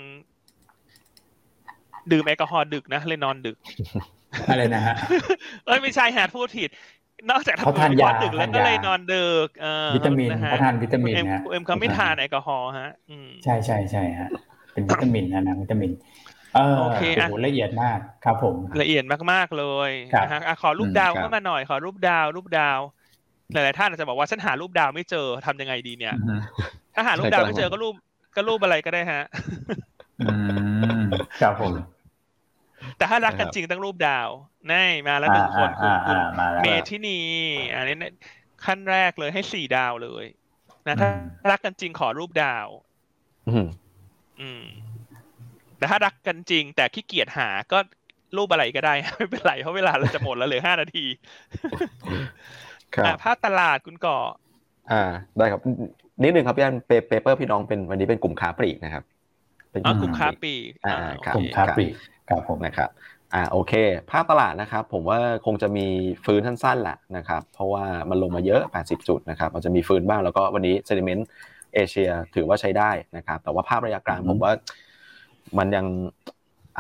[2.13, 3.57] ดื่มแอลกอฮอล์ดึกนะเลยนอนดึก
[4.51, 4.95] อะไรนะฮะ
[5.67, 6.71] เอ้ยไม่ใช่ฮะพูดผิด
[7.31, 14.29] นอกจากทำบทวิเคราะห์ดึกแล้วก็เลยนอนดึกเขาทานยาทานยาเออวิตามินนะฮะเขาทานวิตามินเอ็มนะเอ็มเขาไม่ทานแอลกอฮอล์ฮะอืมใช่ใช่ใช่ฮะ
[14.73, 15.91] เป็นวิตามินนะนะวิตามิน
[16.55, 22.81] เออโอเคโอ้อะโหละเอียดมากครับผม ละเอียดมากๆเลยครับนะฮะอะขอรูปอืมดาวครับเข้ามาหน่อยขอรูปดาว รูปดาว
[23.53, 26.41] หลายๆท่านอาจจะบอกว่าฉันหารูปดาวไม่เจอทำยังไงดีเนี่ยอืม
[26.95, 27.95] ถ้าหารูปดาวไม่เจอก็รูป
[28.37, 29.23] ก็รูปอะไรก็ได้ฮะ
[30.21, 30.29] อื
[31.01, 31.03] ม
[31.41, 31.73] ครับผม
[32.97, 34.31] แต่ถ้ารักกันครับจริงต้องรูปดาว
[34.67, 34.77] แน่
[35.07, 37.09] มาแล้วหนึ่งคนอ่าคุณอ่ามาแล้วเมทินี
[37.75, 38.13] อันนี้เนี่ย
[38.63, 40.25] ขั้นแรกเลยให้สี่ดาวเลย
[40.87, 42.69] นะถ้าอืมรักกันจริงขอรูปดาว
[43.47, 43.67] อืม
[44.39, 44.63] อืม
[45.77, 47.77] แต่ถ้ารักกันจริง แต่ขี้เกียจหาก็
[48.37, 51.01] รูปอะไรก็ได้ไม่เป็นไรเพราะเวลาเราจะหมดแล้วเหลือห้านาที
[52.97, 54.19] ครัอะภาพตลาดคุณก่อ
[54.89, 54.95] อ่า
[55.37, 55.61] ได้ครับ
[56.23, 59.05] นิดนึงครับพี่อันเป paper พี่น้องเป็นวันนี้เป็นกลุ่มค้าปลีกนะครับ
[59.73, 61.95] เป็นอ๋อกลุ่มค้าปลีกอ่าอ่าครับกลุ่มค้าปลีก
[62.29, 62.91] ครับผมนะครับ
[63.35, 63.73] อ่าโอเค
[64.11, 65.87] ภาพตลาดนะครับ ผมว่าคงจะมี
[66.25, 71.29] ฟื้นสั้นๆแหละนะครับ เพราะว่ามันลงมาเยอะ 80 จุดนะครับมันจะมีฟื้นบ้างแล้วก็วันนี้ sentiment
[71.75, 74.53] เอเชียถือว่าใช้ได้นะครับ แต่ว่าภาพระยะกลางอืมผมว่า
[75.59, 75.87] มันยัง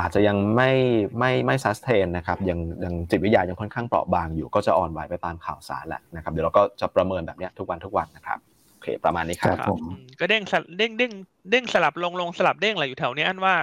[0.00, 0.72] อาจจะยังไม่
[1.18, 8.38] ไม่ไม่ซัสเทนนะครับยังยังจิตวิทยายังค่อนข้างเปราะบางอยู่ก็จะอ่อนไหวไปตามข่าวสารแหละนะครับ เดี๋ยวเราก็จะประเมินแบบเนี้ยทุกวันทุกวันนะครับ
[8.72, 11.12] โอเคประมาณนี้คครัรับบผมอืมก็เด้งสลับเด้งเด้ง
[11.50, 13.54] เด้งสลับลงลงสลับเด้งอะไรอยู่แถวนี้อันว่า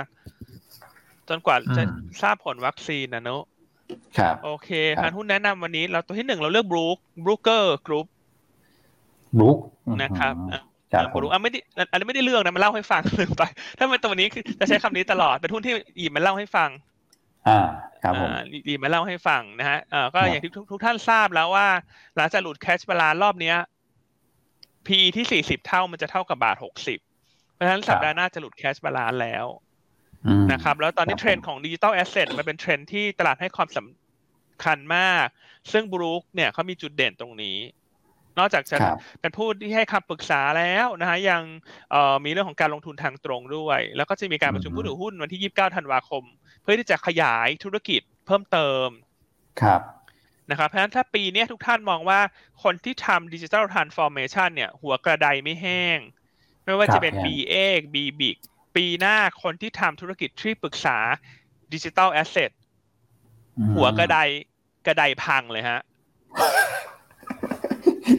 [1.30, 3.43] จนกว่าจะอืมทราบผลวัคซีนนะเนอะ
[4.17, 8.08] ครับโอเคครับพันหุ้นแนะนำวันนี้เราตัวที่หนึ่งเราเลือกบรูคBrooker Group
[9.38, 9.57] บลุก
[10.01, 10.61] นะครับอะ
[10.93, 11.59] ครับผมบรูอะไม่ได้
[11.91, 13.43] อันนี้ไม่ได้เลือกนะมันเล่าให้ฟังลืมไป
[13.78, 16.69] ถ้าเป็นตัวนี้คือจะใช้คำนี้ตลอดเป็นหุ้นที่หยิบมาเล่าให้ฟัง
[17.47, 17.59] อ่า
[18.03, 21.67] ครับผมอ่าหยิบมาเล่าให้ฟังนะฮะอ่าก็ครับอย่างที่ทุกทุกท่านทราบแล้วว่า
[22.15, 23.57] หลังจากหลุด cash balance รอบเนี้ย
[24.86, 26.99] PE ที่สี่สิบเท่ามันจะเท่ากับบาทหกสิบ
[27.53, 29.72] เพราะฉะนั้นสัปดาห์หน้าจะหลุด cash balance แล้วอืม
[30.51, 35.28] นะครับแล้วตอนนี้ครับเทรนด์ของดิจิ t a ลแอสเซทมันเป็นเทรนด์ที่ตลาดให้ความสำคัญมาก
[35.71, 37.57] ซึ่งบรูคเนี่ยเขามีจุดเด่นตรงนี้
[38.39, 41.41] นอกจากจะครับเป็นผู้ที่ให้คำปรึกษาแล้วนะฮะยัง
[41.91, 46.24] เอ่อมีเรื่องของการลงทุนทางตรงด้วย แล้วก็จะมีการประชุมอืมผู้ถือหุ้นวันที่ 29 ธันวาคม
[46.61, 48.88] เพื่อที่จะขยายธุรกิจเพิ่มเติม
[49.61, 49.82] ครับ
[50.51, 52.19] นะครับเพราะฉะนั้นถ้าปีเนี้ยทุกท่านมองว่า
[52.63, 55.99] คนที่ทำดิจิ t a ลทรานส์ฟอร์เมชันเนี่ย หัวกระไดไม่แห้ง
[56.63, 58.38] ไม่ว่าครัจะบเป็นครับ B เอกบีบิก
[58.76, 60.97] ปีหน้าคนที่ทำธุรกิจที่ปรึกษา
[61.74, 62.51] ดิจิ t a ลแอสเซท
[63.57, 64.17] อืมหัวกระได
[64.86, 65.80] กระไดพังเลยฮะ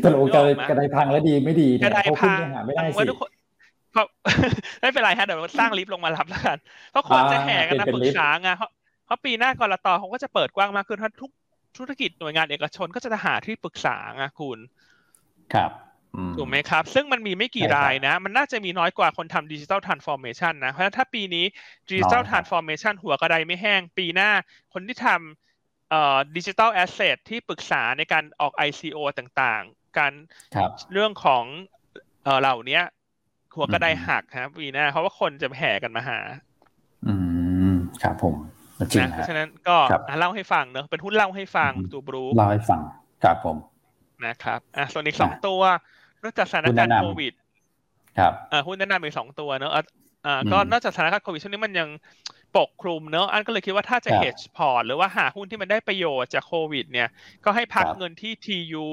[0.05, 3.30] ตลกกระนึกออกไหมกระไดพังแล้วดีไม่ดีกเนี่ระยไดเพราะคุพัณงยังหาไม่ได้ฟังสิไว้ทุกคน
[3.92, 4.07] เพราะ
[4.80, 6.59] ไม่เป็นไรฮะเดี๋ยวสร้างลิฟต์ลงมารับแล้วกัน
[6.90, 8.70] เพราะคนอ่าจะแห่กันมาเป็นปรึลิกฟต์ษาไงเพราะ
[9.07, 11.30] เพราะปีหน้ากรตเขาก็จะเปิดกว้างมากขึ้นเพราะทุก
[11.76, 14.59] ธุรกิจหน่วยงานเอกชนก็จะหาที่ปรึกษาไงคุณ
[15.55, 15.93] ครับอื
[16.37, 21.45] ถูกไหมครับ ซึ่งมันมีไม่กี่ใช่ครับรายนะ มันน่าจะมีน้อยกว่าคนทำดิจิ t a ลทรานส์ฟอร์เมชันนะ เพราะฉะนั้นถ้าปีนี้
[21.91, 24.31] ดิจิ t a ลน้อยทครัราบนส์ฟอร์เมชันหัวกระไดไม่แห้ง ปีหน้า
[24.73, 30.12] คนที่ทำเอ่อดิจิ t a ลแอสเซทที่ปรึกษาในการออก ICO ต่างๆ การ
[30.55, 31.45] ครับเรื่องของ
[32.25, 32.83] เอ่อเหล่าเนี้ย
[33.57, 36.19] หัวกระไดอืมหักครับปีหน้าเพราะว่าคนจะแห่กันมาหา
[37.07, 37.15] อื
[37.73, 38.35] มครับผม
[38.93, 42.81] จริงนะเพฮะราะฉะนั้นก็ครับอะเล่าให้ฟังเนอะเป็นหุ้นเล่าให้ฟังอืมตัวบรูเล่าให้ฟัง
[43.25, 43.57] ครับผม
[44.27, 45.61] นะครับอะส่วนอีกอะสองตัว
[46.25, 47.33] นอกจากสถานหุ้นการแนะณ์นำโควิด
[48.18, 49.83] ครับเอ่อหุ้นแนะนำอีกสองตัวเนอะอะ
[50.27, 51.89] อ่าอืมก็นอกจากสถานการณ์โควิดช่วงนี้มันยัง
[52.57, 57.09] ปกคลุมเนอะอันก็เลยคิดว่าถ้าจะครับ hedge port หรือว่าหาหุ้นที่มันได้ประโยชน์จากโควิด เนี่ย
[57.45, 58.87] ก็ให้พักครับเงินที่ TU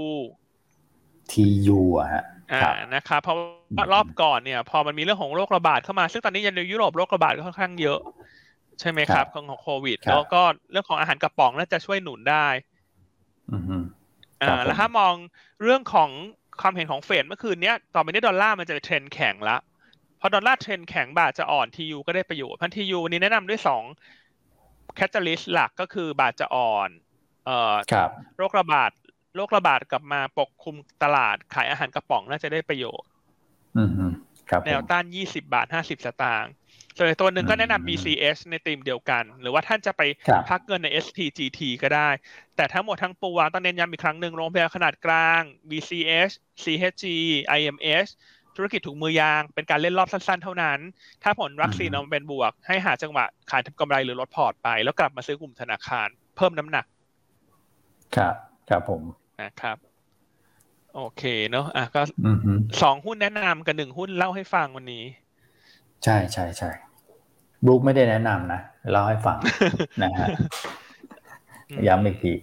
[1.31, 2.23] ทียูอะฮะ
[2.53, 7.99] อ่าครับนะครับเพราะว่ารอบก่อนเนี่ย พอมันมีเรื่องของโรคระบาดเข้ามา ซึ่งตอนนี้ยังในยุโรปโรคระบาดก็ค่อนข้างเยอะ
[8.79, 12.47] ใช่ไหมครับของของโควิดครับแล้วก็เรื่องของอาหารกระป๋องน่าจะช่วยหนุนได้
[13.51, 13.77] อืมฮึ
[14.41, 15.15] อ่าครับผมแล้วถ้ามอง
[15.61, 16.09] เรื่องของ
[16.61, 19.57] ความเห็นของเฟดเมื่อคืนเนี้ยต่อไปนี้ดอลลาร์มันจะเป็นเทรนด์แข็งละ
[20.21, 23.83] พอดอลลาร์เทรนด์แข็งบาทจะอ่อน TU ก็ได้ประโยชน์พัน TU วันนี้แนะนำด้วยสอง
[24.95, 26.89] catalyst หลักก็คือบาทจะอ่อน
[27.45, 28.91] เอ่อครับโรคระบาด
[29.35, 33.09] โรคระบาดกลับมาปกคลุมตลาดขายอาหารกระป๋องน่าจะได้ประโยชน์
[33.77, 34.05] อืมฮึ
[34.49, 36.51] ครับผแนวมต้าน20บาท50สตางค์
[36.95, 42.09] ส่วนอีกตัวหนึ่งก็แนะอืมนำ BCH ในธีมเดียวกัน หรือว่าท่านจะไปครับพักเงินใน STGT ก็ได้
[42.55, 46.33] แต่ทั้งหมดทั้งปวงต้องเน้นย้ำอีกครั้งหนึ่งโรงพยาบาลขนาดกลาง BCH
[46.63, 47.05] CHG
[47.57, 48.11] IMH
[48.55, 50.79] ธุรกิจถุงมือยางเป็นการเล่นรอบสั้นๆ เท่านั้น
[51.23, 56.85] ถ้าผลวัคซีนอืมออกมาเป็นบวก ให้หาจังหวะขายทำกำไรหรือลดพอร์ตไป แล้วกลับมาซื้อกลุ่มธนาคาร เพิ่มน้ำหนัก
[58.15, 58.35] ครับ
[58.69, 59.01] ครับผม
[59.41, 59.77] นะครับ
[60.95, 65.03] โอเคเนอะอะก็อือฮึสองหุ้นแนะนำกับหนึ่งหุ้นเล่าให้ฟังวันนี้
[66.03, 66.69] ใช่ใช่ใช่
[67.65, 69.37] บรูคไม่ได้แนะนำนะเล่าให้ฟัง
[70.03, 70.27] นะฮะ
[71.69, 72.33] อืมย้ำอีกที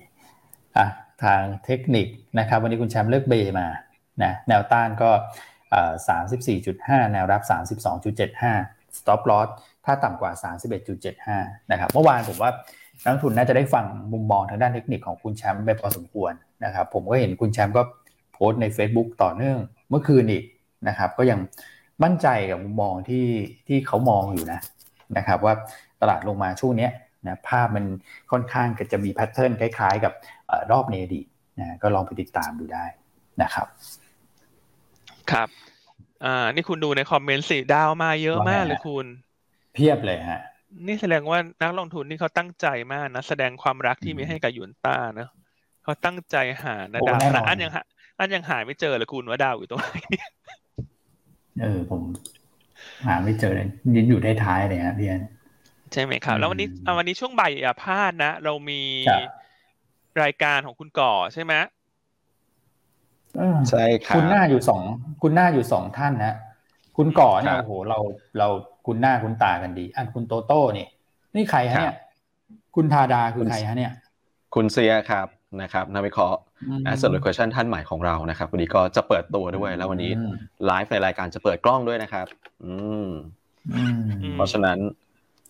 [0.76, 0.86] อะ
[1.22, 2.06] ทางเทคนิค
[2.38, 3.66] นะครับ วันนี้คุณแชมป์เลือกเบมา
[4.22, 5.10] นะแนวต้านก็
[6.08, 8.52] สามสิบสี่จุดห้าแนวรับสามสิบสองจุดเจ็ดห้า
[8.98, 9.48] stop loss
[9.84, 11.38] ถ้าต่ำกว่าสามสิบเอ็ดจุดเจ็ดห้า
[11.70, 12.50] นะครับเมื่อวานผมว่า
[13.02, 16.32] นักลงทุนน่าจะได้ฟังมุมมองทางด้านเทคนิคของคุณแชมป์ไปพอสมควร
[16.64, 17.82] นะครับ ผมก็เห็นคุณแชมป์ก็
[18.32, 19.58] โพสต์ใน Facebook ต่อเนื่อง
[19.90, 20.44] เมื่อคืนอีก
[20.88, 21.38] นะครับ ก็ยัง
[22.02, 23.26] มั่นใจกับมุมมองที่
[23.68, 24.60] ที่เขามองอยู่นะ
[25.16, 25.54] นะครับว่า
[26.00, 26.90] ตลาดลงมาช่วงเนี้ย
[27.26, 27.84] นะภาพมัน
[28.30, 30.12] ค่อนข้างจะมีแพทเทิร์นคล้ายๆ กับ
[30.46, 31.26] เออรอบในอดีต
[31.58, 32.84] นะก็ลองไปติดตามดูได้
[33.42, 33.66] นะครับ
[35.32, 35.48] ครับ
[36.24, 39.06] อ่านี่คุณดูในคอมเมนต์สิดาวมาเยอะว่าไงมากเลยฮะคุณ
[39.74, 40.40] เพียบเลยฮะ
[40.86, 45.28] นี่แสดงว่านักลงทุนนี่เขาตั้งใจมากนะแสดงความรักที่มีอืมให้กับหยวนต้าเนอะ
[45.84, 47.82] เขาตั้งใจหานะโอ้ดาวแน่นอนนะอันยังหา
[48.18, 49.88] อันยังหาไม่เจอเลยคุณว่าดาวอยู่ตรงไหน
[51.62, 52.02] เออ ผม
[53.06, 55.22] หาไม่เจอเลยยินอยู่ท้ายๆเลยฮะพี่แอน
[55.92, 58.74] ใช่ไหมครับ แล้ววันนี้อืมอ่าวันนี้ช่วงบ่ายอย่าพลาดนะ เรามี
[59.06, 59.48] ครับ
[60.22, 61.54] รายการของคุณก่อใช่ไหม
[63.36, 64.82] เออใช่ครับคุณหน้าอยู่สอง
[65.22, 66.34] คุณหน้าอยู่สองท่านนะ
[66.96, 67.98] คุณก่อเนี่คยรับโอ้โหเรา
[68.38, 68.48] เรา
[68.86, 70.86] คุณหน้าคุณตากันดี อันคุณโตโต้นี่
[71.36, 71.94] นี่ใครฮะเนี่ย
[72.76, 73.92] คุณทาดาคือใครฮะเนี่ย
[74.54, 75.26] คุณเซียครับ
[75.62, 80.32] นะครับนักวิเคราะห์ อืม Asset Allocation ท่านใหม่ของเรานะครับวันนี้ก็จะเปิดตัวด้วยแล้ววันนี้อืม
[80.66, 82.26] ไลฟ์ในรายการจะเปิดกล้องด้วยนะครับ
[82.64, 82.74] อื
[83.06, 83.08] ม
[83.74, 84.78] อืมเพราะฉะนั้น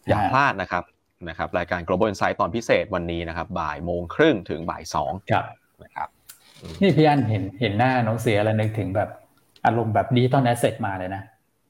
[0.09, 0.85] อย่าฮะพลาดนะครับ
[1.29, 5.45] นะครับรายการ Global Insight ตอนพิเศษวันนี้นะครับ บ่ายโมงครึ่งถึงบ่ายสองครับ
[5.85, 6.09] นะครับ
[6.81, 9.11] นี่พี่อันเห็นเห็นหน้าน้องเสียแล้วนึกถึงแบบ
[9.67, 11.23] อารมณ์แบบดีตอนแอสเซทมาเลยนะ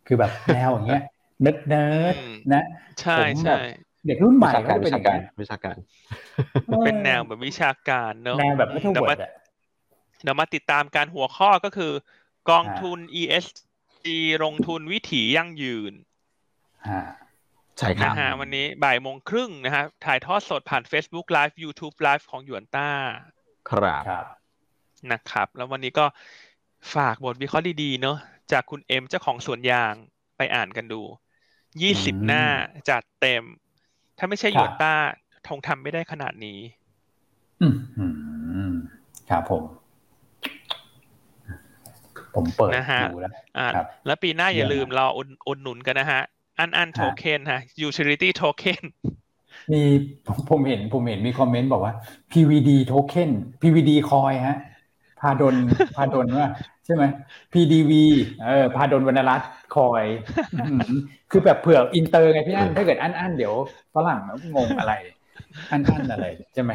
[0.06, 1.02] คือแบบแนวอย่างเงี้ย
[1.42, 2.64] เนิร์ดเนิร์ดอืมนะ
[3.00, 3.62] ใช่ผมแบบใช่
[4.08, 5.76] เด็กรุ่นใหวิม่ชาก็การจะเป็วินอชาย่างการเงี้ยวิชาการ
[6.84, 9.32] เป็นแนวแบบวิชาการเนอะแนวแบบไม่ต้องเดี๋ยวเวิมาร์ดอะ
[10.22, 11.92] เดี๋ยวมาติดตามการหัวข้อก็คือ
[12.50, 14.06] กองทุน ESG
[14.44, 15.92] ลงทุนวิถียั่งยืน
[16.88, 17.02] ฮะ
[17.78, 22.90] ใช่ครันะบฮะวันนี้บ่ายโมงครึ่งนะฮะถ่ายทอดสดผ่าน Facebook Live YouTube Live ของหยวนต้า
[23.70, 24.24] ครับครับ
[25.12, 26.06] นะครับ แล้ววันนี้ก็
[26.94, 28.16] ฝากบทวิเคราะห์ดีๆ เนอะ
[28.52, 29.94] จากคุณเอ็มเจ้าของสวนยาง
[30.36, 31.02] ไปอ่านกันดู
[31.82, 32.44] ยี่สิบอืมหน้า
[32.88, 33.42] จัดเต็ม
[34.18, 34.94] ถ้าไม่ใช่ครับหยวนต้า
[35.48, 36.58] คงทำไม่ได้ขนาดนี้
[37.60, 38.06] อืมอื
[38.70, 38.74] ม
[39.30, 39.62] ครับผม
[42.34, 46.22] ผมเปิดนะฮะดูแล้วอ่าครับแล้วปีหน้าอย่าเยี่ลืยมมรออุดอุดหนุนกันนะฮะ
[46.58, 48.82] อันอันโทเค็นฮะ utility token
[49.72, 49.82] มี
[50.26, 51.94] ผมผมเห็นผมเห็นมีคอมเมนต์บอกว่า
[52.32, 54.56] PVD token PVD คอยฮะ
[55.20, 55.54] พาดล
[55.96, 56.46] พาดลว่า
[56.88, 57.06] ใช่ไหม
[57.52, 57.92] PDV
[58.44, 60.04] เออพาดลวรรณรัตน์คอย
[60.54, 60.92] อื้อหือ
[61.30, 63.54] คือแบบเผื่ออินเตอร์ไงพี่อันถ้าเกิดอันอันเดี๋ยว
[63.94, 64.20] ฝรั่ง
[64.54, 64.92] งงอะไร
[65.70, 66.72] อันอันอะไรใช่ไหม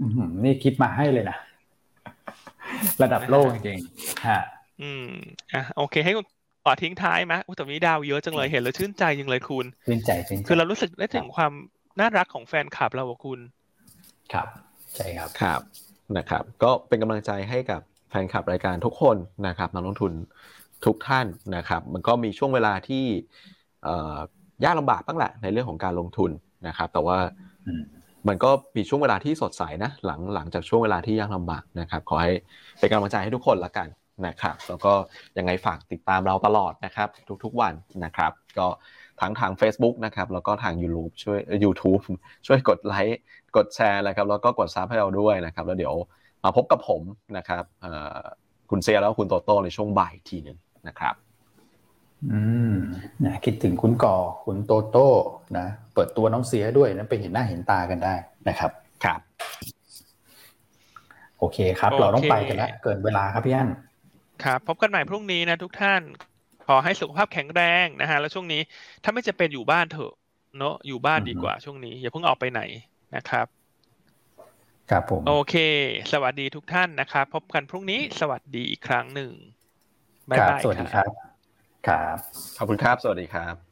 [0.00, 1.36] อื้อหือนี่คิดมาให้เลยนะ
[3.02, 4.40] ระดับโลกจริงๆฮะ
[4.82, 5.08] อืม
[5.54, 6.26] อะโอเคให้คุณ
[6.66, 11.52] ต่อทิ้งท้ายไหมอุ้ยแต่วันนี้ดาวเยอะจังเลยเห็นแล้วชื่นใจจังเลยคุณชื่นใจชื่นใจคือเรารู้สึกได้ถึงความ
[12.00, 13.40] น่ารักของแฟนคลับเราอะคุณ
[14.32, 14.46] ครับ
[14.96, 15.60] ใช่ครับครับ
[16.16, 17.80] นะครับ ก็เป็นกำลังใจให้กับ
[18.12, 20.12] แฟนคลับรายการทุกคนนะครับนักลงทุน
[20.86, 23.04] ทุกท่านนะครับ มันก็มีช่วงเวลาที่
[23.82, 24.18] เอ่อ
[24.64, 26.30] ยากลำบากบ้างแหละในเรื่องของการลงทุน
[26.66, 27.16] นะครับ แต่ว่า
[27.66, 27.82] อืม
[28.28, 32.32] มันก็มีช่วงเวลาที่สดใสนะหลังหลังจากช่วงเวลาที่ยากลำบากนะครับ ขอให้
[32.78, 33.88] เป็นกำลังใจให้ทุกคนละกัน
[34.26, 34.92] นะครับ แล้วก็
[35.38, 37.08] ยังไงฝากติดตามเราตลอดนะครับ
[37.44, 37.72] ทุกๆวัน
[38.04, 38.66] นะครับ ก็
[39.20, 42.02] ทั้งทาง Facebook นะครับ แล้วก็ทาง YouTube ช่วยเอ่อ YouTube
[42.46, 43.20] ช่วยกดไลค์
[43.56, 46.21] กดแชร์นะครับแล้วก็กดซับให้เราด้วยนะครับ แล้วเดี๋ยวมา
[46.56, 47.02] พบกับผม
[47.36, 48.20] นะครับเอ่อ
[48.70, 51.14] คุณเซียแล้วก็คุณโตโต้ในช่วงบ่ายอีกทีหนึ่งนะครับ
[52.32, 52.40] อื
[52.72, 52.76] ม
[53.24, 55.08] นะคิดถึงคุณก่อคุณโตโต้
[55.58, 58.14] นะเปิดตัวน้องเสียด้วยนะไปเห็นหน้าเห็นตากันได้
[58.48, 58.70] นะครับ
[59.04, 59.20] ครับ
[61.38, 63.68] โอเคครับโอเคเราต้องไปกันแล้วเกินเวลาครับพี่อั้น
[64.44, 66.02] ครับพบกันใหม่พรุ่งนี้นะทุกท่าน
[66.66, 68.60] ขอให้สุขภาพแข็งแรงนะฮะแล้วช่วงนี้
[69.04, 70.12] ถ้าไม่จะเป็นอยู่บ้านเถอะ
[70.58, 72.62] เนอะอยู่บ้านดีกว่าช่วงนี้ อย่าเพิ่งออกไปไหน
[73.16, 73.46] นะครับ
[74.90, 75.54] ครับผม โอเค
[76.12, 79.32] สวัสดีทุกท่านนะครับ พบกันพรุ่งนี้สวัสดีอีกครั้งหนึ่ง
[80.30, 81.10] บ๊ายครับบายสวัสดีคครับรับ
[81.88, 82.18] ครับ
[82.56, 83.71] ขอบคุณครับ สวัสดีครับ